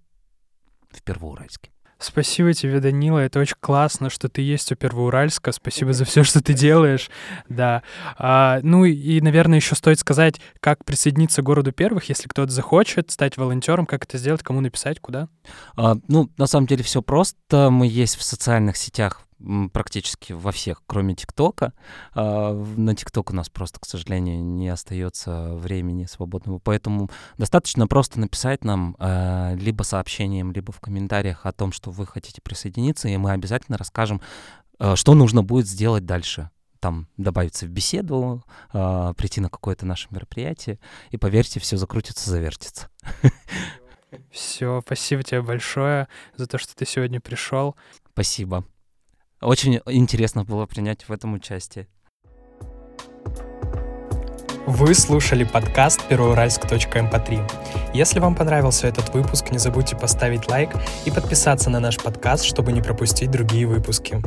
в 0.90 1.04
Первоуральске. 1.04 1.72
Спасибо 2.00 2.54
тебе, 2.54 2.80
Данила. 2.80 3.20
Это 3.20 3.40
очень 3.40 3.56
классно, 3.60 4.10
что 4.10 4.30
ты 4.30 4.42
есть 4.42 4.72
у 4.72 4.76
Первоуральска. 4.76 5.52
Спасибо 5.52 5.94
за 5.94 6.06
все, 6.06 6.24
что 6.24 6.44
ты 6.44 6.54
делаешь. 6.54 7.10
Да. 7.50 7.84
А, 8.18 8.60
ну 8.62 8.86
и, 8.86 9.20
наверное, 9.22 9.58
еще 9.58 9.76
стоит 9.76 10.00
сказать, 10.00 10.40
как 10.60 10.86
присоединиться 10.86 11.42
к 11.42 11.46
городу 11.46 11.72
первых, 11.72 12.06
если 12.10 12.28
кто-то 12.28 12.52
захочет 12.52 13.12
стать 13.12 13.38
волонтером, 13.38 13.86
как 13.86 14.04
это 14.06 14.18
сделать, 14.18 14.44
кому 14.44 14.62
написать, 14.62 15.00
куда? 15.00 15.28
А, 15.76 15.98
ну, 16.08 16.30
на 16.38 16.46
самом 16.46 16.68
деле 16.68 16.84
все 16.84 17.02
просто. 17.02 17.70
Мы 17.70 17.88
есть 17.88 18.16
в 18.16 18.24
социальных 18.24 18.78
сетях 18.78 19.27
практически 19.72 20.34
во 20.34 20.52
всех, 20.52 20.82
кроме 20.88 21.16
ТикТока. 21.16 21.74
А, 22.14 22.54
на 22.54 22.96
ТикТок 22.96 23.32
у 23.32 23.36
нас 23.36 23.50
просто, 23.50 23.80
к 23.80 23.86
сожалению, 23.86 24.44
не 24.44 24.70
остается 24.70 25.54
времени 25.56 26.06
свободного, 26.06 26.60
поэтому 26.60 27.10
достаточно 27.38 27.88
просто 27.88 28.20
написать 28.20 28.64
нам 28.64 28.96
а, 29.00 29.54
либо 29.56 29.84
сообщением, 29.84 30.52
либо 30.52 30.72
в 30.72 30.80
комментариях 30.80 31.46
о 31.46 31.52
том, 31.52 31.72
что 31.72 31.92
вы 31.92 32.06
хотите 32.08 32.42
присоединиться, 32.42 33.08
и 33.08 33.18
мы 33.18 33.32
обязательно 33.32 33.78
расскажем, 33.78 34.22
а, 34.80 34.96
что 34.96 35.14
нужно 35.14 35.44
будет 35.44 35.68
сделать 35.68 36.06
дальше 36.06 36.50
там 36.80 37.08
добавиться 37.18 37.66
в 37.66 37.70
беседу, 37.70 38.46
э, 38.72 39.14
прийти 39.18 39.42
на 39.42 39.50
какое-то 39.50 39.88
наше 39.88 40.10
мероприятие, 40.12 40.80
и 41.10 41.18
поверьте, 41.18 41.60
все 41.60 41.76
закрутится, 41.76 42.30
завертится. 42.30 42.90
Все, 44.32 44.82
спасибо 44.86 45.24
тебе 45.24 45.42
большое 45.42 46.08
за 46.36 46.48
то, 46.48 46.58
что 46.58 46.76
ты 46.76 46.86
сегодня 46.86 47.20
пришел. 47.20 47.76
Спасибо. 48.14 48.64
Очень 49.42 49.82
интересно 49.86 50.44
было 50.44 50.66
принять 50.66 51.08
в 51.08 51.12
этом 51.12 51.34
участие. 51.34 51.88
Вы 54.66 54.94
слушали 54.96 55.44
подкаст 55.44 56.06
пероуральск.мп3. 56.08 57.36
Эм 57.36 57.48
Если 57.94 58.20
вам 58.20 58.36
понравился 58.36 58.88
этот 58.88 59.14
выпуск, 59.14 59.52
не 59.52 59.60
забудьте 59.60 59.96
поставить 59.96 60.50
лайк 60.50 60.72
и 61.06 61.12
подписаться 61.12 61.70
на 61.70 61.80
наш 61.80 61.98
подкаст, 61.98 62.44
чтобы 62.44 62.74
не 62.74 62.82
пропустить 62.82 63.32
другие 63.32 63.66
выпуски. 63.66 64.22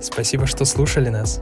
Спасибо, 0.00 0.46
что 0.46 0.64
слушали 0.64 1.08
нас. 1.08 1.40